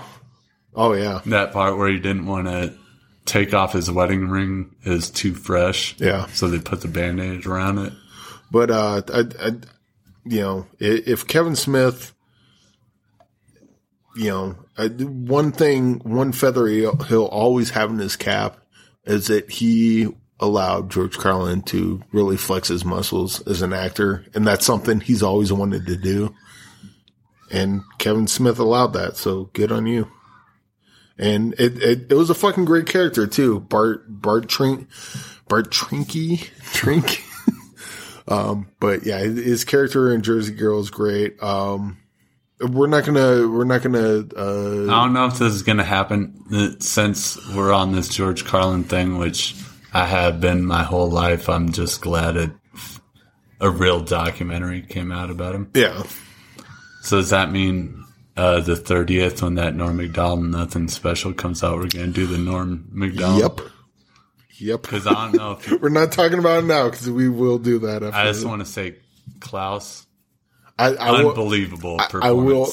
Oh 0.76 0.94
yeah. 0.94 1.22
That 1.28 1.52
part 1.54 1.78
where 1.78 1.90
he 1.90 1.98
didn't 2.00 2.26
want 2.26 2.48
to 2.48 2.74
take 3.26 3.54
off 3.54 3.74
his 3.74 3.90
wedding 3.90 4.28
ring 4.30 4.76
is 4.84 5.10
too 5.10 5.34
fresh. 5.34 5.96
Yeah. 5.98 6.26
So 6.28 6.48
they 6.48 6.60
put 6.60 6.82
the 6.82 6.88
bandage 6.90 7.46
around 7.48 7.80
it. 7.80 7.94
But 8.52 8.70
uh, 8.70 9.02
I, 9.14 9.20
I, 9.42 9.52
you 10.26 10.42
know, 10.42 10.68
if 10.80 11.28
Kevin 11.28 11.56
Smith, 11.56 12.14
you 14.16 14.30
know, 14.30 14.56
one 14.78 15.52
thing, 15.52 16.00
one 16.00 16.32
feather 16.32 16.68
he'll, 16.68 17.26
always 17.26 17.72
have 17.72 17.90
in 17.90 18.00
his 18.00 18.16
cap 18.16 18.58
is 19.06 19.28
that 19.28 19.50
he 19.50 20.08
allowed 20.40 20.90
George 20.90 21.18
Carlin 21.18 21.62
to 21.64 22.02
really 22.12 22.38
flex 22.38 22.70
his 22.70 22.86
muscles 22.86 23.46
as 23.48 23.62
an 23.62 23.74
actor, 23.74 24.26
and 24.34 24.46
that's 24.46 24.66
something 24.66 25.00
he's 25.00 25.24
always 25.24 25.52
wanted 25.52 25.86
to 25.88 25.98
do. 25.98 26.34
And 27.52 27.82
Kevin 27.98 28.28
Smith 28.28 28.60
allowed 28.60 28.94
that, 28.94 29.18
so 29.18 29.46
good 29.54 29.72
on 29.72 29.88
you. 29.88 30.10
And 31.18 31.54
it, 31.60 31.82
it, 31.84 32.12
it 32.12 32.16
was 32.16 32.30
a 32.30 32.36
fucking 32.36 32.66
great 32.66 32.86
character 32.86 33.28
too. 33.28 33.60
Bart, 33.60 34.06
Bart 34.08 34.48
Trink, 34.48 34.88
Bart 35.48 35.70
Trinky, 35.70 36.50
Trink. 36.74 37.24
Um, 38.30 38.70
but 38.80 39.06
yeah, 39.06 39.18
his 39.20 39.66
character 39.66 40.14
in 40.14 40.22
Jersey 40.22 40.54
Girl 40.54 40.80
is 40.80 40.90
great. 40.92 41.42
Um, 41.42 41.98
we're 42.62 42.88
not 42.88 43.06
gonna 43.06 43.48
we're 43.48 43.64
not 43.64 43.82
gonna 43.82 44.26
I 44.36 44.40
uh 44.40 44.86
don't 44.86 45.14
know 45.14 45.26
if 45.26 45.40
this 45.40 45.54
is 45.54 45.64
going 45.64 45.78
to 45.78 45.84
happen 45.84 46.44
uh, 46.54 46.72
since 46.80 47.38
we're 47.56 47.74
on 47.74 47.94
this 47.94 48.10
George 48.10 48.46
Carlin 48.46 48.84
thing, 48.84 49.18
which 49.18 49.56
I 49.94 50.06
have 50.06 50.40
been 50.40 50.66
my 50.66 50.84
whole 50.84 51.10
life. 51.10 51.50
I'm 51.50 51.72
just 51.72 52.02
glad 52.02 52.36
it, 52.36 52.52
a 53.60 53.70
real 53.70 54.02
documentary 54.02 54.82
came 54.84 55.12
out 55.12 55.32
about 55.32 55.56
him. 55.56 55.72
yeah 55.74 56.04
So 57.02 57.18
does 57.18 57.32
that 57.32 57.52
mean 57.52 58.06
uh, 58.38 58.60
the 58.60 58.76
30th 58.76 59.42
when 59.42 59.56
that 59.56 59.76
Norm 59.76 59.98
Macdonald 59.98 60.44
Nothing 60.46 60.88
Special 60.90 61.34
comes 61.34 61.64
out, 61.64 61.78
we're 61.78 61.88
going 61.88 62.08
to 62.08 62.12
do 62.12 62.28
the 62.28 62.38
Norm 62.38 62.88
Macdonald? 62.92 63.42
yep 63.60 63.72
yep 64.60 64.82
Because 64.82 65.08
I 65.08 65.14
don't 65.14 65.36
know 65.36 65.52
if 65.54 65.72
we're 65.82 65.90
not 65.90 66.12
talking 66.12 66.40
about 66.40 66.64
it 66.64 66.68
now 66.68 66.90
because 66.90 67.10
we 67.10 67.30
will 67.30 67.58
do 67.58 67.80
that 67.80 68.04
after 68.04 68.16
I 68.16 68.26
just 68.26 68.46
want 68.46 68.62
to 68.62 68.66
say 68.66 68.96
Klaus, 69.40 70.06
I, 70.78 70.96
I 70.96 71.12
will 71.12 71.30
unbelievable 71.30 71.98
performance. 71.98 72.26
I 72.26 72.32
will 72.32 72.68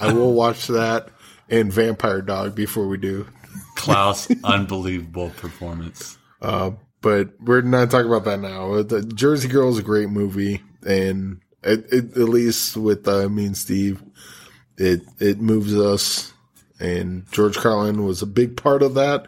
I 0.00 0.12
will 0.12 0.32
watch 0.32 0.66
that 0.68 1.08
and 1.48 1.72
Vampire 1.72 2.22
Dog 2.22 2.54
before 2.54 2.86
we 2.86 2.98
do 2.98 3.26
Klaus, 3.74 4.28
unbelievable 4.44 5.30
performance. 5.30 6.18
Uh, 6.40 6.72
but 7.00 7.40
we're 7.40 7.62
not 7.62 7.90
talking 7.90 8.08
about 8.10 8.24
that 8.24 8.40
now. 8.40 8.82
The 8.82 9.02
Jersey 9.02 9.48
Girl 9.48 9.70
is 9.70 9.78
a 9.78 9.82
great 9.82 10.08
movie, 10.08 10.62
and 10.86 11.40
it, 11.62 11.92
it, 11.92 12.16
at 12.16 12.28
least 12.28 12.76
with 12.76 13.06
uh, 13.06 13.28
me 13.28 13.46
and 13.46 13.56
Steve, 13.56 14.02
it 14.76 15.02
it 15.18 15.40
moves 15.40 15.74
us. 15.76 16.32
And 16.80 17.30
George 17.32 17.56
Carlin 17.56 18.04
was 18.04 18.22
a 18.22 18.26
big 18.26 18.56
part 18.56 18.82
of 18.82 18.94
that. 18.94 19.26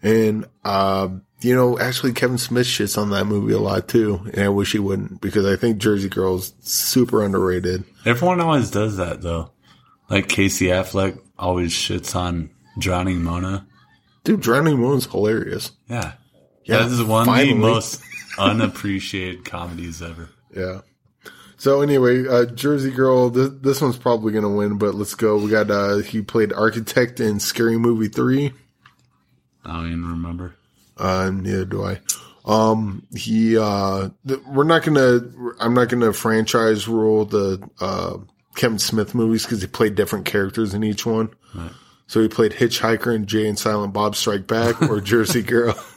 And 0.00 0.46
uh, 0.64 1.08
you 1.44 1.54
know, 1.54 1.78
actually, 1.78 2.12
Kevin 2.12 2.38
Smith 2.38 2.66
shits 2.66 2.96
on 2.96 3.10
that 3.10 3.26
movie 3.26 3.52
a 3.52 3.58
lot 3.58 3.88
too, 3.88 4.20
and 4.32 4.44
I 4.44 4.48
wish 4.48 4.72
he 4.72 4.78
wouldn't 4.78 5.20
because 5.20 5.46
I 5.46 5.56
think 5.56 5.78
Jersey 5.78 6.08
Girl 6.08 6.36
is 6.36 6.54
super 6.60 7.22
underrated. 7.22 7.84
Everyone 8.04 8.40
always 8.40 8.70
does 8.70 8.96
that 8.96 9.22
though. 9.22 9.50
Like 10.08 10.28
Casey 10.28 10.66
Affleck 10.66 11.18
always 11.38 11.72
shits 11.72 12.14
on 12.14 12.50
Drowning 12.78 13.22
Mona. 13.22 13.66
Dude, 14.24 14.40
Drowning 14.40 14.80
Mona's 14.80 15.06
hilarious. 15.06 15.72
Yeah. 15.88 16.12
Yeah, 16.64 16.78
that 16.78 16.90
is 16.90 17.02
one 17.02 17.26
finally. 17.26 17.50
of 17.50 17.56
the 17.56 17.62
most 17.62 18.02
unappreciated 18.38 19.44
comedies 19.44 20.00
ever. 20.00 20.30
Yeah. 20.54 20.80
So 21.56 21.82
anyway, 21.82 22.26
uh, 22.26 22.46
Jersey 22.46 22.90
Girl, 22.90 23.30
this, 23.30 23.50
this 23.60 23.80
one's 23.80 23.98
probably 23.98 24.32
going 24.32 24.44
to 24.44 24.50
win, 24.50 24.78
but 24.78 24.94
let's 24.94 25.14
go. 25.14 25.36
We 25.36 25.50
got, 25.50 25.70
uh, 25.70 25.98
he 25.98 26.22
played 26.22 26.52
architect 26.52 27.20
in 27.20 27.38
Scary 27.38 27.78
Movie 27.78 28.08
3. 28.08 28.52
I 29.64 29.72
don't 29.72 29.86
even 29.86 30.08
remember. 30.08 30.56
Uh, 30.96 31.30
neither 31.30 31.64
do 31.64 31.84
I. 31.84 32.00
Um, 32.44 33.06
he, 33.14 33.56
uh, 33.56 34.10
th- 34.26 34.40
we're 34.46 34.64
not 34.64 34.82
going 34.82 34.96
to, 34.96 35.54
I'm 35.60 35.74
not 35.74 35.88
going 35.88 36.02
to 36.02 36.12
franchise 36.12 36.86
rule 36.86 37.24
the, 37.24 37.66
uh, 37.80 38.18
Kevin 38.54 38.78
Smith 38.78 39.14
movies 39.14 39.44
because 39.44 39.62
he 39.62 39.66
played 39.66 39.94
different 39.94 40.26
characters 40.26 40.74
in 40.74 40.84
each 40.84 41.04
one. 41.04 41.30
So 42.06 42.20
he 42.20 42.28
played 42.28 42.52
Hitchhiker 42.52 43.14
in 43.14 43.26
Jay 43.26 43.48
and 43.48 43.58
Silent 43.58 43.92
Bob 43.92 44.14
Strike 44.14 44.46
Back 44.46 44.82
or 44.82 45.00
Jersey 45.00 45.42
Girl. 45.42 45.74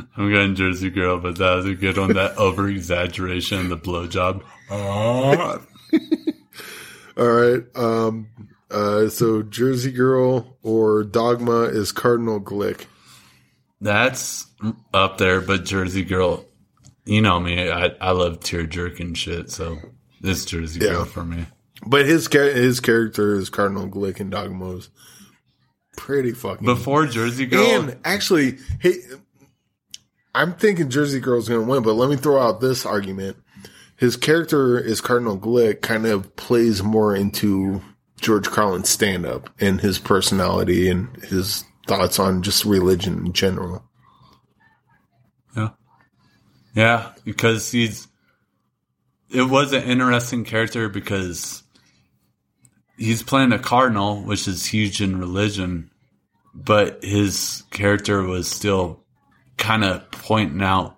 I'm 0.16 0.30
going 0.30 0.54
Jersey 0.54 0.90
Girl, 0.90 1.18
but 1.18 1.38
that 1.38 1.54
was 1.56 1.66
a 1.66 1.74
good 1.74 1.96
one. 1.96 2.14
That 2.14 2.36
over 2.36 2.68
exaggeration, 2.68 3.68
the 3.68 3.76
blowjob. 3.76 4.42
Oh. 4.70 5.62
All 7.16 7.28
right. 7.28 7.62
Um, 7.74 8.28
uh, 8.70 9.08
so 9.08 9.42
Jersey 9.42 9.92
Girl 9.92 10.56
or 10.62 11.04
Dogma 11.04 11.62
is 11.62 11.92
Cardinal 11.92 12.40
Glick. 12.40 12.86
That's 13.80 14.46
up 14.92 15.18
there, 15.18 15.40
but 15.40 15.64
Jersey 15.64 16.04
Girl, 16.04 16.44
you 17.04 17.22
know 17.22 17.40
me, 17.40 17.70
I, 17.70 17.94
I 18.00 18.10
love 18.10 18.40
tear 18.40 18.66
jerking 18.66 19.14
shit, 19.14 19.50
so 19.50 19.78
this 20.20 20.44
Jersey 20.44 20.80
Girl 20.80 21.04
for 21.04 21.24
me. 21.24 21.46
But 21.86 22.04
his 22.04 22.26
his 22.26 22.80
character 22.80 23.34
is 23.34 23.48
Cardinal 23.48 23.88
Glick 23.88 24.20
and 24.20 24.30
Dogma 24.30 24.76
is 24.76 24.90
pretty 25.96 26.32
fucking. 26.32 26.66
Before 26.66 27.06
Jersey 27.06 27.46
Girl, 27.46 27.64
and 27.64 27.96
actually, 28.04 28.58
hey, 28.80 28.96
I'm 30.34 30.54
thinking 30.54 30.90
Jersey 30.90 31.20
Girl's 31.20 31.48
going 31.48 31.64
to 31.64 31.70
win, 31.70 31.82
but 31.82 31.94
let 31.94 32.10
me 32.10 32.16
throw 32.16 32.40
out 32.40 32.60
this 32.60 32.84
argument. 32.84 33.36
His 33.96 34.16
character 34.16 34.78
is 34.78 35.00
Cardinal 35.00 35.38
Glick 35.38 35.80
kind 35.82 36.06
of 36.06 36.36
plays 36.36 36.82
more 36.82 37.14
into 37.14 37.82
George 38.20 38.50
Carlin's 38.50 38.88
stand 38.88 39.26
up 39.26 39.50
and 39.60 39.80
his 39.80 39.98
personality 39.98 40.88
and 40.88 41.14
his 41.24 41.64
thoughts 41.90 42.20
on 42.20 42.42
just 42.42 42.64
religion 42.64 43.26
in 43.26 43.32
general. 43.32 43.82
Yeah. 45.56 45.70
Yeah, 46.72 47.12
because 47.24 47.68
he's 47.72 48.06
it 49.28 49.42
was 49.42 49.72
an 49.72 49.82
interesting 49.82 50.44
character 50.44 50.88
because 50.88 51.64
he's 52.96 53.24
playing 53.24 53.52
a 53.52 53.58
cardinal, 53.58 54.22
which 54.22 54.46
is 54.46 54.64
huge 54.64 55.02
in 55.02 55.18
religion, 55.18 55.90
but 56.54 57.02
his 57.02 57.64
character 57.72 58.22
was 58.22 58.48
still 58.48 59.02
kind 59.56 59.82
of 59.84 60.08
pointing 60.12 60.62
out 60.62 60.96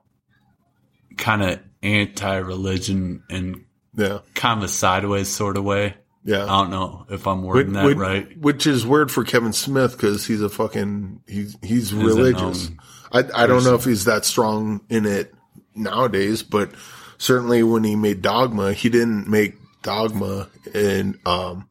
kind 1.16 1.42
of 1.42 1.58
anti-religion 1.82 3.22
in 3.30 3.64
Yeah. 3.94 4.18
kind 4.34 4.58
of 4.58 4.64
a 4.64 4.68
sideways 4.68 5.28
sort 5.28 5.56
of 5.56 5.64
way. 5.64 5.94
Yeah. 6.24 6.44
I 6.44 6.62
don't 6.62 6.70
know 6.70 7.06
if 7.10 7.26
I'm 7.26 7.42
wording 7.42 7.72
that 7.72 7.84
Which- 7.84 7.96
right. 7.98 8.38
Which 8.38 8.66
is 8.66 8.86
weird 8.86 9.10
for 9.10 9.24
Kevin 9.24 9.52
Smith 9.52 9.92
because 9.92 10.26
he's 10.26 10.40
a 10.42 10.48
fucking 10.48 11.22
he's 11.26 11.56
he's 11.62 11.92
religious. 11.92 12.70
I 13.10 13.24
I 13.34 13.46
don't 13.46 13.64
know 13.64 13.74
if 13.74 13.84
he's 13.84 14.04
that 14.04 14.24
strong 14.24 14.82
in 14.88 15.04
it 15.06 15.34
nowadays, 15.74 16.42
but 16.42 16.70
certainly 17.18 17.62
when 17.62 17.84
he 17.84 17.96
made 17.96 18.22
Dogma, 18.22 18.72
he 18.72 18.88
didn't 18.88 19.28
make 19.28 19.56
Dogma 19.82 20.48
and 20.74 21.18
um, 21.26 21.68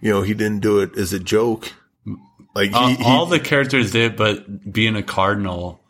you 0.00 0.10
know, 0.10 0.22
he 0.22 0.34
didn't 0.34 0.60
do 0.60 0.80
it 0.80 0.96
as 0.96 1.12
a 1.12 1.18
joke. 1.18 1.72
Like 2.54 2.70
he, 2.70 2.74
Uh, 2.74 2.88
he 2.88 3.04
all 3.04 3.26
the 3.26 3.40
characters 3.40 3.92
did, 3.92 4.16
but 4.16 4.72
being 4.72 4.96
a 4.96 5.02
cardinal 5.02 5.80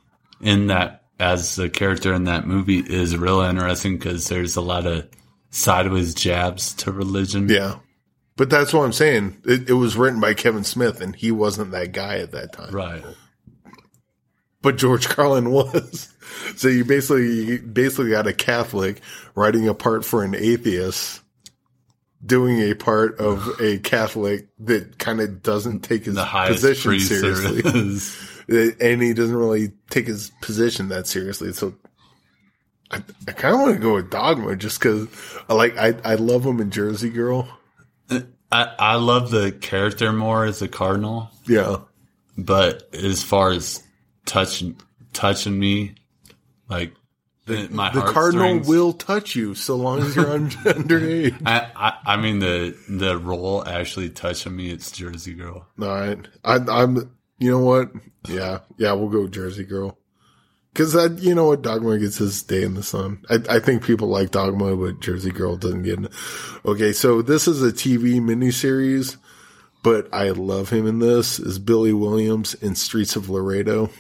in 0.40 0.68
that 0.68 1.04
as 1.20 1.56
the 1.56 1.68
character 1.68 2.12
in 2.14 2.24
that 2.24 2.46
movie 2.46 2.78
is 2.78 3.16
real 3.16 3.40
interesting 3.40 3.96
because 3.98 4.28
there's 4.28 4.56
a 4.56 4.60
lot 4.60 4.86
of 4.86 5.08
sideways 5.50 6.14
jabs 6.14 6.74
to 6.74 6.92
religion. 6.92 7.48
yeah. 7.48 7.76
But 8.36 8.50
that's 8.50 8.72
what 8.72 8.84
I'm 8.84 8.92
saying. 8.92 9.38
It, 9.44 9.70
it 9.70 9.72
was 9.72 9.96
written 9.96 10.20
by 10.20 10.32
Kevin 10.32 10.62
Smith, 10.62 11.00
and 11.00 11.16
he 11.16 11.32
wasn't 11.32 11.72
that 11.72 11.90
guy 11.90 12.18
at 12.18 12.30
that 12.30 12.52
time. 12.52 12.72
Right. 12.72 13.02
but 14.62 14.76
George 14.76 15.08
Carlin 15.08 15.50
was. 15.50 16.08
So 16.56 16.68
you 16.68 16.84
basically 16.84 17.44
you 17.44 17.58
basically 17.58 18.10
got 18.10 18.28
a 18.28 18.32
Catholic 18.32 19.00
writing 19.34 19.66
a 19.66 19.74
part 19.74 20.04
for 20.04 20.22
an 20.22 20.36
atheist, 20.36 21.20
doing 22.24 22.60
a 22.60 22.74
part 22.74 23.18
of 23.18 23.60
a 23.60 23.78
Catholic 23.78 24.46
that 24.60 24.98
kind 24.98 25.20
of 25.20 25.42
doesn't 25.42 25.80
take 25.80 26.04
his 26.04 26.16
position 26.16 27.00
seriously, 27.00 27.62
and 28.80 29.02
he 29.02 29.14
doesn't 29.14 29.34
really 29.34 29.72
take 29.90 30.06
his 30.06 30.30
position 30.40 30.90
that 30.90 31.08
seriously. 31.08 31.52
So 31.52 31.74
I, 32.90 33.02
I 33.26 33.32
kind 33.32 33.54
of 33.54 33.60
want 33.60 33.74
to 33.74 33.80
go 33.80 33.94
with 33.94 34.10
Dogma 34.10 34.56
just 34.56 34.80
because 34.80 35.08
I 35.48 35.54
like 35.54 35.76
I 35.76 35.94
I 36.04 36.14
love 36.14 36.44
him 36.44 36.60
in 36.60 36.70
Jersey 36.70 37.10
Girl. 37.10 37.48
I, 38.10 38.22
I 38.78 38.94
love 38.94 39.30
the 39.30 39.52
character 39.52 40.10
more 40.10 40.44
as 40.44 40.62
a 40.62 40.68
cardinal, 40.68 41.30
Yeah, 41.46 41.80
but 42.38 42.88
as 42.94 43.22
far 43.22 43.50
as 43.50 43.82
touching 44.24 44.80
touching 45.12 45.58
me, 45.58 45.96
like 46.68 46.94
the, 47.48 47.68
my 47.70 47.90
the 47.92 48.02
Cardinal 48.02 48.60
will 48.60 48.92
touch 48.92 49.34
you 49.34 49.54
so 49.54 49.76
long 49.76 50.00
as 50.00 50.14
you're 50.14 50.30
un- 50.34 50.50
underage. 50.50 51.42
I, 51.46 51.70
I 51.74 52.14
I 52.14 52.16
mean 52.16 52.38
the 52.38 52.76
the 52.88 53.18
role 53.18 53.66
actually 53.66 54.10
touching 54.10 54.54
me. 54.54 54.70
It's 54.70 54.90
Jersey 54.92 55.34
Girl. 55.34 55.66
All 55.80 55.88
right. 55.88 56.18
I, 56.44 56.56
I'm, 56.56 56.96
you 57.38 57.50
know 57.50 57.60
what? 57.60 57.90
Yeah. 58.28 58.60
Yeah. 58.76 58.92
We'll 58.92 59.08
go 59.08 59.28
Jersey 59.28 59.64
Girl. 59.64 59.98
Cause 60.74 60.94
I, 60.94 61.06
you 61.06 61.34
know 61.34 61.46
what? 61.46 61.62
Dogma 61.62 61.98
gets 61.98 62.18
his 62.18 62.42
day 62.42 62.62
in 62.62 62.74
the 62.74 62.82
sun. 62.82 63.24
I, 63.28 63.38
I 63.48 63.58
think 63.58 63.82
people 63.84 64.08
like 64.08 64.30
Dogma, 64.30 64.76
but 64.76 65.00
Jersey 65.00 65.32
Girl 65.32 65.56
doesn't 65.56 65.82
get 65.82 66.04
it. 66.04 66.12
Okay. 66.64 66.92
So 66.92 67.20
this 67.20 67.48
is 67.48 67.62
a 67.62 67.72
TV 67.72 68.20
miniseries, 68.20 69.16
but 69.82 70.08
I 70.12 70.30
love 70.30 70.70
him 70.70 70.86
in 70.86 71.00
this 71.00 71.40
is 71.40 71.58
Billy 71.58 71.92
Williams 71.92 72.54
in 72.54 72.76
Streets 72.76 73.16
of 73.16 73.28
Laredo. 73.28 73.90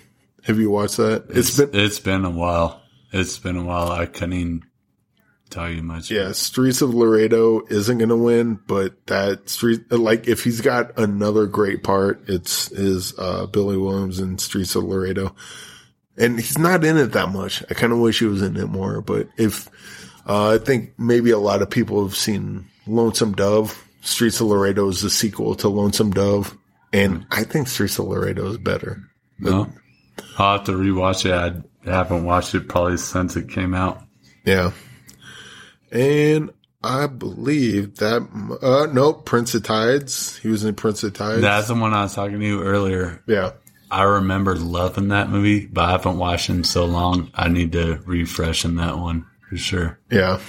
Have 0.44 0.58
you 0.58 0.70
watched 0.70 0.98
that? 0.98 1.26
It's, 1.30 1.58
it's 1.58 1.70
been, 1.70 1.80
it's 1.80 1.98
been 1.98 2.24
a 2.24 2.30
while. 2.30 2.80
It's 3.12 3.38
been 3.38 3.56
a 3.56 3.64
while. 3.64 3.90
I 3.90 4.06
couldn't 4.06 4.34
even 4.34 4.62
tell 5.50 5.70
you 5.70 5.82
much. 5.82 6.10
yeah, 6.10 6.32
Streets 6.32 6.82
of 6.82 6.94
Laredo 6.94 7.62
isn't 7.68 7.98
going 7.98 8.08
to 8.10 8.16
win, 8.16 8.60
but 8.66 9.06
that 9.06 9.48
street, 9.48 9.90
like 9.90 10.28
if 10.28 10.44
he's 10.44 10.60
got 10.60 10.98
another 10.98 11.46
great 11.46 11.82
part, 11.82 12.22
it's 12.28 12.70
is, 12.70 13.14
uh, 13.18 13.46
Billy 13.46 13.76
Williams 13.76 14.20
in 14.20 14.38
Streets 14.38 14.74
of 14.74 14.84
Laredo. 14.84 15.34
And 16.18 16.38
he's 16.38 16.58
not 16.58 16.84
in 16.84 16.96
it 16.96 17.12
that 17.12 17.30
much. 17.30 17.62
I 17.70 17.74
kind 17.74 17.92
of 17.92 18.00
wish 18.00 18.18
he 18.18 18.24
was 18.26 18.42
in 18.42 18.56
it 18.56 18.66
more, 18.66 19.00
but 19.00 19.28
if, 19.36 19.68
uh, 20.26 20.54
I 20.54 20.58
think 20.58 20.98
maybe 20.98 21.30
a 21.30 21.38
lot 21.38 21.62
of 21.62 21.70
people 21.70 22.02
have 22.04 22.16
seen 22.16 22.66
Lonesome 22.86 23.32
Dove. 23.34 23.84
Streets 24.00 24.40
of 24.40 24.46
Laredo 24.48 24.88
is 24.88 25.02
the 25.02 25.10
sequel 25.10 25.54
to 25.56 25.68
Lonesome 25.68 26.10
Dove. 26.12 26.56
And 26.92 27.26
I 27.30 27.44
think 27.44 27.68
Streets 27.68 27.98
of 27.98 28.06
Laredo 28.06 28.48
is 28.48 28.58
better. 28.58 29.02
No, 29.38 29.70
I'll 30.38 30.58
have 30.58 30.66
to 30.66 30.72
rewatch 30.72 31.24
it. 31.26 31.32
I 31.32 31.90
haven't 31.90 32.24
watched 32.24 32.54
it 32.54 32.68
probably 32.68 32.96
since 32.96 33.36
it 33.36 33.48
came 33.50 33.74
out. 33.74 34.02
Yeah. 34.44 34.72
And 35.92 36.50
I 36.82 37.06
believe 37.06 37.96
that. 37.96 38.22
Uh, 38.62 38.86
nope, 38.92 39.24
Prince 39.26 39.54
of 39.54 39.62
Tides. 39.64 40.36
He 40.38 40.48
was 40.48 40.64
in 40.64 40.74
Prince 40.74 41.02
of 41.02 41.12
Tides. 41.14 41.42
That's 41.42 41.68
the 41.68 41.74
one 41.74 41.92
I 41.92 42.02
was 42.02 42.14
talking 42.14 42.40
to 42.40 42.46
you 42.46 42.62
earlier. 42.62 43.22
yeah. 43.26 43.52
I 43.90 44.02
remember 44.02 44.54
loving 44.56 45.08
that 45.08 45.30
movie, 45.30 45.66
but 45.66 45.84
I 45.84 45.90
haven't 45.92 46.18
watched 46.18 46.50
it 46.50 46.54
in 46.54 46.64
so 46.64 46.84
long. 46.84 47.30
I 47.34 47.48
need 47.48 47.72
to 47.72 48.00
refresh 48.06 48.64
in 48.64 48.76
that 48.76 48.98
one 48.98 49.26
for 49.48 49.56
sure. 49.56 49.98
Yeah. 50.10 50.40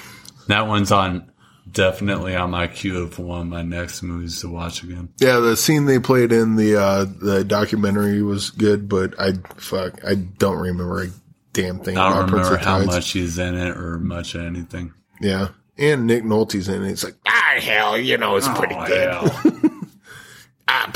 That 0.47 0.67
one's 0.67 0.91
on 0.91 1.31
definitely 1.71 2.35
on 2.35 2.49
my 2.49 2.67
queue 2.67 3.03
of 3.03 3.19
one 3.19 3.41
of 3.41 3.47
my 3.47 3.61
next 3.61 4.01
movies 4.01 4.41
to 4.41 4.49
watch 4.49 4.81
again. 4.83 5.09
Yeah, 5.19 5.37
the 5.39 5.55
scene 5.55 5.85
they 5.85 5.99
played 5.99 6.31
in 6.31 6.55
the 6.55 6.75
uh, 6.77 7.05
the 7.05 7.43
documentary 7.43 8.23
was 8.23 8.49
good, 8.49 8.89
but 8.89 9.13
I 9.19 9.33
fuck 9.57 10.03
I 10.03 10.15
don't 10.15 10.57
remember 10.57 11.03
a 11.03 11.07
damn 11.53 11.79
thing 11.79 11.97
I 11.97 12.09
don't 12.09 12.31
remember 12.31 12.57
how 12.57 12.77
Tides. 12.79 12.87
much 12.87 13.11
he's 13.11 13.37
in 13.37 13.55
it 13.55 13.77
or 13.77 13.99
much 13.99 14.33
of 14.35 14.41
anything. 14.41 14.93
Yeah, 15.21 15.49
and 15.77 16.07
Nick 16.07 16.23
Nolte's 16.23 16.67
in 16.67 16.83
it. 16.83 16.89
It's 16.91 17.03
like 17.03 17.15
ah 17.27 17.55
hell, 17.59 17.97
you 17.97 18.17
know 18.17 18.35
it's 18.35 18.47
pretty 18.47 18.75
Oh, 18.75 18.87
good. 19.43 19.53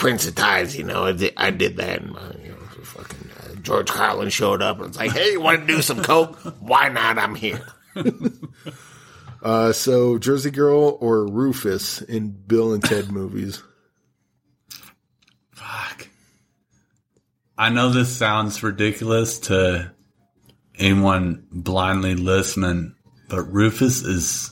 hell. 0.04 0.10
Prince 0.10 0.28
of 0.28 0.36
Tides, 0.36 0.76
you 0.78 0.84
know 0.84 1.06
I 1.06 1.12
did, 1.14 1.34
I 1.38 1.52
did 1.52 1.78
that. 1.78 2.02
And, 2.02 2.16
uh, 2.16 2.34
you 2.44 2.50
know, 2.50 2.58
fucking 2.84 3.30
uh, 3.40 3.56
George 3.62 3.88
Carlin 3.88 4.30
showed 4.30 4.62
up 4.62 4.78
and 4.78 4.88
it's 4.88 4.98
like, 4.98 5.12
hey, 5.12 5.32
you 5.32 5.42
want 5.42 5.62
to 5.62 5.68
do 5.68 5.82
some 5.82 6.04
coke? 6.04 6.36
Why 6.60 6.90
not? 6.90 7.18
I'm 7.18 7.36
here. 7.36 7.66
uh, 9.44 9.72
so 9.72 10.18
Jersey 10.18 10.52
Girl 10.52 10.98
or 11.00 11.26
Rufus 11.28 12.02
in 12.02 12.30
Bill 12.30 12.74
and 12.74 12.84
Ted 12.84 13.12
movies? 13.12 13.64
Fuck. 15.52 16.08
I 17.58 17.70
know 17.70 17.90
this 17.90 18.16
sounds 18.16 18.62
ridiculous 18.64 19.40
to 19.40 19.92
anyone 20.78 21.48
blindly 21.52 22.16
listening, 22.16 22.96
but 23.30 23.44
Rufus 23.44 24.02
is 24.02 24.52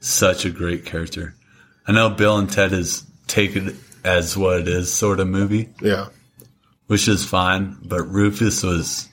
such 0.00 0.44
a 0.44 0.50
great 0.50 0.86
character. 0.86 1.34
I 1.86 1.92
know 1.92 2.10
Bill 2.10 2.38
and 2.38 2.50
Ted 2.50 2.72
is 2.72 3.04
taken 3.26 3.78
as 4.04 4.36
what 4.36 4.60
it 4.60 4.68
is 4.68 4.92
sort 4.92 5.20
of 5.20 5.28
movie, 5.28 5.68
Yeah, 5.80 6.08
which 6.86 7.08
is 7.08 7.24
fine, 7.24 7.76
but 7.84 8.02
Rufus 8.04 8.62
was 8.62 9.08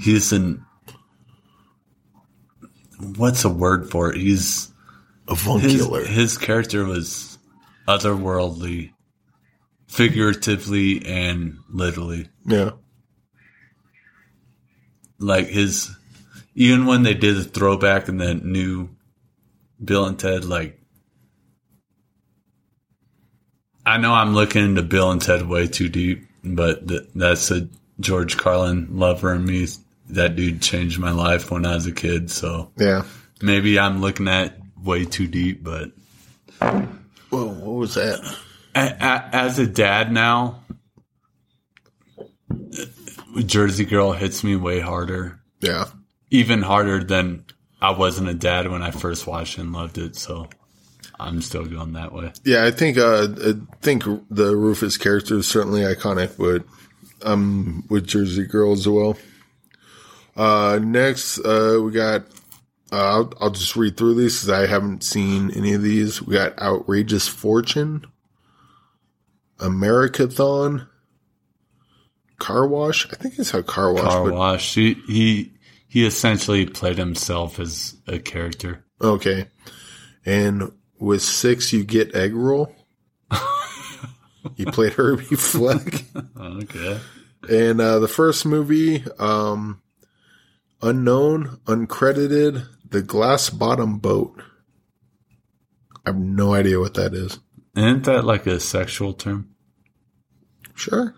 he's 0.00 0.32
an 0.32 0.64
what's 3.16 3.44
a 3.44 3.48
word 3.50 3.90
for 3.90 4.10
it? 4.12 4.16
He's 4.18 4.70
a 5.28 5.34
his, 5.34 5.46
avuncular. 5.46 6.04
his 6.04 6.38
character 6.38 6.84
was 6.84 7.38
otherworldly, 7.86 8.92
figuratively 9.86 11.04
and 11.06 11.58
literally. 11.68 12.28
Yeah, 12.46 12.70
Like 15.18 15.48
his, 15.48 15.90
even 16.54 16.86
when 16.86 17.02
they 17.02 17.14
did 17.14 17.36
the 17.36 17.44
throwback 17.44 18.08
in 18.08 18.16
the 18.18 18.34
new 18.34 18.90
Bill 19.82 20.06
and 20.06 20.18
Ted, 20.18 20.44
like, 20.44 20.79
I 23.86 23.96
know 23.98 24.12
I'm 24.12 24.34
looking 24.34 24.64
into 24.64 24.82
Bill 24.82 25.10
and 25.10 25.20
Ted 25.20 25.48
way 25.48 25.66
too 25.66 25.88
deep, 25.88 26.26
but 26.44 26.86
th- 26.86 27.08
that's 27.14 27.50
a 27.50 27.68
George 27.98 28.36
Carlin 28.36 28.88
lover 28.98 29.34
in 29.34 29.44
me. 29.44 29.66
That 30.10 30.36
dude 30.36 30.60
changed 30.60 30.98
my 30.98 31.12
life 31.12 31.50
when 31.50 31.64
I 31.64 31.74
was 31.74 31.86
a 31.86 31.92
kid, 31.92 32.30
so 32.30 32.70
yeah. 32.76 33.04
maybe 33.40 33.78
I'm 33.78 34.00
looking 34.00 34.26
at 34.28 34.58
way 34.82 35.04
too 35.04 35.26
deep, 35.28 35.62
but 35.62 35.92
Whoa, 36.60 37.46
what 37.46 37.74
was 37.76 37.94
that? 37.94 38.36
as 38.74 39.58
a 39.58 39.66
dad 39.66 40.12
now, 40.12 40.62
Jersey 43.44 43.84
Girl 43.84 44.12
hits 44.12 44.42
me 44.42 44.56
way 44.56 44.80
harder, 44.80 45.40
Yeah, 45.60 45.86
even 46.30 46.62
harder 46.62 47.02
than 47.04 47.44
I 47.80 47.92
wasn't 47.92 48.28
a 48.28 48.34
dad 48.34 48.68
when 48.68 48.82
I 48.82 48.90
first 48.90 49.26
watched 49.26 49.58
and 49.58 49.72
loved 49.72 49.96
it. 49.98 50.16
So 50.16 50.48
I'm 51.20 51.42
still 51.42 51.64
going 51.64 51.92
that 51.94 52.12
way. 52.12 52.32
yeah. 52.44 52.64
I 52.64 52.70
think 52.70 52.98
uh, 52.98 53.28
I 53.38 53.52
think 53.82 54.04
the 54.30 54.56
Rufus 54.56 54.96
character 54.96 55.36
is 55.38 55.46
certainly 55.46 55.82
iconic, 55.82 56.36
but 56.38 56.64
I'm 57.22 57.86
with 57.88 58.06
Jersey 58.06 58.46
Girl 58.46 58.72
as 58.72 58.88
well. 58.88 59.16
Uh, 60.36 60.78
next, 60.82 61.38
uh, 61.40 61.80
we 61.82 61.92
got. 61.92 62.22
Uh, 62.92 62.96
I'll, 62.96 63.32
I'll 63.40 63.50
just 63.50 63.76
read 63.76 63.96
through 63.96 64.14
these 64.14 64.40
because 64.40 64.50
I 64.50 64.66
haven't 64.66 65.04
seen 65.04 65.52
any 65.52 65.74
of 65.74 65.82
these. 65.82 66.20
We 66.20 66.34
got 66.34 66.58
Outrageous 66.58 67.28
Fortune, 67.28 68.04
Americathon, 69.58 70.88
Car 72.38 72.66
Wash. 72.66 73.06
I 73.12 73.16
think 73.16 73.38
it's 73.38 73.52
how 73.52 73.62
Car 73.62 73.92
Wash. 73.92 74.02
Car 74.02 74.24
but, 74.24 74.34
wash. 74.34 74.74
He, 74.74 74.94
he 75.06 75.52
he 75.86 76.06
essentially 76.06 76.66
played 76.66 76.98
himself 76.98 77.60
as 77.60 77.96
a 78.06 78.18
character. 78.18 78.84
Okay. 79.00 79.46
And 80.24 80.72
with 81.00 81.22
six, 81.22 81.72
you 81.72 81.82
get 81.82 82.14
egg 82.14 82.34
roll. 82.34 82.74
he 84.54 84.64
played 84.66 84.92
Herbie 84.92 85.24
Fleck. 85.36 86.04
Okay. 86.36 87.00
And 87.48 87.80
uh, 87.80 87.98
the 87.98 88.08
first 88.08 88.44
movie, 88.44 89.02
um, 89.18 89.82
unknown, 90.82 91.58
uncredited, 91.64 92.66
The 92.88 93.02
Glass 93.02 93.50
Bottom 93.50 93.98
Boat. 93.98 94.42
I 96.04 96.10
have 96.10 96.18
no 96.18 96.54
idea 96.54 96.78
what 96.78 96.94
that 96.94 97.14
is. 97.14 97.40
Isn't 97.76 98.04
that 98.04 98.24
like 98.24 98.46
a 98.46 98.60
sexual 98.60 99.14
term? 99.14 99.54
Sure. 100.74 101.14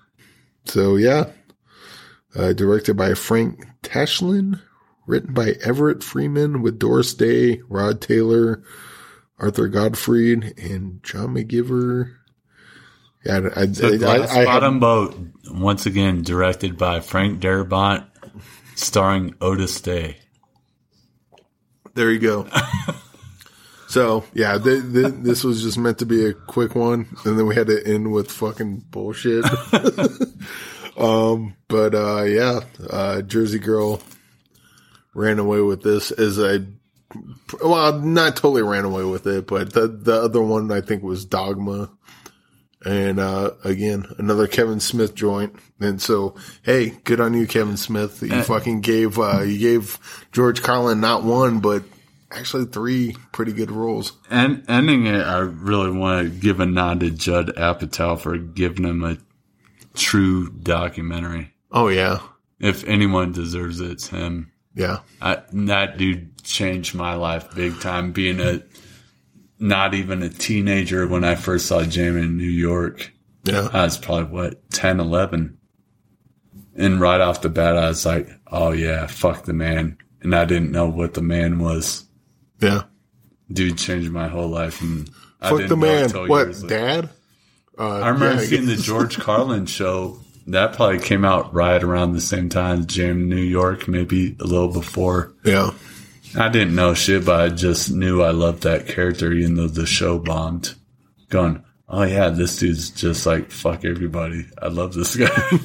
So 0.64 0.96
yeah, 0.96 1.30
uh, 2.36 2.52
directed 2.52 2.96
by 2.96 3.14
Frank 3.14 3.66
Tashlin, 3.82 4.60
written 5.06 5.34
by 5.34 5.54
Everett 5.62 6.02
Freeman 6.02 6.62
with 6.62 6.78
Doris 6.78 7.14
Day, 7.14 7.60
Rod 7.68 8.00
Taylor, 8.00 8.62
Arthur 9.42 9.66
Godfrey, 9.66 10.34
and 10.34 11.02
John 11.02 11.34
McGiver. 11.34 12.14
Yeah, 13.24 13.48
I, 13.56 13.62
I, 13.62 13.66
The 13.66 14.06
I, 14.06 14.42
I, 14.42 14.44
Bottom 14.44 14.78
Boat, 14.78 15.16
once 15.50 15.84
again 15.84 16.22
directed 16.22 16.78
by 16.78 17.00
Frank 17.00 17.40
Darabont, 17.40 18.06
starring 18.76 19.34
Otis 19.40 19.80
Day. 19.80 20.18
there 21.94 22.12
you 22.12 22.20
go. 22.20 22.46
so 23.88 24.24
yeah, 24.32 24.58
th- 24.58 24.92
th- 24.92 25.14
this 25.18 25.42
was 25.42 25.62
just 25.62 25.76
meant 25.76 25.98
to 25.98 26.06
be 26.06 26.24
a 26.26 26.32
quick 26.32 26.76
one, 26.76 27.08
and 27.24 27.36
then 27.36 27.46
we 27.46 27.56
had 27.56 27.66
to 27.66 27.84
end 27.84 28.12
with 28.12 28.30
fucking 28.30 28.84
bullshit. 28.90 29.44
um, 30.96 31.56
but 31.66 31.94
uh, 31.96 32.22
yeah, 32.22 32.60
uh, 32.88 33.22
Jersey 33.22 33.58
Girl 33.58 34.00
ran 35.14 35.40
away 35.40 35.60
with 35.60 35.82
this 35.82 36.12
as 36.12 36.38
I. 36.38 36.60
Well, 37.62 37.98
not 38.00 38.36
totally 38.36 38.62
ran 38.62 38.84
away 38.84 39.04
with 39.04 39.26
it, 39.26 39.46
but 39.46 39.72
the 39.72 39.86
the 39.88 40.22
other 40.22 40.42
one 40.42 40.70
I 40.70 40.80
think 40.80 41.02
was 41.02 41.24
Dogma, 41.24 41.90
and 42.84 43.18
uh, 43.20 43.52
again 43.64 44.06
another 44.18 44.46
Kevin 44.46 44.80
Smith 44.80 45.14
joint. 45.14 45.54
And 45.80 46.00
so, 46.00 46.36
hey, 46.62 46.90
good 47.04 47.20
on 47.20 47.34
you, 47.34 47.46
Kevin 47.46 47.76
Smith. 47.76 48.22
You 48.22 48.34
Uh, 48.36 48.42
fucking 48.42 48.80
gave 48.80 49.18
uh, 49.18 49.42
you 49.42 49.58
gave 49.58 49.98
George 50.32 50.62
Carlin 50.62 51.00
not 51.00 51.24
one 51.24 51.60
but 51.60 51.82
actually 52.30 52.64
three 52.66 53.14
pretty 53.32 53.52
good 53.52 53.70
roles. 53.70 54.12
And 54.30 54.64
ending 54.68 55.06
it, 55.06 55.20
I 55.20 55.38
really 55.38 55.90
want 55.90 56.22
to 56.22 56.38
give 56.40 56.60
a 56.60 56.66
nod 56.66 57.00
to 57.00 57.10
Judd 57.10 57.48
Apatow 57.56 58.18
for 58.18 58.38
giving 58.38 58.84
him 58.84 59.04
a 59.04 59.18
true 59.94 60.50
documentary. 60.50 61.52
Oh 61.70 61.88
yeah, 61.88 62.20
If 62.60 62.84
anyone 62.84 63.32
deserves 63.32 63.80
it, 63.80 63.90
it's 63.90 64.08
him. 64.08 64.51
Yeah, 64.74 65.00
I, 65.20 65.42
that 65.52 65.98
dude 65.98 66.42
changed 66.42 66.94
my 66.94 67.14
life 67.14 67.54
big 67.54 67.78
time. 67.80 68.12
Being 68.12 68.40
a 68.40 68.62
not 69.58 69.94
even 69.94 70.22
a 70.22 70.28
teenager 70.28 71.06
when 71.06 71.24
I 71.24 71.34
first 71.34 71.66
saw 71.66 71.82
Jammin' 71.82 72.24
in 72.24 72.36
New 72.36 72.44
York, 72.44 73.12
yeah, 73.44 73.68
I 73.72 73.84
was 73.84 73.98
probably 73.98 74.32
what 74.32 74.70
10, 74.70 74.98
11. 74.98 75.58
and 76.76 77.00
right 77.00 77.20
off 77.20 77.42
the 77.42 77.48
bat, 77.48 77.76
I 77.76 77.88
was 77.88 78.06
like, 78.06 78.28
"Oh 78.50 78.72
yeah, 78.72 79.06
fuck 79.06 79.44
the 79.44 79.52
man," 79.52 79.98
and 80.22 80.34
I 80.34 80.44
didn't 80.46 80.72
know 80.72 80.88
what 80.88 81.14
the 81.14 81.22
man 81.22 81.58
was. 81.58 82.04
yeah. 82.60 82.84
Dude 83.52 83.76
changed 83.76 84.10
my 84.10 84.28
whole 84.28 84.48
life, 84.48 84.80
and 84.80 85.10
I 85.38 85.50
Fuck 85.50 85.58
didn't 85.58 85.80
the 85.80 85.86
know 85.86 86.22
man. 86.22 86.28
What, 86.28 86.68
dad? 86.68 87.10
Uh, 87.78 87.98
I 88.00 88.08
remember 88.08 88.40
yeah, 88.42 88.48
seeing 88.48 88.66
the 88.66 88.76
George 88.76 89.18
Carlin 89.18 89.66
show. 89.66 90.21
That 90.46 90.74
probably 90.74 90.98
came 90.98 91.24
out 91.24 91.54
right 91.54 91.82
around 91.82 92.12
the 92.12 92.20
same 92.20 92.48
time 92.48 92.80
as 92.80 92.86
Jammin' 92.86 93.28
New 93.28 93.36
York, 93.36 93.86
maybe 93.86 94.36
a 94.40 94.44
little 94.44 94.72
before. 94.72 95.32
Yeah, 95.44 95.70
I 96.36 96.48
didn't 96.48 96.74
know 96.74 96.94
shit, 96.94 97.24
but 97.24 97.40
I 97.40 97.48
just 97.48 97.90
knew 97.90 98.22
I 98.22 98.30
loved 98.30 98.64
that 98.64 98.88
character, 98.88 99.32
even 99.32 99.54
though 99.54 99.68
the 99.68 99.86
show 99.86 100.18
bombed. 100.18 100.74
Going, 101.28 101.64
oh 101.88 102.02
yeah, 102.02 102.28
this 102.28 102.58
dude's 102.58 102.90
just 102.90 103.24
like 103.24 103.50
fuck 103.50 103.84
everybody. 103.84 104.46
I 104.60 104.68
love 104.68 104.94
this 104.94 105.16
guy. 105.16 105.58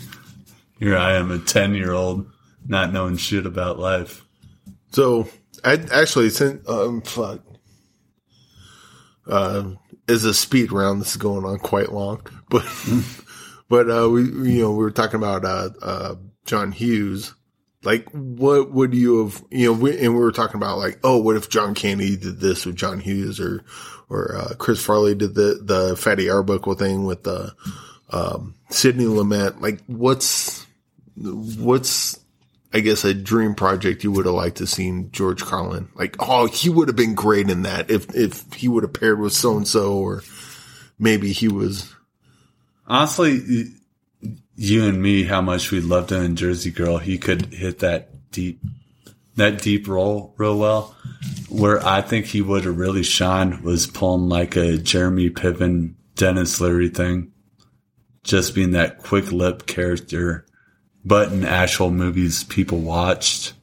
Here 0.79 0.97
I 0.97 1.15
am, 1.15 1.31
a 1.31 1.39
ten 1.39 1.73
year 1.73 1.91
old, 1.91 2.29
not 2.65 2.93
knowing 2.93 3.17
shit 3.17 3.45
about 3.45 3.79
life. 3.79 4.23
So 4.91 5.27
I 5.63 5.73
actually 5.91 6.29
sent 6.29 6.67
um 6.67 7.01
fuck. 7.01 7.41
Uh, 9.25 9.71
is 10.07 10.23
a 10.23 10.33
speed 10.33 10.71
round. 10.71 11.01
This 11.01 11.11
is 11.11 11.17
going 11.17 11.43
on 11.43 11.59
quite 11.59 11.91
long, 11.91 12.21
but 12.49 12.63
but 13.69 13.89
uh, 13.89 14.09
we 14.09 14.23
you 14.23 14.61
know 14.61 14.71
we 14.71 14.77
were 14.77 14.91
talking 14.91 15.17
about 15.17 15.45
uh, 15.45 15.69
uh, 15.81 16.15
John 16.45 16.71
Hughes 16.71 17.33
Like, 17.83 18.09
what 18.09 18.71
would 18.71 18.93
you 18.93 19.23
have, 19.23 19.43
you 19.51 19.67
know, 19.67 19.73
we, 19.73 19.97
and 19.99 20.13
we 20.13 20.19
were 20.19 20.31
talking 20.31 20.57
about 20.57 20.77
like, 20.77 20.99
oh, 21.03 21.17
what 21.17 21.37
if 21.37 21.47
John 21.49 21.75
Candy 21.75 22.17
did 22.17 22.39
this 22.39 22.65
with 22.65 22.75
John 22.75 22.99
Hughes 22.99 23.39
or, 23.39 23.63
or, 24.09 24.35
uh, 24.35 24.53
Chris 24.57 24.83
Farley 24.83 25.15
did 25.15 25.35
the, 25.35 25.61
the 25.63 25.95
Fatty 25.95 26.29
Arbuckle 26.29 26.73
thing 26.73 27.05
with 27.05 27.23
the, 27.23 27.53
um, 28.09 28.55
Sidney 28.69 29.05
Lumet. 29.05 29.61
Like, 29.61 29.83
what's, 29.85 30.65
what's, 31.15 32.19
I 32.73 32.79
guess 32.79 33.05
a 33.05 33.13
dream 33.13 33.53
project 33.53 34.03
you 34.03 34.11
would 34.11 34.25
have 34.25 34.35
liked 34.35 34.57
to 34.57 34.67
seen 34.67 35.11
George 35.11 35.43
Carlin. 35.43 35.89
Like, 35.95 36.17
oh, 36.19 36.47
he 36.47 36.69
would 36.69 36.89
have 36.89 36.97
been 36.97 37.15
great 37.15 37.49
in 37.49 37.61
that 37.61 37.89
if, 37.91 38.13
if 38.15 38.51
he 38.53 38.67
would 38.67 38.83
have 38.83 38.93
paired 38.93 39.19
with 39.19 39.33
so 39.33 39.55
and 39.55 39.67
so, 39.67 39.93
or 39.93 40.23
maybe 40.99 41.31
he 41.31 41.47
was, 41.47 41.93
Honestly, 42.87 43.73
you 44.55 44.85
and 44.85 45.01
me, 45.01 45.23
how 45.23 45.41
much 45.41 45.71
we 45.71 45.81
loved 45.81 46.11
him 46.11 46.23
in 46.23 46.35
Jersey 46.35 46.71
Girl, 46.71 46.97
he 46.97 47.17
could 47.17 47.53
hit 47.53 47.79
that 47.79 48.31
deep, 48.31 48.61
that 49.35 49.61
deep 49.61 49.87
role 49.87 50.33
real 50.37 50.57
well. 50.57 50.95
Where 51.49 51.85
I 51.85 52.01
think 52.01 52.25
he 52.25 52.41
would 52.41 52.65
have 52.65 52.77
really 52.77 53.03
shined 53.03 53.61
was 53.61 53.87
pulling 53.87 54.29
like 54.29 54.55
a 54.55 54.77
Jeremy 54.77 55.29
Piven, 55.29 55.95
Denis 56.15 56.59
Leary 56.61 56.89
thing. 56.89 57.31
Just 58.23 58.55
being 58.55 58.71
that 58.71 58.99
quick 58.99 59.31
lip 59.31 59.65
character, 59.67 60.45
but 61.05 61.31
in 61.31 61.45
actual 61.45 61.91
movies 61.91 62.43
people 62.43 62.79
watched, 62.79 63.53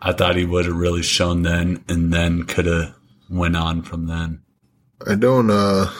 I 0.00 0.12
thought 0.12 0.36
he 0.36 0.44
would 0.44 0.66
have 0.66 0.76
really 0.76 1.02
shown 1.02 1.42
then 1.42 1.84
and 1.88 2.12
then 2.12 2.44
could 2.44 2.66
have 2.66 2.94
went 3.28 3.56
on 3.56 3.82
from 3.82 4.06
then. 4.06 4.42
I 5.06 5.14
don't, 5.16 5.50
uh, 5.50 5.90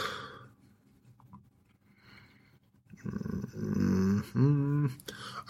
mhm. 4.40 4.90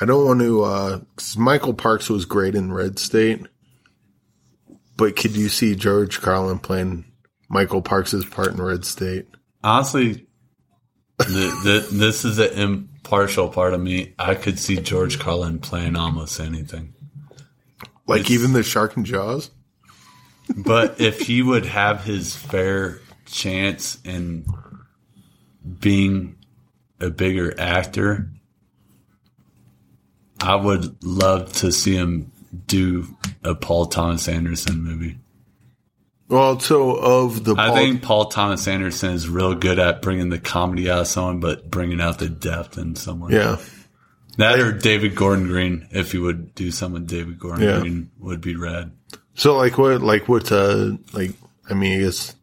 I 0.01 0.05
don't 0.07 0.25
want 0.27 0.41
to, 0.41 0.63
uh, 0.63 1.01
'cause 1.17 1.37
Michael 1.37 1.75
Parks 1.75 2.09
was 2.09 2.25
great 2.25 2.55
in 2.55 2.73
Red 2.73 2.99
State, 2.99 3.47
but 4.97 5.15
could 5.17 5.37
you 5.37 5.49
see 5.49 5.75
George 5.75 6.21
Carlin 6.21 6.59
playing 6.59 7.05
Michael 7.49 7.83
Parks' 7.83 8.25
part 8.31 8.49
in 8.53 8.63
Red 8.63 8.85
State? 8.85 9.27
Honestly, 9.63 10.27
the, 11.19 11.25
the, 11.65 11.87
this 11.93 12.25
is 12.25 12.39
an 12.39 12.53
impartial 12.55 13.49
part 13.49 13.75
of 13.75 13.81
me. 13.81 14.15
I 14.19 14.35
could 14.35 14.59
see 14.59 14.77
George 14.77 15.19
Carlin 15.19 15.59
playing 15.59 15.97
almost 15.97 16.41
anything. 16.41 16.95
Like 18.07 18.21
It's- 18.23 18.33
even 18.33 18.53
the 18.55 18.63
Shark 18.63 18.97
and 18.97 19.05
Jaws? 19.05 19.51
But 20.57 21.01
if 21.01 21.21
he 21.21 21.43
would 21.43 21.67
have 21.67 22.03
his 22.05 22.35
fair 22.35 23.01
chance 23.27 23.99
in 24.05 24.45
being 25.79 26.37
a 26.99 27.11
bigger 27.11 27.55
actor, 27.61 28.33
I 30.41 30.55
would 30.57 31.03
love 31.05 31.53
to 31.55 31.71
see 31.73 31.95
him 31.95 32.33
do 32.67 33.07
a 33.45 33.55
Paul 33.55 33.87
Thomas 33.87 34.29
Anderson 34.29 34.83
movie. 34.83 35.19
Well, 36.29 36.61
so 36.61 36.93
of 36.95 37.43
the 37.45 37.57
I 37.59 37.75
think 37.75 38.03
Paul 38.03 38.27
Thomas 38.27 38.69
Anderson 38.69 39.15
is 39.15 39.29
real 39.29 39.55
good 39.57 39.79
at 39.81 40.01
bringing 40.01 40.29
the 40.29 40.39
comedy 40.39 40.89
out 40.89 41.01
of 41.01 41.07
someone, 41.09 41.41
but 41.41 41.69
bringing 41.71 42.01
out 42.01 42.19
the 42.21 42.29
depth 42.29 42.79
in 42.79 42.95
someone. 42.95 43.33
yeah, 43.33 43.57
That 44.37 44.61
or 44.61 44.71
David 44.73 45.17
Gordon 45.17 45.49
Green, 45.49 45.89
if 45.91 46.13
he 46.13 46.19
would 46.19 46.55
do 46.55 46.71
something 46.71 47.03
with 47.03 47.11
David 47.11 47.39
Gordon 47.41 47.65
Yeah. 47.65 47.81
Green, 47.81 48.11
would 48.21 48.41
be 48.41 48.55
rad. 48.55 48.93
So 49.35 49.57
like 49.57 49.77
what 49.77 50.03
like 50.03 50.29
what 50.29 50.53
uh 50.53 50.93
like 51.13 51.33
I 51.69 51.75
mean 51.75 51.99
I 52.01 52.05
guess 52.05 52.35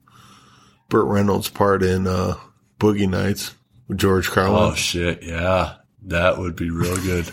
Burt 0.90 1.06
Reynolds 1.06 1.48
part 1.50 1.82
in 1.82 2.08
uh 2.08 2.36
Boogie 2.80 3.10
Nights 3.10 3.54
with 3.88 4.00
George 4.00 4.30
Carlin. 4.30 4.72
Oh 4.74 4.76
shit, 4.76 5.24
yeah, 5.24 5.76
that 6.04 6.38
would 6.38 6.58
be 6.58 6.70
real 6.72 6.98
good. 6.98 7.30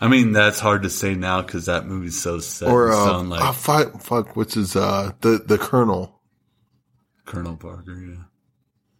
I 0.00 0.08
mean, 0.08 0.32
that's 0.32 0.58
hard 0.60 0.84
to 0.84 0.90
say 0.90 1.14
now 1.14 1.42
because 1.42 1.66
that 1.66 1.86
movie's 1.86 2.20
so 2.20 2.38
set 2.38 2.68
or 2.70 2.90
uh, 2.90 3.22
like 3.22 3.42
oh, 3.42 3.52
fuck, 3.52 4.00
fuck 4.00 4.36
what's 4.36 4.54
his 4.54 4.74
uh 4.76 5.12
the 5.20 5.42
the 5.46 5.58
Colonel. 5.58 6.20
Colonel 7.26 7.56
Parker. 7.56 7.94
Yeah, 7.94 8.22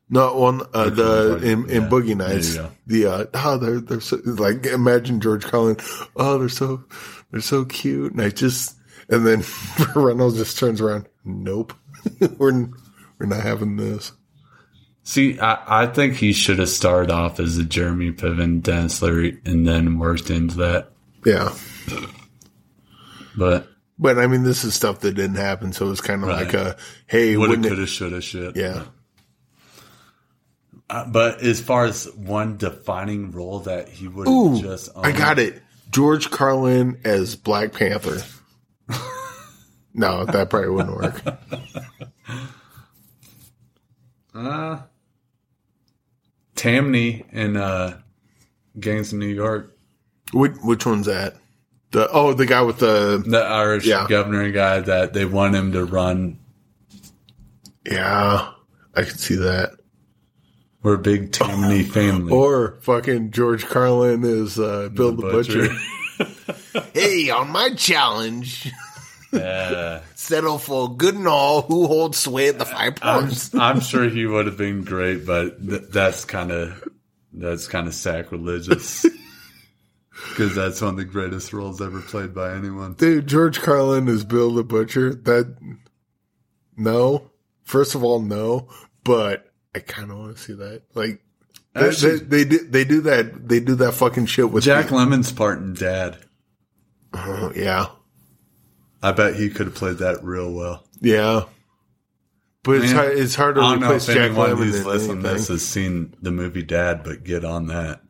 No 0.09 0.37
one 0.37 0.63
uh 0.75 0.91
The 0.91 1.39
the 1.39 1.51
in, 1.53 1.71
in 1.71 1.83
yeah. 1.83 1.89
Boogie 1.89 2.17
Nights. 2.17 2.59
The 2.87 3.07
uh 3.07 3.25
oh 3.35 3.59
they're 3.59 3.81
they're 3.81 4.01
so 4.01 4.19
like 4.25 4.67
imagine 4.67 5.21
George 5.21 5.45
Carlin, 5.45 5.77
oh 6.17 6.39
they're 6.39 6.49
so 6.49 6.85
they're 7.31 7.41
so 7.41 7.65
cute 7.65 8.13
and 8.13 8.21
I 8.21 8.29
just 8.29 8.77
and 9.09 9.27
then 9.27 9.43
Reynolds 9.97 10.37
just 10.37 10.59
turns 10.59 10.81
around, 10.81 11.09
Nope. 11.25 11.73
we're 12.39 12.69
we're 13.19 13.27
not 13.27 13.43
having 13.43 13.77
this. 13.77 14.13
see, 15.03 15.39
I, 15.41 15.83
I 15.83 15.87
think 15.87 16.15
he 16.15 16.33
should 16.33 16.59
have 16.59 16.69
started 16.69 17.11
off 17.11 17.41
as 17.41 17.59
a 17.59 17.65
Jeremy 17.65 18.13
Piven, 18.13 18.63
Denis 18.63 19.03
Leary, 19.03 19.41
and 19.45 19.67
then 19.67 19.99
worked 19.99 20.31
into 20.31 20.57
that. 20.59 20.90
Yeah. 21.25 21.55
But 23.37 23.69
But 23.99 24.19
I 24.19 24.27
mean, 24.27 24.43
this 24.43 24.65
is 24.65 24.75
stuff 24.75 25.01
that 25.01 25.13
didn't 25.13 25.37
happen, 25.37 25.73
so 25.73 25.91
it's 25.91 26.01
kind 26.01 26.23
of 26.23 26.29
Right. 26.31 26.45
like 26.47 26.55
a 26.55 26.77
hey, 27.07 27.37
woulda, 27.37 27.51
wouldn't 27.51 27.67
it? 27.67 27.69
coulda, 27.71 27.87
shoulda, 27.87 28.21
shit. 28.21 28.57
Yeah, 28.57 28.85
Uh, 30.89 31.05
but 31.07 31.41
as 31.43 31.61
far 31.61 31.85
as 31.85 32.07
one 32.17 32.57
defining 32.57 33.31
role 33.31 33.61
that 33.61 33.89
he 33.89 34.09
would 34.09 34.27
ooh, 34.29 34.61
just, 34.61 34.89
I 34.97 35.13
got 35.13 35.39
it. 35.39 35.63
George 35.91 36.31
Carlin 36.31 37.01
as 37.05 37.37
Black 37.37 37.73
Panther. 37.73 38.23
no, 39.95 40.25
that 40.25 40.49
probably 40.51 40.71
wouldn't 40.71 40.97
work. 40.97 41.23
Uh, 44.35 44.79
Tammany 46.55 47.25
in 47.33 47.57
uh, 47.57 48.01
Gangs 48.79 49.13
of 49.13 49.19
New 49.19 49.27
York. 49.27 49.77
Which, 50.33 50.53
which 50.63 50.87
one's 50.87 51.07
that? 51.07 51.37
The 51.93 52.09
oh, 52.11 52.35
the 52.35 52.47
guy 52.47 52.63
with 52.63 52.79
the 52.79 53.23
The 53.27 53.39
Irish 53.43 53.85
Yeah. 53.87 54.07
governor 54.09 54.51
guy 54.53 54.81
that 54.81 55.13
they 55.13 55.25
want 55.25 55.55
him 55.57 55.73
to 55.73 55.85
run. 55.85 56.39
yeah, 57.85 58.51
I 58.95 59.03
could 59.03 59.19
see 59.19 59.37
that. 59.37 59.73
We're 60.83 60.95
a 60.95 60.99
big 60.99 61.33
Tammany 61.33 61.83
family. 61.85 62.33
Or 62.33 62.79
fucking 62.83 63.33
George 63.33 63.67
Carlin 63.67 64.25
is 64.25 64.59
uh, 64.59 64.89
Bill 64.91 65.13
the, 65.13 65.23
Butcher. 65.23 66.91
hey, 66.95 67.31
on 67.31 67.51
my 67.51 67.71
challenge, 67.75 68.73
Yeah. 69.33 70.01
settle 70.15 70.59
for 70.59 70.95
good 70.97 71.17
and 71.17 71.27
all. 71.29 71.63
Who 71.63 71.87
holds 71.87 72.19
sway 72.19 72.49
at 72.49 72.59
the 72.59 72.65
five 72.67 72.95
I'm, 73.03 73.25
points? 73.25 73.55
I'm 73.55 73.81
sure 73.81 74.09
he 74.09 74.27
would 74.27 74.47
have 74.47 74.57
been 74.57 74.85
great, 74.85 75.27
but 75.27 75.61
th- 75.67 75.83
that's 75.91 76.25
kind 76.25 76.51
of 76.53 76.89
that's 77.33 77.67
kind 77.69 77.87
of 77.87 77.95
sacrilegious 77.95 79.07
because 80.29 80.55
that's 80.55 80.81
one 80.81 80.91
of 80.91 80.97
the 80.97 81.05
greatest 81.05 81.53
roles 81.53 81.81
ever 81.81 82.01
played 82.01 82.35
by 82.35 82.55
anyone. 82.55 82.95
Dude, 82.95 83.27
George 83.27 83.61
Carlin 83.61 84.09
is 84.09 84.25
Bill 84.25 84.53
the 84.55 84.63
Butcher. 84.65 85.15
That 85.15 85.57
no. 86.77 87.31
First 87.65 87.95
of 87.95 88.03
all, 88.05 88.21
no. 88.21 88.69
But 89.05 89.47
I 89.75 89.79
kind 89.81 90.11
of 90.11 90.19
want 90.19 90.37
to 90.37 90.43
see 90.43 90.55
that. 90.55 90.83
Like 90.95 91.23
they, 91.75 91.89
Actually- 91.89 92.19
they, 92.19 92.45
they 92.45 92.45
do 92.45 92.59
they 92.67 92.85
do 92.85 93.01
that 93.03 93.49
they 93.49 93.61
do 93.61 93.75
that 93.77 93.93
fucking 93.93 94.27
shit 94.27 94.51
with 94.51 94.65
Jack 94.65 94.87
Lemmon's 94.87 95.33
part 95.33 95.59
in 95.59 95.75
Dad. 95.75 96.19
Oh, 97.13 97.53
yeah, 97.57 97.87
I 99.03 99.13
bet 99.13 99.35
he 99.35 99.51
could 99.51 99.67
have 99.67 99.75
played 99.75 99.99
that 99.99 100.23
real 100.23 100.53
well. 100.53 100.85
yeah. 101.01 101.45
But 102.63 102.83
it's 102.83 102.93
hard, 102.93 103.17
it's 103.19 103.35
hard 103.35 103.55
to 103.55 103.63
I 103.63 103.71
don't 103.71 103.81
know 103.81 103.87
replace 103.87 104.09
if 104.11 104.15
Jack 104.15 104.25
anyone 104.31 104.51
Lemmon 104.51 104.57
who's 104.59 104.81
in 104.81 104.85
listening 104.87 105.23
to 105.23 105.29
this 105.31 105.49
has 105.49 105.67
seen 105.67 106.15
the 106.21 106.31
movie 106.31 106.63
Dad, 106.63 107.03
but 107.03 107.25
get 107.25 107.43
on 107.45 107.69
that. 107.69 108.03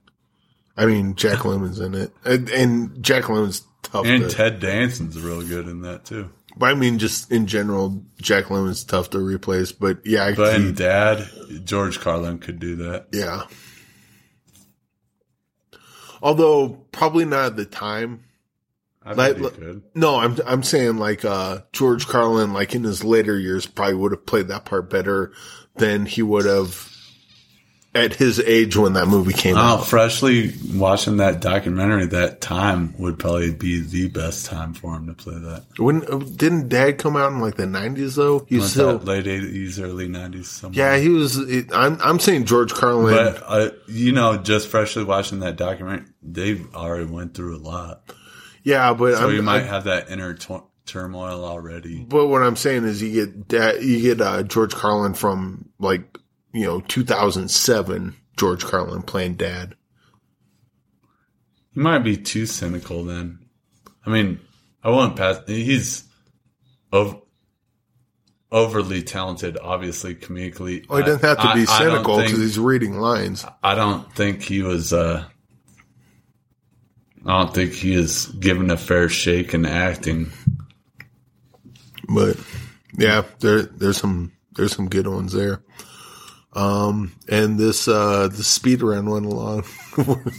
I 0.80 0.86
mean, 0.86 1.14
Jack 1.14 1.40
Lemmon's 1.40 1.78
in 1.78 1.94
it, 1.94 2.10
and, 2.24 2.48
and 2.48 3.02
Jack 3.02 3.24
Lemmon's 3.24 3.64
tough. 3.82 4.06
And 4.06 4.22
to, 4.24 4.30
Ted 4.30 4.60
Danson's 4.60 5.20
real 5.20 5.46
good 5.46 5.68
in 5.68 5.82
that 5.82 6.06
too. 6.06 6.30
but 6.56 6.70
I 6.70 6.74
mean, 6.74 6.98
just 6.98 7.30
in 7.30 7.46
general, 7.46 8.02
Jack 8.18 8.46
Lemmon's 8.46 8.82
tough 8.84 9.10
to 9.10 9.18
replace. 9.18 9.72
But 9.72 9.98
yeah, 10.06 10.24
I 10.24 10.34
But 10.34 10.74
Dad, 10.76 11.28
George 11.64 12.00
Carlin 12.00 12.38
could 12.38 12.58
do 12.60 12.76
that. 12.76 13.08
Yeah. 13.12 13.42
Although 16.22 16.68
probably 16.92 17.24
not 17.24 17.46
at 17.46 17.56
the 17.56 17.64
time. 17.64 18.24
I 19.02 19.12
Like- 19.14 19.38
he 19.38 19.48
could. 19.48 19.82
No, 19.94 20.16
I'm 20.16 20.36
I'm 20.46 20.62
saying 20.62 20.96
like 20.98 21.24
uh 21.24 21.60
George 21.72 22.06
Carlin, 22.06 22.52
like 22.52 22.74
in 22.74 22.84
his 22.84 23.02
later 23.04 23.38
years, 23.38 23.66
probably 23.66 23.94
would 23.96 24.12
have 24.12 24.26
played 24.26 24.48
that 24.48 24.64
part 24.66 24.90
better 24.90 25.32
than 25.76 26.04
he 26.06 26.22
would 26.22 26.44
have 26.44 26.89
at 27.92 28.14
his 28.14 28.38
age 28.38 28.76
when 28.76 28.92
that 28.92 29.06
movie 29.08 29.32
came 29.32 29.56
Oh, 29.56 29.60
out. 29.60 29.86
freshly 29.86 30.54
watching 30.74 31.16
that 31.16 31.40
documentary, 31.40 32.06
that 32.06 32.40
time 32.40 32.94
would 32.98 33.18
probably 33.18 33.52
be 33.52 33.80
the 33.80 34.06
best 34.08 34.46
time 34.46 34.74
for 34.74 34.94
him 34.94 35.08
to 35.08 35.12
play 35.12 35.34
that. 35.34 35.64
When 35.76 36.00
didn't 36.36 36.68
Dad 36.68 36.98
come 36.98 37.16
out 37.16 37.32
in 37.32 37.40
like 37.40 37.56
the 37.56 37.64
'90s 37.64 38.14
though? 38.14 38.46
He 38.48 38.58
was 38.58 38.70
still 38.70 38.96
late 38.98 39.26
eighties, 39.26 39.80
early 39.80 40.06
nineties? 40.06 40.62
Yeah. 40.70 40.96
He 40.98 41.08
was. 41.08 41.36
I'm 41.72 41.98
I'm 42.00 42.20
saying 42.20 42.44
George 42.44 42.72
Carlin. 42.72 43.12
But 43.14 43.42
uh, 43.44 43.70
you 43.88 44.12
know, 44.12 44.36
just 44.36 44.68
freshly 44.68 45.02
watching 45.02 45.40
that 45.40 45.56
documentary, 45.56 46.06
they 46.22 46.60
already 46.74 47.06
went 47.06 47.34
through 47.34 47.56
a 47.56 47.58
lot, 47.58 48.02
yeah, 48.62 48.92
but 48.94 49.16
so 49.16 49.28
I'm, 49.28 49.34
you 49.34 49.42
might 49.42 49.62
I- 49.62 49.66
have 49.66 49.84
that 49.84 50.10
inner 50.10 50.36
turmoil 50.86 51.44
already. 51.44 52.04
But 52.04 52.26
what 52.28 52.42
I'm 52.42 52.56
saying 52.56 52.84
is, 52.84 53.02
you 53.02 53.12
get 53.26 53.48
Dad, 53.48 53.82
you 53.82 54.00
get 54.00 54.20
uh, 54.20 54.42
George 54.44 54.74
Carlin 54.74 55.14
from 55.14 55.68
like 55.78 56.18
you 56.52 56.66
know 56.66 56.80
2007. 56.80 58.16
George 58.36 58.64
Carlin 58.64 59.02
playing 59.02 59.34
Dad. 59.34 59.74
You 61.74 61.82
might 61.82 61.98
be 61.98 62.16
too 62.16 62.46
cynical 62.46 63.04
then. 63.04 63.38
I 64.06 64.08
mean, 64.08 64.40
I 64.82 64.88
won't 64.88 65.16
pass. 65.16 65.40
He's 65.46 66.04
ov- 66.90 67.20
overly 68.50 69.02
talented, 69.02 69.58
obviously 69.62 70.14
comedically. 70.14 70.86
Oh, 70.88 70.96
he 70.96 71.02
doesn't 71.02 71.22
have 71.22 71.38
to 71.38 71.54
be 71.54 71.66
I 71.68 71.78
cynical 71.78 72.16
because 72.16 72.38
he's 72.38 72.58
reading 72.58 72.98
lines. 72.98 73.44
I 73.62 73.74
don't 73.74 74.10
think 74.14 74.42
he 74.42 74.62
was. 74.62 74.92
Uh, 74.92 75.24
I 77.26 77.42
don't 77.42 77.54
think 77.54 77.72
he 77.72 77.94
is 77.94 78.26
given 78.26 78.70
a 78.70 78.76
fair 78.76 79.08
shake 79.08 79.52
in 79.52 79.66
acting. 79.66 80.32
But 82.08 82.38
yeah, 82.96 83.24
there 83.40 83.62
there's 83.62 83.98
some 83.98 84.32
there's 84.52 84.74
some 84.74 84.88
good 84.88 85.06
ones 85.06 85.32
there. 85.32 85.62
Um, 86.52 87.12
and 87.28 87.58
this 87.58 87.86
uh 87.86 88.26
the 88.28 88.42
speed 88.42 88.82
round 88.82 89.08
went 89.10 89.26
along. 89.26 89.64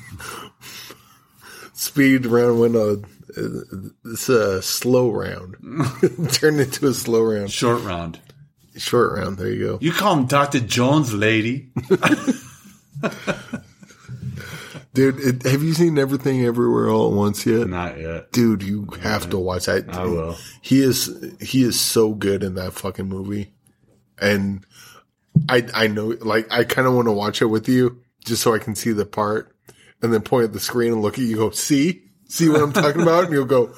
speed 1.74 2.26
round 2.26 2.60
went 2.60 2.76
uh 2.76 2.98
it's 4.06 4.28
a 4.30 4.62
slow 4.62 5.10
round 5.10 5.56
turned 6.34 6.60
into 6.60 6.88
a 6.88 6.94
slow 6.94 7.22
round 7.24 7.50
Short 7.50 7.82
round. 7.84 8.20
short 8.76 9.14
round 9.18 9.38
there 9.38 9.50
you 9.50 9.66
go 9.68 9.78
You 9.80 9.94
call 9.94 10.18
him 10.18 10.26
Doctor 10.26 10.60
Jones, 10.60 11.14
lady. 11.14 11.72
dude 14.94 15.18
it, 15.20 15.44
have 15.44 15.64
you 15.64 15.74
seen 15.74 15.98
everything 15.98 16.44
everywhere 16.46 16.90
all 16.90 17.08
at 17.10 17.14
once 17.16 17.46
yet 17.46 17.68
Not 17.68 17.98
yet. 18.00 18.32
dude 18.34 18.64
you 18.64 18.88
have 19.02 19.30
to 19.30 19.38
watch 19.38 19.66
that 19.68 19.88
I 19.94 20.04
will. 20.06 20.36
he 20.62 20.82
is 20.82 21.10
he 21.40 21.64
is 21.64 21.80
so 21.80 22.14
good 22.14 22.44
in 22.44 22.56
that 22.56 22.74
fucking 22.74 23.08
movie 23.08 23.54
and 24.20 24.66
i 25.50 25.66
i 25.74 25.88
know 25.88 26.16
like 26.22 26.52
i 26.52 26.64
kind 26.64 26.88
of 26.88 26.94
want 26.94 27.08
to 27.08 27.12
watch 27.12 27.42
it 27.42 27.46
with 27.46 27.68
you 27.70 28.02
just 28.26 28.42
so 28.42 28.54
i 28.54 28.60
can 28.60 28.76
see 28.76 28.92
the 28.92 29.06
part 29.06 29.56
and 30.02 30.14
then 30.14 30.22
point 30.22 30.46
at 30.46 30.54
the 30.54 30.60
screen 30.60 30.94
and 30.94 31.02
look 31.02 31.14
at 31.16 31.24
you 31.24 31.36
go 31.36 31.50
see 31.52 32.04
see 32.28 32.50
what 32.50 32.62
i'm 32.62 32.74
talking 32.74 33.02
about 33.02 33.26
and 33.26 33.34
you'll 33.34 33.46
go 33.46 33.74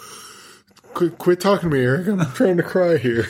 quit, 0.94 1.18
quit 1.18 1.40
talking 1.40 1.70
to 1.70 1.76
me 1.76 1.82
eric 1.84 2.08
i'm 2.08 2.20
trying 2.34 2.58
to 2.58 2.64
cry 2.64 2.98
here 2.98 3.28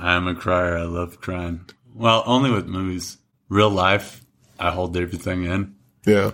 I'm 0.00 0.26
a 0.26 0.34
crier. 0.34 0.76
I 0.78 0.82
love 0.82 1.20
crying. 1.20 1.60
Well, 1.94 2.24
only 2.26 2.50
with 2.50 2.66
movies. 2.66 3.18
Real 3.48 3.70
life, 3.70 4.20
I 4.58 4.72
hold 4.72 4.96
everything 4.96 5.44
in. 5.44 5.76
yeah 6.04 6.32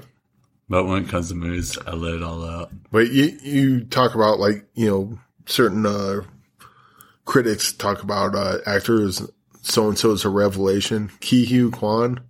But 0.71 0.85
when 0.87 1.05
it 1.05 1.11
comes 1.11 1.29
to 1.29 1.35
movies, 1.35 1.77
I 1.87 1.91
let 1.93 2.15
it 2.15 2.23
all 2.23 2.43
out. 2.49 2.71
but 2.91 3.11
you 3.11 3.37
you 3.43 3.85
talk 3.85 4.15
about 4.15 4.41
like 4.41 4.65
you 4.73 4.89
know 4.89 5.19
certain 5.45 5.85
uh 5.85 6.23
critics 7.27 7.75
talk 7.75 8.03
about 8.03 8.35
uh 8.35 8.59
actors 8.67 9.21
so 9.63 9.89
and 9.89 9.99
so 9.99 10.11
is 10.13 10.25
a 10.25 10.29
revelation 10.29 11.09
Ke 11.21 11.47
Huy 11.49 11.71
Quan 11.71 12.21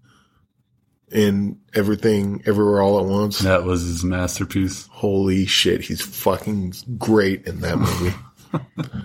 in 1.11 1.59
everything 1.75 2.43
everywhere 2.47 2.81
all 2.81 2.99
at 2.99 3.05
once 3.05 3.41
That 3.41 3.65
was 3.65 3.83
his 3.83 4.05
masterpiece. 4.05 4.87
holy 4.91 5.45
shit, 5.47 5.83
he's 5.83 6.01
fucking 6.01 6.73
great 6.97 7.47
in 7.47 7.61
that 7.61 7.79
movie. 7.79 8.15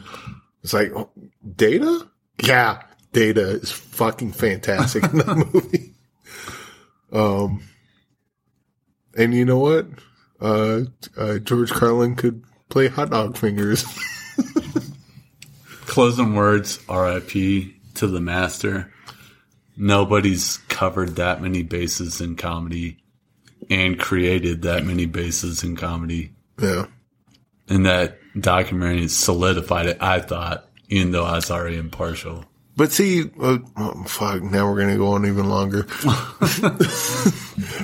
it's 0.63 0.73
like 0.73 0.91
oh, 0.95 1.09
Data? 1.55 2.07
Yeah, 2.43 2.82
Data 3.13 3.49
is 3.49 3.71
fucking 3.71 4.34
fantastic 4.34 5.03
in 5.03 5.17
that 5.17 5.49
movie. 5.53 5.93
Um, 7.11 7.63
and 9.17 9.34
you 9.34 9.43
know 9.45 9.57
what? 9.57 9.88
Uh, 10.39 10.82
uh, 11.17 11.39
George 11.39 11.71
Carlin 11.71 12.15
could 12.15 12.43
play 12.69 12.88
hot 12.88 13.09
dog 13.09 13.36
fingers. 13.38 13.84
Closing 15.88 16.36
words, 16.36 16.80
RIP 16.89 17.73
to 17.97 18.07
the 18.07 18.21
master. 18.21 18.91
Nobody's 19.75 20.57
covered 20.69 21.17
that 21.17 21.41
many 21.41 21.63
bases 21.63 22.21
in 22.21 22.35
comedy 22.35 22.97
and 23.69 23.99
created 23.99 24.63
that 24.63 24.85
many 24.85 25.05
bases 25.05 25.63
in 25.63 25.75
comedy. 25.75 26.31
yeah. 26.59 26.87
And 27.69 27.85
that 27.85 28.17
documentary 28.39 29.09
solidified 29.09 29.87
it, 29.87 29.97
I 29.99 30.21
thought, 30.21 30.69
even 30.87 31.11
though 31.11 31.25
I 31.25 31.35
was 31.35 31.51
already 31.51 31.75
impartial. 31.75 32.45
But 32.77 32.91
see, 32.91 33.23
uh, 33.41 33.57
oh, 33.75 34.03
fuck, 34.03 34.41
now 34.43 34.69
we're 34.69 34.77
going 34.77 34.93
to 34.93 34.97
go 34.97 35.07
on 35.07 35.25
even 35.25 35.49
longer. 35.49 35.81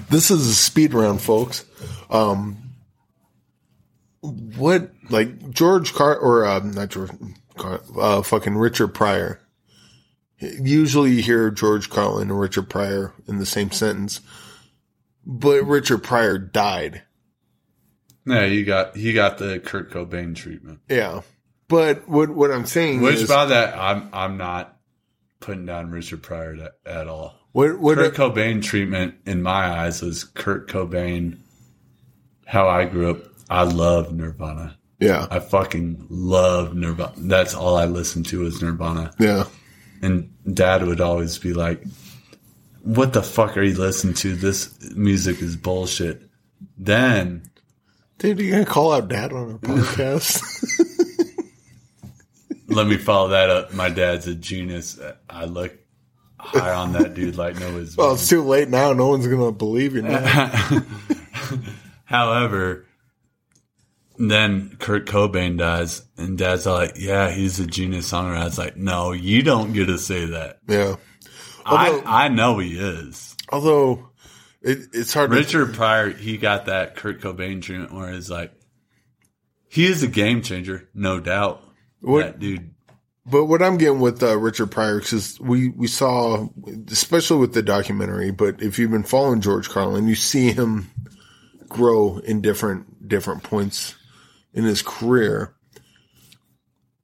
this 0.10 0.32
is 0.32 0.48
a 0.48 0.54
speed 0.54 0.94
round, 0.94 1.20
folks. 1.20 1.66
Um, 2.10 2.76
what, 4.22 4.92
like, 5.10 5.50
George 5.50 5.94
Car, 5.94 6.16
or, 6.16 6.46
uh, 6.46 6.60
not 6.60 6.90
George, 6.90 7.10
Car, 7.58 7.82
uh, 8.00 8.22
fucking 8.22 8.56
Richard 8.56 8.90
Pryor. 8.90 9.42
Usually 10.62 11.12
you 11.12 11.22
hear 11.22 11.52
George 11.52 11.90
Carlin 11.90 12.30
and 12.30 12.40
Richard 12.40 12.70
Pryor 12.70 13.14
in 13.28 13.40
the 13.40 13.46
same 13.46 13.72
sentence, 13.72 14.22
but 15.26 15.64
Richard 15.64 16.04
Pryor 16.04 16.38
died. 16.38 17.04
Yeah, 18.26 18.46
you 18.46 18.66
got 18.66 18.96
he 18.96 19.14
got 19.14 19.38
the 19.38 19.60
Kurt 19.60 19.92
Cobain 19.92 20.36
treatment. 20.36 20.80
Yeah. 20.90 21.22
But 21.68 22.08
what, 22.08 22.30
what 22.30 22.52
I'm 22.52 22.66
saying 22.66 23.02
Which 23.02 23.16
is, 23.16 23.28
by 23.28 23.46
that 23.46 23.78
I'm 23.78 24.10
I'm 24.14 24.38
not 24.38 24.78
putting 25.40 25.66
down 25.66 25.92
Richard 25.92 26.24
Pryor 26.24 26.56
at, 26.56 26.74
at 26.86 27.08
all. 27.08 27.36
what, 27.52 27.80
what, 27.80 27.98
Kurt 27.98 28.16
Cobain 28.16 28.64
treatment 28.64 29.16
in 29.26 29.42
my 29.42 29.68
eyes 29.68 30.02
was 30.02 30.24
Kurt 30.24 30.70
Cobain. 30.70 31.40
How 32.46 32.68
I 32.68 32.86
grew 32.86 33.12
up, 33.12 33.24
I 33.50 33.64
love 33.64 34.14
Nirvana. 34.14 34.78
yeah, 35.00 35.28
I 35.32 35.40
fucking 35.40 36.08
love 36.10 36.76
Nirvana. 36.76 37.14
That's 37.18 37.56
all 37.56 37.76
I 37.78 37.86
listened 37.86 38.28
to 38.28 38.42
was 38.42 38.62
Nirvana. 38.62 39.14
yeah. 39.20 39.46
And 40.04 40.34
Dad 40.54 40.86
would 40.86 41.02
always 41.02 41.38
be 41.38 41.54
like, 41.54 41.84
"What 42.82 43.14
the 43.14 43.24
fuck 43.24 43.58
are 43.58 43.64
you 43.64 43.76
listening 43.76 44.16
to? 44.16 44.36
This 44.36 44.94
music 44.96 45.42
is 45.42 45.56
bullshit." 45.56 46.30
Then 46.78 47.44
Dude, 48.20 48.40
you 48.40 48.52
gonna 48.52 48.66
call 48.66 48.94
out 48.94 49.10
dad 49.10 49.34
on 49.34 49.52
our 49.54 49.58
podcast? 49.58 50.42
let 52.68 52.88
me 52.88 52.98
follow 52.98 53.30
that 53.30 53.50
up. 53.50 53.74
My 53.74 53.90
dad's 53.90 54.28
a 54.28 54.36
genius. 54.36 55.00
I 55.30 55.46
look 55.46 55.78
high 56.40 56.74
on 56.74 56.94
that 56.94 57.14
dude 57.14 57.36
like 57.38 57.60
Noah's. 57.60 57.98
well, 57.98 58.14
it's 58.14 58.28
too 58.30 58.44
late 58.44 58.70
now. 58.70 58.94
No 58.94 59.08
one's 59.08 59.28
gonna 59.28 59.52
believe 59.52 59.96
you 59.96 60.04
now. 60.04 60.52
However, 62.06 62.86
then 64.18 64.76
Kurt 64.80 65.06
Cobain 65.08 65.58
dies, 65.58 66.04
and 66.18 66.38
Dad's 66.38 66.66
like, 66.66 66.94
"Yeah, 66.98 67.32
he's 67.32 67.60
a 67.60 67.66
genius 67.68 68.12
songwriter." 68.12 68.38
I 68.38 68.46
was 68.46 68.58
like, 68.58 68.78
"No, 68.78 69.12
you 69.12 69.42
don't 69.44 69.74
get 69.74 69.88
to 69.88 69.98
say 69.98 70.26
that. 70.26 70.60
Yeah. 70.68 70.96
Although- 71.66 72.02
I 72.06 72.26
I 72.26 72.28
know 72.30 72.60
he 72.60 72.78
is." 72.78 73.36
Although 73.50 74.10
it, 74.62 74.80
it's 74.94 75.14
hard 75.14 75.32
to 75.32 75.38
Richard 75.38 75.74
Pryor, 75.74 76.10
he 76.12 76.38
got 76.38 76.66
that 76.68 76.96
Kurt 76.96 77.22
Cobain 77.22 77.62
treatment 77.62 77.94
where 77.94 78.12
it's 78.14 78.30
like, 78.30 78.52
he 79.68 79.86
is 79.86 80.04
a 80.04 80.08
game 80.08 80.42
changer, 80.42 80.88
no 80.94 81.20
doubt. 81.20 81.64
What- 82.02 82.24
that 82.26 82.40
dude, 82.40 82.72
But 83.26 83.46
what 83.46 83.62
I'm 83.62 83.78
getting 83.78 84.00
with 84.00 84.22
uh, 84.24 84.38
Richard 84.38 84.68
Pryor, 84.72 85.00
is 85.02 85.40
we, 85.40 85.70
we 85.70 85.88
saw, 85.88 86.48
especially 86.90 87.38
with 87.40 87.54
the 87.54 87.62
documentary, 87.62 88.32
but 88.32 88.62
if 88.62 88.78
you've 88.80 88.92
been 88.92 89.04
following 89.04 89.42
George 89.42 89.70
Carlin, 89.70 90.08
you 90.08 90.16
see 90.16 90.52
him 90.52 90.92
grow 91.70 92.20
in 92.20 92.42
different 92.42 93.08
different 93.08 93.42
points 93.44 93.96
in 94.54 94.64
his 94.64 94.82
career. 94.82 95.54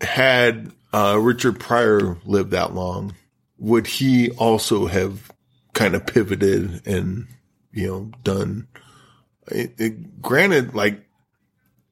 Had 0.01 0.71
uh, 0.93 1.17
Richard 1.19 1.59
Pryor 1.59 2.17
lived 2.25 2.51
that 2.51 2.73
long, 2.73 3.15
would 3.57 3.87
he 3.87 4.31
also 4.31 4.87
have 4.87 5.31
kind 5.73 5.95
of 5.95 6.07
pivoted 6.07 6.87
and 6.87 7.27
you 7.71 7.87
know 7.87 8.11
done? 8.23 8.67
It, 9.47 9.73
it, 9.77 10.21
granted, 10.21 10.73
like 10.73 11.05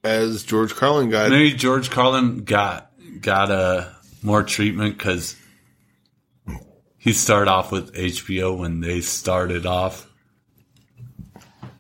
as 0.03 0.43
George 0.43 0.73
Carlin 0.73 1.09
got 1.09 1.29
maybe 1.31 1.53
George 1.53 1.89
Carlin 1.89 2.43
got 2.45 2.91
got 3.19 3.51
a 3.51 3.93
more 4.21 4.43
treatment 4.43 4.97
because 4.97 5.35
he 6.97 7.13
started 7.13 7.49
off 7.49 7.71
with 7.71 7.93
HBO 7.93 8.57
when 8.57 8.79
they 8.79 9.01
started 9.01 9.65
off 9.65 10.09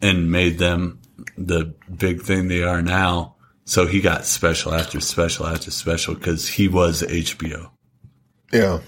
and 0.01 0.31
made 0.31 0.57
them 0.57 0.99
the 1.37 1.75
big 1.95 2.21
thing 2.21 2.47
they 2.47 2.63
are 2.63 2.81
now. 2.81 3.35
So 3.67 3.85
he 3.85 3.99
got 3.99 4.25
special 4.25 4.73
after 4.73 5.01
special 5.01 5.45
after 5.45 5.71
special 5.71 6.15
because 6.15 6.47
he 6.47 6.67
was 6.69 7.01
HBO. 7.03 7.69
yeah. 8.51 8.79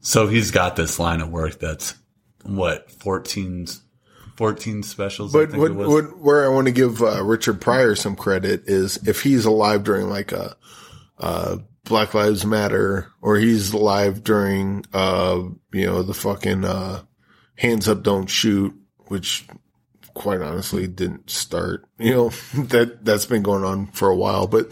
So 0.00 0.26
he's 0.26 0.50
got 0.50 0.74
this 0.76 0.98
line 0.98 1.20
of 1.20 1.28
work 1.28 1.60
that's 1.60 1.94
what 2.42 2.90
14, 2.90 3.66
14 4.38 4.82
specials. 4.82 5.34
I 5.36 5.40
But 5.40 5.50
think 5.50 5.60
what, 5.60 5.70
it 5.70 5.74
was. 5.74 5.88
what, 5.88 6.18
where 6.18 6.44
I 6.46 6.48
want 6.48 6.66
to 6.68 6.72
give 6.72 7.02
uh, 7.02 7.22
Richard 7.22 7.60
Pryor 7.60 7.94
some 7.94 8.16
credit 8.16 8.62
is 8.64 9.06
if 9.06 9.22
he's 9.22 9.44
alive 9.44 9.84
during 9.84 10.08
like 10.08 10.32
a, 10.32 10.56
uh, 11.18 11.58
Black 11.84 12.14
Lives 12.14 12.46
Matter, 12.46 13.08
or 13.20 13.36
he's 13.36 13.74
alive 13.74 14.24
during, 14.24 14.84
uh, 14.94 15.42
you 15.72 15.84
know, 15.86 16.02
the 16.02 16.14
fucking, 16.14 16.64
uh, 16.64 17.02
hands 17.56 17.86
up, 17.88 18.02
don't 18.02 18.28
shoot, 18.30 18.72
which 19.08 19.46
quite 20.20 20.42
honestly 20.42 20.86
didn't 20.86 21.30
start, 21.30 21.86
you 21.98 22.12
know, 22.12 22.28
that, 22.66 22.98
that's 23.04 23.24
been 23.24 23.42
going 23.42 23.64
on 23.64 23.86
for 23.86 24.08
a 24.10 24.16
while, 24.16 24.46
but 24.46 24.70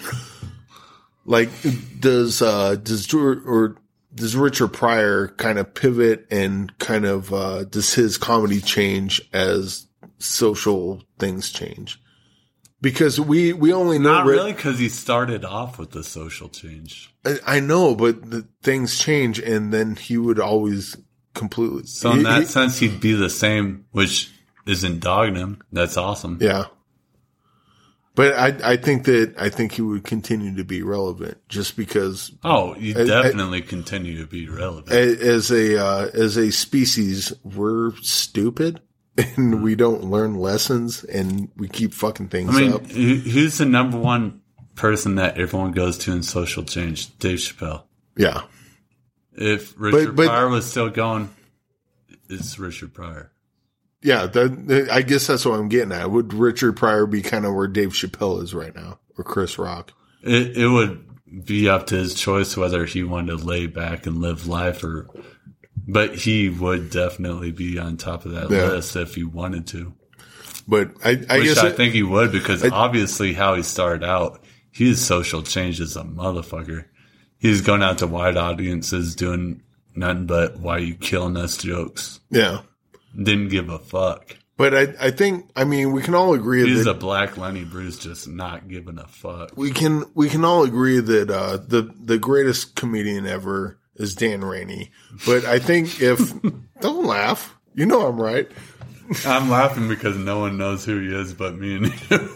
like, 1.24 1.48
does, 1.98 2.42
uh, 2.42 2.76
does, 2.76 3.12
or 3.14 3.76
does 4.14 4.36
Richard 4.36 4.68
Pryor 4.68 5.28
kind 5.28 5.58
of 5.58 5.72
pivot 5.74 6.26
and 6.30 6.76
kind 6.78 7.06
of, 7.06 7.32
uh, 7.32 7.64
does 7.64 7.94
his 7.94 8.18
comedy 8.18 8.60
change 8.60 9.22
as 9.32 9.86
social 10.18 11.02
things 11.18 11.50
change? 11.50 11.98
because 12.80 13.18
we 13.18 13.52
we 13.52 13.72
only 13.72 13.98
know 13.98 14.12
Not 14.12 14.26
Ri- 14.26 14.36
really, 14.36 14.52
because 14.52 14.78
he 14.78 14.88
started 14.88 15.44
off 15.44 15.78
with 15.78 15.90
the 15.90 16.04
social 16.04 16.48
change. 16.48 17.12
I, 17.24 17.38
I 17.44 17.60
know, 17.60 17.96
but 17.96 18.30
the 18.30 18.46
things 18.62 18.98
change, 18.98 19.40
and 19.40 19.72
then 19.72 19.96
he 19.96 20.16
would 20.16 20.38
always 20.38 20.96
completely. 21.34 21.86
So 21.86 22.12
in 22.12 22.18
he- 22.18 22.22
that 22.22 22.40
he- 22.42 22.46
sense, 22.46 22.78
he'd 22.78 23.00
be 23.00 23.14
the 23.14 23.30
same, 23.30 23.86
which 23.90 24.30
isn't 24.68 25.00
dogging 25.00 25.34
him. 25.34 25.62
That's 25.72 25.96
awesome. 25.96 26.38
yeah. 26.40 26.66
But 28.14 28.34
I 28.34 28.72
I 28.72 28.76
think 28.76 29.04
that 29.04 29.34
I 29.38 29.48
think 29.48 29.72
he 29.72 29.82
would 29.82 30.02
continue 30.04 30.56
to 30.56 30.64
be 30.64 30.82
relevant 30.82 31.38
just 31.48 31.76
because 31.76 32.32
Oh, 32.42 32.74
you 32.76 32.92
definitely 32.94 33.62
continue 33.62 34.18
to 34.18 34.26
be 34.26 34.48
relevant. 34.48 34.90
as 34.90 35.50
a 35.52 35.80
uh, 35.80 36.08
as 36.12 36.36
a 36.36 36.50
species 36.50 37.32
we're 37.44 37.94
stupid 38.02 38.80
and 39.36 39.62
we 39.62 39.76
don't 39.76 40.02
learn 40.04 40.34
lessons 40.34 41.04
and 41.04 41.48
we 41.56 41.68
keep 41.68 41.94
fucking 41.94 42.28
things 42.28 42.56
I 42.56 42.60
mean, 42.60 42.72
up. 42.72 42.86
who's 42.90 43.58
the 43.58 43.66
number 43.66 43.98
one 43.98 44.40
person 44.74 45.14
that 45.16 45.38
everyone 45.38 45.70
goes 45.72 45.98
to 45.98 46.12
in 46.12 46.22
social 46.24 46.64
change? 46.64 47.16
Dave 47.18 47.38
Chappelle. 47.38 47.84
Yeah, 48.16 48.42
If 49.32 49.74
Richard 49.78 50.16
but- 50.16 50.26
Pryor 50.26 50.48
was 50.48 50.68
still 50.68 50.90
going, 50.90 51.30
it's 52.28 52.58
Richard 52.58 52.94
Pryor. 52.94 53.30
Yeah. 54.02 54.26
That, 54.26 54.88
I 54.90 55.02
guess 55.02 55.26
that's 55.26 55.44
what 55.44 55.58
I'm 55.58 55.68
getting 55.68 55.92
at. 55.92 56.10
Would 56.10 56.32
Richard 56.34 56.76
Pryor 56.76 57.06
be 57.06 57.22
kind 57.22 57.44
of 57.44 57.54
where 57.54 57.66
Dave 57.68 57.90
Chappelle 57.90 58.42
is 58.42 58.54
right 58.54 58.74
now, 58.74 58.98
or 59.16 59.24
Chris 59.24 59.58
Rock? 59.58 59.92
It, 60.22 60.56
it 60.56 60.68
would 60.68 61.04
be 61.44 61.68
up 61.68 61.86
to 61.88 61.96
his 61.96 62.14
choice 62.14 62.56
whether 62.56 62.84
he 62.86 63.02
wanted 63.02 63.38
to 63.38 63.44
lay 63.44 63.66
back 63.66 64.06
and 64.06 64.18
live 64.20 64.46
life 64.46 64.82
or, 64.82 65.08
but 65.86 66.14
he 66.14 66.48
would 66.48 66.90
definitely 66.90 67.52
be 67.52 67.78
on 67.78 67.96
top 67.96 68.24
of 68.24 68.32
that 68.32 68.50
Yeah. 68.50 68.68
list 68.68 68.96
if 68.96 69.14
he 69.14 69.24
wanted 69.24 69.66
to. 69.68 69.94
But 70.66 70.92
I, 71.04 71.10
I 71.30 71.38
Which 71.38 71.44
guess 71.48 71.58
I 71.58 71.68
it- 71.68 71.76
think 71.76 71.92
he 71.94 72.02
would 72.02 72.32
because 72.32 72.64
obviously 72.64 73.32
how 73.34 73.54
he 73.54 73.62
started 73.62 74.04
out, 74.04 74.42
he's 74.70 75.00
social 75.00 75.42
change 75.42 75.80
as 75.80 75.96
a 75.96 76.02
motherfucker. 76.02 76.86
He's 77.38 77.60
going 77.60 77.82
out 77.82 77.98
to 77.98 78.06
wide 78.06 78.36
audiences 78.36 79.14
doing 79.14 79.62
nothing 79.94 80.26
but 80.26 80.58
why 80.58 80.78
you 80.78 80.94
killing 80.94 81.36
us 81.36 81.56
jokes. 81.58 82.20
yeah. 82.30 82.62
Didn't 83.16 83.48
give 83.48 83.68
a 83.68 83.78
fuck. 83.78 84.36
But 84.56 84.74
I, 84.74 84.94
I 85.00 85.10
think, 85.12 85.50
I 85.54 85.62
mean, 85.64 85.92
we 85.92 86.02
can 86.02 86.16
all 86.16 86.34
agree 86.34 86.64
He's 86.64 86.84
that 86.84 86.90
a 86.90 86.94
black 86.94 87.36
Lenny 87.36 87.64
Bruce 87.64 87.96
just 87.96 88.26
not 88.26 88.66
giving 88.68 88.98
a 88.98 89.06
fuck. 89.06 89.56
we 89.56 89.70
can 89.70 90.04
we 90.14 90.28
can 90.28 90.44
all 90.44 90.64
agree 90.64 90.98
that 90.98 91.30
uh, 91.30 91.58
the 91.58 91.94
the 92.00 92.18
greatest 92.18 92.74
comedian 92.74 93.24
ever 93.26 93.78
is 93.94 94.16
Dan 94.16 94.44
Rainey. 94.44 94.90
But 95.24 95.44
I 95.44 95.60
think 95.60 96.00
if 96.00 96.32
don't 96.80 97.06
laugh, 97.06 97.56
you 97.74 97.86
know 97.86 98.06
I'm 98.06 98.20
right. 98.20 98.50
I'm 99.24 99.48
laughing 99.48 99.88
because 99.88 100.16
no 100.16 100.40
one 100.40 100.58
knows 100.58 100.84
who 100.84 101.00
he 101.00 101.14
is 101.14 101.32
but 101.32 101.56
me 101.56 101.76
and 101.76 102.10
you. 102.10 102.28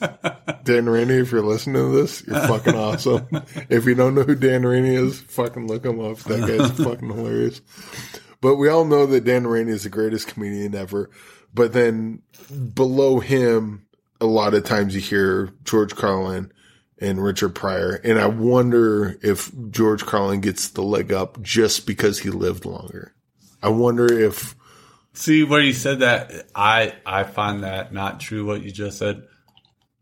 Dan 0.64 0.88
Rainey, 0.88 1.14
if 1.14 1.32
you're 1.32 1.42
listening 1.42 1.74
to 1.74 2.00
this, 2.00 2.24
you're 2.26 2.38
fucking 2.38 2.74
awesome. 2.74 3.26
if 3.68 3.84
you 3.84 3.94
don't 3.94 4.14
know 4.14 4.22
who 4.22 4.34
Dan 4.34 4.64
Rainey 4.64 4.94
is, 4.94 5.20
fucking 5.20 5.66
look 5.66 5.84
him 5.84 6.00
up. 6.00 6.18
That 6.20 6.46
guy's 6.46 6.70
fucking 6.70 7.08
hilarious. 7.08 7.60
But 8.40 8.56
we 8.56 8.68
all 8.68 8.84
know 8.84 9.06
that 9.06 9.24
Dan 9.24 9.46
Rainey 9.46 9.72
is 9.72 9.84
the 9.84 9.90
greatest 9.90 10.28
comedian 10.28 10.74
ever. 10.74 11.10
But 11.52 11.72
then 11.72 12.22
below 12.74 13.20
him, 13.20 13.86
a 14.20 14.26
lot 14.26 14.54
of 14.54 14.64
times 14.64 14.94
you 14.94 15.00
hear 15.00 15.52
George 15.64 15.94
Carlin 15.94 16.52
and 16.98 17.22
Richard 17.22 17.54
Pryor. 17.54 17.94
And 18.04 18.18
I 18.18 18.26
wonder 18.26 19.16
if 19.22 19.50
George 19.70 20.06
Carlin 20.06 20.40
gets 20.40 20.68
the 20.68 20.82
leg 20.82 21.12
up 21.12 21.40
just 21.42 21.86
because 21.86 22.20
he 22.20 22.30
lived 22.30 22.64
longer. 22.64 23.14
I 23.62 23.68
wonder 23.68 24.10
if, 24.10 24.54
See 25.12 25.42
where 25.42 25.60
you 25.60 25.72
said 25.72 26.00
that, 26.00 26.48
I 26.54 26.94
I 27.04 27.24
find 27.24 27.64
that 27.64 27.92
not 27.92 28.20
true. 28.20 28.46
What 28.46 28.62
you 28.62 28.70
just 28.70 28.98
said. 28.98 29.24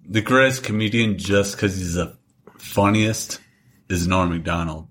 The 0.06 0.20
greatest 0.20 0.64
comedian, 0.64 1.18
just 1.18 1.56
because 1.56 1.76
he's 1.76 1.94
the 1.94 2.16
funniest, 2.58 3.40
is 3.88 4.06
Norm 4.06 4.30
Macdonald. 4.30 4.88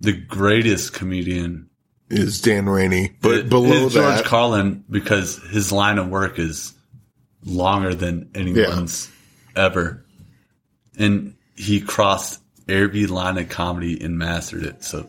The 0.00 0.12
greatest 0.12 0.92
comedian 0.92 1.67
is 2.10 2.40
Dan 2.40 2.66
Rainey. 2.66 3.12
But 3.20 3.34
is 3.34 3.50
below 3.50 3.88
George 3.88 3.92
that, 3.92 4.24
Carlin 4.24 4.84
because 4.90 5.36
his 5.50 5.72
line 5.72 5.98
of 5.98 6.08
work 6.08 6.38
is 6.38 6.72
longer 7.44 7.94
than 7.94 8.30
anyone's 8.34 9.10
ever, 9.56 10.04
and 10.98 11.34
he 11.56 11.80
crossed 11.80 12.40
every 12.68 13.06
line 13.06 13.38
of 13.38 13.48
comedy 13.48 14.02
and 14.02 14.18
mastered 14.18 14.64
it. 14.64 14.84
So, 14.84 15.08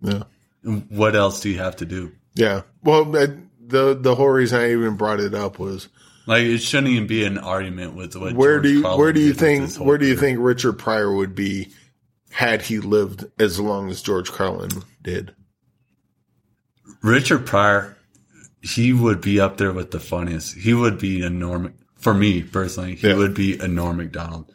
yeah. 0.00 0.24
what 0.62 1.14
else 1.14 1.40
do 1.40 1.48
you 1.50 1.58
have 1.58 1.76
to 1.76 1.86
do? 1.86 2.12
Yeah. 2.34 2.62
Well, 2.82 3.04
the 3.04 3.94
the 3.94 4.14
whole 4.14 4.28
reason 4.28 4.60
I 4.60 4.72
even 4.72 4.96
brought 4.96 5.20
it 5.20 5.34
up 5.34 5.58
was 5.58 5.88
Like 6.26 6.44
it 6.44 6.58
shouldn't 6.58 6.92
even 6.92 7.06
be 7.06 7.24
an 7.24 7.38
argument 7.38 7.94
with 7.94 8.16
what. 8.16 8.34
where 8.34 8.54
George 8.54 8.62
do 8.62 8.72
you 8.72 8.82
Carlin 8.82 9.00
where 9.00 9.12
do 9.12 9.20
you 9.20 9.34
think 9.34 9.74
where 9.76 9.98
do 9.98 10.06
you 10.06 10.16
career. 10.16 10.30
think 10.30 10.44
Richard 10.44 10.74
Pryor 10.74 11.14
would 11.14 11.34
be 11.34 11.68
had 12.30 12.62
he 12.62 12.78
lived 12.80 13.24
as 13.38 13.58
long 13.58 13.90
as 13.90 14.02
George 14.02 14.30
Carlin 14.30 14.70
did? 15.02 15.34
Richard 17.06 17.46
Pryor? 17.46 17.96
He 18.60 18.92
would 18.92 19.20
be 19.20 19.38
up 19.38 19.58
there 19.58 19.72
with 19.72 19.92
the 19.92 20.00
funniest. 20.00 20.56
He 20.56 20.74
would 20.74 20.98
be 20.98 21.22
a 21.22 21.30
Norm 21.30 21.72
for 21.94 22.12
me 22.12 22.42
personally. 22.42 22.96
He 22.96 23.06
Yeah. 23.08 23.14
would 23.16 23.32
be 23.34 23.58
a 23.58 23.68
Norm 23.68 23.98
Macdonald. 23.98 24.52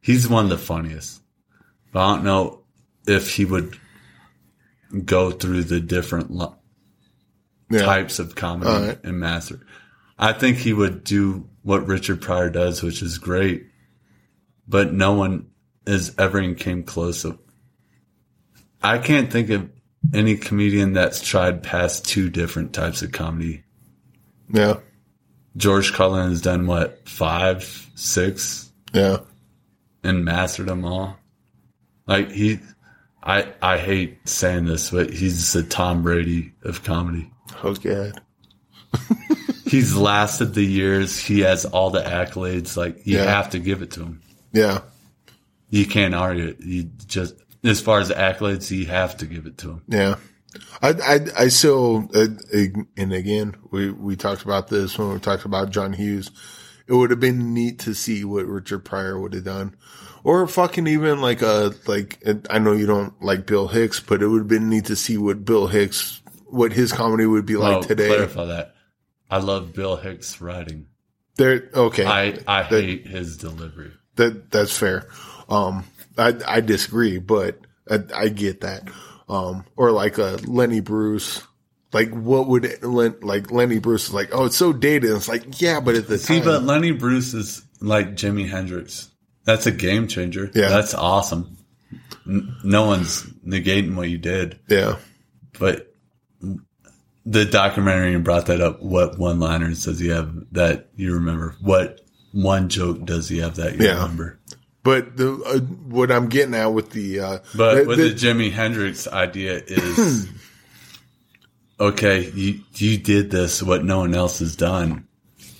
He's 0.00 0.28
one 0.28 0.44
of 0.44 0.50
the 0.50 0.58
funniest, 0.58 1.22
but 1.92 2.00
I 2.00 2.14
don't 2.16 2.24
know 2.24 2.62
if 3.06 3.34
he 3.34 3.44
would 3.44 3.76
go 5.04 5.30
through 5.30 5.64
the 5.64 5.80
different 5.80 6.30
lo- 6.32 6.56
Yeah. 7.70 7.82
types 7.82 8.18
of 8.18 8.34
comedy 8.34 8.70
right. 8.88 9.04
and 9.04 9.20
master. 9.20 9.60
I 10.18 10.32
think 10.32 10.58
he 10.58 10.72
would 10.72 11.04
do 11.04 11.48
what 11.62 11.86
Richard 11.86 12.20
Pryor 12.22 12.50
does, 12.50 12.82
which 12.82 13.02
is 13.02 13.18
great, 13.18 13.66
but 14.66 14.92
no 14.92 15.12
one 15.12 15.46
has 15.86 16.12
ever 16.18 16.54
came 16.54 16.82
close. 16.82 17.24
Of, 17.24 17.38
I 18.82 18.98
can't 18.98 19.30
think 19.30 19.50
of 19.50 19.68
any 20.14 20.36
comedian 20.36 20.92
that's 20.92 21.20
tried 21.22 21.62
past 21.62 22.06
two 22.06 22.30
different 22.30 22.72
types 22.72 23.02
of 23.02 23.12
comedy. 23.12 23.64
Yeah. 24.52 24.78
George 25.56 25.92
Carlin 25.92 26.30
has 26.30 26.40
done 26.40 26.66
what 26.66 27.08
five, 27.08 27.64
six, 27.94 28.70
Yeah. 28.92 29.18
and 30.04 30.24
mastered 30.24 30.68
them 30.68 30.84
all. 30.84 31.16
Like 32.06 32.30
he, 32.30 32.60
I 33.22 33.52
I 33.60 33.78
hate 33.78 34.26
saying 34.28 34.66
this, 34.66 34.90
but 34.90 35.10
he's 35.12 35.52
the 35.52 35.62
Tom 35.64 36.02
Brady 36.02 36.52
of 36.62 36.84
comedy. 36.84 37.30
Oh 37.62 37.74
god. 37.74 38.20
He's 39.66 39.94
lasted 39.94 40.54
the 40.54 40.64
years. 40.64 41.18
He 41.18 41.40
has 41.40 41.66
all 41.66 41.90
the 41.90 42.00
accolades. 42.00 42.74
Like 42.74 43.06
you 43.06 43.18
Yeah. 43.18 43.24
have 43.24 43.50
to 43.50 43.58
give 43.58 43.82
it 43.82 43.90
to 43.92 44.00
him. 44.00 44.22
Yeah. 44.52 44.80
You 45.68 45.84
can't 45.84 46.14
argue 46.14 46.46
it. 46.46 46.60
You 46.60 46.84
just 47.06 47.34
as 47.64 47.80
far 47.80 48.00
as 48.00 48.08
the 48.08 48.14
accolades, 48.14 48.70
you 48.70 48.86
have 48.86 49.16
to 49.18 49.26
give 49.26 49.46
it 49.46 49.58
to 49.58 49.70
him. 49.70 49.82
Yeah. 49.88 50.16
I, 50.80 50.90
I, 50.90 51.20
I 51.36 51.48
still, 51.48 52.08
uh, 52.14 52.26
and 52.96 53.12
again, 53.12 53.56
we, 53.70 53.90
we 53.90 54.16
talked 54.16 54.42
about 54.42 54.68
this 54.68 54.98
when 54.98 55.12
we 55.12 55.18
talked 55.18 55.44
about 55.44 55.70
John 55.70 55.92
Hughes. 55.92 56.30
It 56.86 56.94
would 56.94 57.10
have 57.10 57.20
been 57.20 57.52
neat 57.52 57.80
to 57.80 57.94
see 57.94 58.24
what 58.24 58.46
Richard 58.46 58.84
Pryor 58.84 59.20
would 59.20 59.34
have 59.34 59.44
done. 59.44 59.76
Or 60.24 60.46
fucking 60.46 60.86
even 60.86 61.20
like 61.20 61.42
a, 61.42 61.74
like, 61.86 62.22
I 62.50 62.58
know 62.58 62.72
you 62.72 62.86
don't 62.86 63.20
like 63.22 63.46
Bill 63.46 63.68
Hicks, 63.68 64.00
but 64.00 64.22
it 64.22 64.26
would 64.26 64.40
have 64.40 64.48
been 64.48 64.68
neat 64.68 64.86
to 64.86 64.96
see 64.96 65.18
what 65.18 65.44
Bill 65.44 65.66
Hicks, 65.66 66.22
what 66.46 66.72
his 66.72 66.92
comedy 66.92 67.26
would 67.26 67.46
be 67.46 67.56
like 67.56 67.76
oh, 67.76 67.82
today. 67.82 68.08
clarify 68.08 68.44
that. 68.46 68.74
I 69.30 69.38
love 69.38 69.74
Bill 69.74 69.96
Hicks' 69.96 70.40
writing. 70.40 70.86
There, 71.36 71.70
okay. 71.72 72.04
I 72.04 72.38
I 72.48 72.62
hate 72.64 73.06
his 73.06 73.36
delivery. 73.36 73.92
That 74.16 74.50
that's 74.50 74.76
fair. 74.76 75.06
Um, 75.48 75.84
I 76.18 76.34
I 76.46 76.60
disagree, 76.60 77.18
but 77.18 77.58
I, 77.90 78.00
I 78.14 78.28
get 78.28 78.60
that. 78.62 78.88
Um, 79.28 79.64
or 79.76 79.92
like 79.92 80.18
a 80.18 80.38
Lenny 80.46 80.80
Bruce. 80.80 81.42
Like 81.92 82.10
what 82.10 82.48
would 82.48 82.82
Len, 82.82 83.16
like 83.22 83.50
Lenny 83.50 83.78
Bruce 83.78 84.08
is 84.08 84.14
like? 84.14 84.28
Oh, 84.32 84.44
it's 84.46 84.56
so 84.56 84.72
dated. 84.74 85.10
It's 85.10 85.28
like 85.28 85.60
yeah, 85.60 85.80
but 85.80 85.94
at 85.94 86.06
the 86.08 86.18
See, 86.18 86.36
time, 86.36 86.44
but 86.44 86.62
Lenny 86.64 86.90
Bruce 86.90 87.32
is 87.32 87.62
like 87.80 88.10
Jimi 88.14 88.48
Hendrix. 88.48 89.08
That's 89.44 89.64
a 89.66 89.70
game 89.70 90.06
changer. 90.08 90.50
Yeah. 90.54 90.68
That's 90.68 90.92
awesome. 90.92 91.56
N- 92.26 92.54
no 92.62 92.84
one's 92.86 93.22
negating 93.46 93.96
what 93.96 94.10
you 94.10 94.18
did, 94.18 94.58
yeah, 94.68 94.96
but 95.58 95.94
the 97.24 97.44
documentary 97.46 98.18
brought 98.18 98.46
that 98.46 98.60
up. 98.60 98.82
What 98.82 99.18
one 99.18 99.40
liners 99.40 99.84
does 99.84 99.98
he 99.98 100.08
have 100.08 100.34
that 100.52 100.88
you 100.96 101.14
remember? 101.14 101.56
What 101.62 102.00
one 102.32 102.68
joke 102.68 103.04
does 103.06 103.28
he 103.30 103.38
have 103.38 103.56
that 103.56 103.76
you 103.78 103.86
Yeah. 103.86 104.02
remember? 104.02 104.38
But 104.82 105.16
the 105.16 105.32
uh, 105.44 105.58
what 105.58 106.10
I'm 106.10 106.28
getting 106.28 106.54
at 106.54 106.66
with 106.72 106.90
the 106.90 107.20
uh, 107.20 107.38
But 107.54 107.74
the- 107.74 107.84
with 107.86 107.98
the- 107.98 108.08
the, 108.10 108.14
Jimi 108.14 108.50
Hendrix 108.52 109.06
idea 109.08 109.62
is 109.66 110.28
okay, 111.80 112.30
you 112.30 112.60
you 112.76 112.98
did 112.98 113.30
this 113.30 113.62
what 113.62 113.84
no 113.84 113.98
one 113.98 114.14
else 114.14 114.38
has 114.40 114.56
done, 114.56 115.06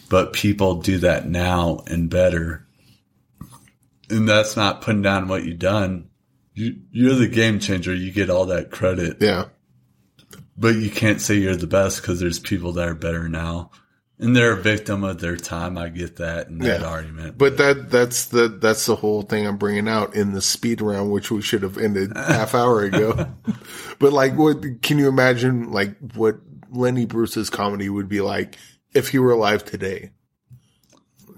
but 0.08 0.32
people 0.32 0.76
do 0.76 0.98
that 0.98 1.28
now 1.28 1.82
and 1.86 2.08
better. 2.10 2.64
And 4.10 4.26
that's 4.28 4.56
not 4.56 4.80
putting 4.80 5.02
down 5.02 5.28
what 5.28 5.44
you've 5.44 5.58
done. 5.58 6.08
You 6.54 6.76
you're 6.90 7.14
the 7.14 7.28
game 7.28 7.60
changer. 7.60 7.94
You 7.94 8.10
get 8.10 8.30
all 8.30 8.46
that 8.46 8.70
credit, 8.70 9.18
yeah, 9.20 9.44
but 10.56 10.74
you 10.76 10.90
can't 10.90 11.20
say 11.20 11.34
you're 11.36 11.54
the 11.56 11.66
best 11.66 12.00
because 12.00 12.18
there's 12.18 12.38
people 12.38 12.72
that 12.72 12.88
are 12.88 12.94
better 12.94 13.28
now. 13.28 13.70
And 14.20 14.34
they're 14.34 14.52
a 14.52 14.60
victim 14.60 15.04
of 15.04 15.20
their 15.20 15.36
time. 15.36 15.78
I 15.78 15.90
get 15.90 16.16
that 16.16 16.48
in 16.48 16.58
that 16.58 16.80
Yeah. 16.80 16.86
argument. 16.88 17.38
But 17.38 17.56
that 17.58 17.88
that's 17.90 18.24
the 18.26 18.48
that's 18.48 18.84
the 18.86 18.96
whole 18.96 19.22
thing 19.22 19.46
I'm 19.46 19.58
bringing 19.58 19.86
out 19.88 20.16
in 20.16 20.32
the 20.32 20.42
speed 20.42 20.80
round, 20.80 21.12
which 21.12 21.30
we 21.30 21.40
should 21.40 21.62
have 21.62 21.78
ended 21.78 22.12
half 22.16 22.52
hour 22.54 22.82
ago. 22.82 23.28
but 24.00 24.12
like, 24.12 24.34
what 24.36 24.82
can 24.82 24.98
you 24.98 25.06
imagine? 25.08 25.70
Like 25.70 25.96
what 26.14 26.38
Lenny 26.70 27.06
Bruce's 27.06 27.48
comedy 27.48 27.88
would 27.88 28.08
be 28.08 28.20
like 28.20 28.56
if 28.92 29.08
he 29.10 29.20
were 29.20 29.30
alive 29.30 29.64
today? 29.64 30.10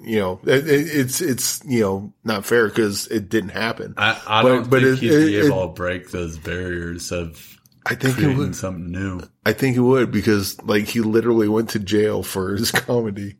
You 0.02 0.18
know, 0.18 0.40
it, 0.44 0.66
it, 0.66 0.86
it's 0.88 1.20
it's 1.20 1.62
you 1.66 1.80
know 1.80 2.14
not 2.24 2.46
fair 2.46 2.68
because 2.68 3.06
it 3.08 3.28
didn't 3.28 3.50
happen. 3.50 3.92
I, 3.98 4.18
I, 4.26 4.42
But- 4.42 4.48
don't 4.48 4.70
but 4.70 4.82
think 4.82 4.92
it- 4.94 4.98
he'd 5.00 5.26
be 5.26 5.36
it- 5.36 5.44
able 5.44 5.66
to 5.68 5.74
break 5.74 6.10
those 6.10 6.38
barriers 6.38 7.12
of 7.12 7.59
think 7.94 8.18
it 8.18 8.36
would. 8.36 8.54
something 8.54 8.90
new. 8.90 9.20
I 9.44 9.52
think 9.52 9.76
it 9.76 9.80
would 9.80 10.10
because 10.10 10.60
like 10.62 10.84
he 10.86 11.00
literally 11.00 11.48
went 11.48 11.70
to 11.70 11.78
jail 11.78 12.22
for 12.22 12.54
his 12.54 12.70
comedy. 12.70 13.36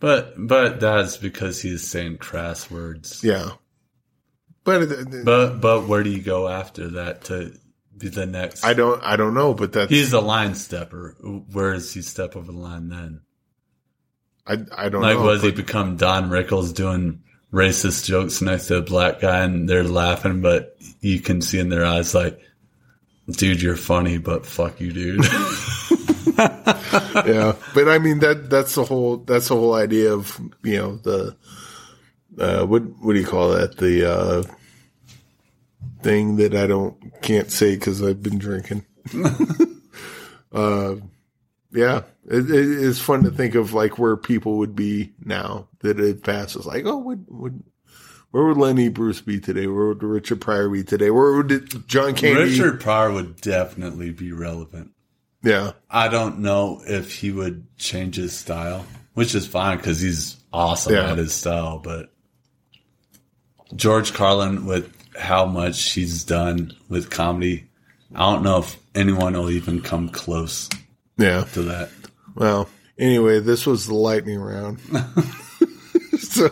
But 0.00 0.34
but 0.36 0.80
that's 0.80 1.16
because 1.16 1.60
he's 1.62 1.86
saying 1.86 2.18
crass 2.18 2.70
words. 2.70 3.22
Yeah, 3.22 3.50
but 4.64 4.82
uh, 4.90 5.04
But 5.24 5.60
but 5.60 5.86
where 5.88 6.02
do 6.02 6.10
you 6.10 6.20
go 6.22 6.48
after 6.48 6.88
that 6.90 7.24
to 7.24 7.52
be 7.96 8.08
the 8.08 8.26
next? 8.26 8.64
I 8.64 8.74
don't 8.74 9.02
I 9.02 9.16
don't 9.16 9.34
know. 9.34 9.54
But 9.54 9.72
that 9.74 9.90
He's 9.90 10.12
a 10.12 10.20
line 10.20 10.54
stepper. 10.54 11.16
Where 11.52 11.74
does 11.74 11.92
he 11.94 12.02
step 12.02 12.34
over 12.36 12.50
the 12.50 12.58
line 12.58 12.88
then? 12.88 13.20
I 14.46 14.58
I 14.76 14.88
don't 14.88 15.02
Like, 15.02 15.16
know. 15.18 15.24
was 15.24 15.42
he 15.42 15.52
become 15.52 15.96
Don 15.96 16.30
Rickles 16.30 16.74
doing 16.74 17.22
racist 17.52 18.06
jokes 18.06 18.42
next 18.42 18.66
to 18.66 18.78
a 18.78 18.82
black 18.82 19.20
guy 19.20 19.44
and 19.44 19.68
they're 19.68 19.84
laughing, 19.84 20.40
but 20.42 20.76
you 21.00 21.20
can 21.20 21.40
see 21.42 21.60
in 21.60 21.68
their 21.68 21.84
eyes 21.84 22.12
like, 22.14 22.40
dude, 23.30 23.62
you're 23.62 23.76
funny, 23.76 24.18
but 24.18 24.46
fuck 24.46 24.80
you, 24.80 24.92
dude. 24.92 25.24
yeah, 26.38 27.54
but 27.74 27.88
I 27.88 27.98
mean 27.98 28.20
that 28.20 28.48
that's 28.48 28.74
the 28.74 28.84
whole 28.84 29.18
that's 29.18 29.48
the 29.48 29.56
whole 29.56 29.74
idea 29.74 30.12
of 30.12 30.40
you 30.62 30.76
know 30.76 30.96
the 30.96 31.36
uh, 32.38 32.64
what 32.64 32.82
what 33.00 33.12
do 33.14 33.20
you 33.20 33.26
call 33.26 33.50
that 33.50 33.76
the 33.76 34.10
uh, 34.10 34.42
thing 36.02 36.36
that 36.36 36.54
I 36.54 36.66
don't 36.66 36.96
can't 37.22 37.50
say 37.50 37.74
because 37.74 38.02
I've 38.02 38.22
been 38.22 38.38
drinking. 38.38 38.84
uh, 40.52 40.96
yeah, 41.72 42.02
it, 42.26 42.50
it, 42.50 42.84
it's 42.84 43.00
fun 43.00 43.24
to 43.24 43.30
think 43.30 43.54
of 43.54 43.72
like 43.72 43.98
where 43.98 44.16
people 44.16 44.58
would 44.58 44.76
be 44.76 45.12
now 45.24 45.68
that 45.80 45.98
it 45.98 46.22
passes. 46.22 46.66
Like, 46.66 46.84
oh, 46.86 46.98
would 46.98 47.26
would 47.28 47.62
where 48.32 48.44
would 48.44 48.56
Lenny 48.56 48.88
Bruce 48.88 49.20
be 49.20 49.38
today? 49.40 49.66
Where 49.66 49.88
would 49.88 50.02
Richard 50.02 50.40
Pryor 50.40 50.68
be 50.68 50.82
today? 50.82 51.10
Where 51.10 51.32
would 51.34 51.86
John 51.86 52.14
Candy? 52.14 52.42
Richard 52.42 52.80
Pryor 52.80 53.12
would 53.12 53.40
definitely 53.40 54.10
be 54.10 54.32
relevant. 54.32 54.90
yeah, 55.44 55.72
I 55.90 56.08
don't 56.08 56.40
know 56.40 56.82
if 56.84 57.14
he 57.14 57.30
would 57.30 57.66
change 57.76 58.16
his 58.16 58.32
style, 58.36 58.86
which 59.14 59.34
is 59.34 59.46
fine 59.46 59.76
because 59.76 60.00
he's 60.00 60.36
awesome 60.52 60.94
Yeah. 60.94 61.12
at 61.12 61.18
his 61.18 61.32
style. 61.32 61.78
But 61.78 62.10
George 63.76 64.12
Carlin, 64.14 64.66
with 64.66 64.90
how 65.16 65.44
much 65.46 65.92
he's 65.92 66.24
done 66.24 66.72
with 66.88 67.10
comedy, 67.10 67.68
I 68.14 68.32
don't 68.32 68.42
know 68.42 68.58
if 68.58 68.78
anyone 68.94 69.34
will 69.34 69.50
even 69.50 69.80
come 69.82 70.08
close 70.08 70.68
yeah. 71.18 71.44
to 71.52 71.62
that. 71.62 71.90
Well, 72.34 72.68
anyway, 72.98 73.40
this 73.40 73.66
was 73.66 73.86
the 73.86 73.94
lightning 73.94 74.38
round. 74.40 74.80
so 76.18 76.48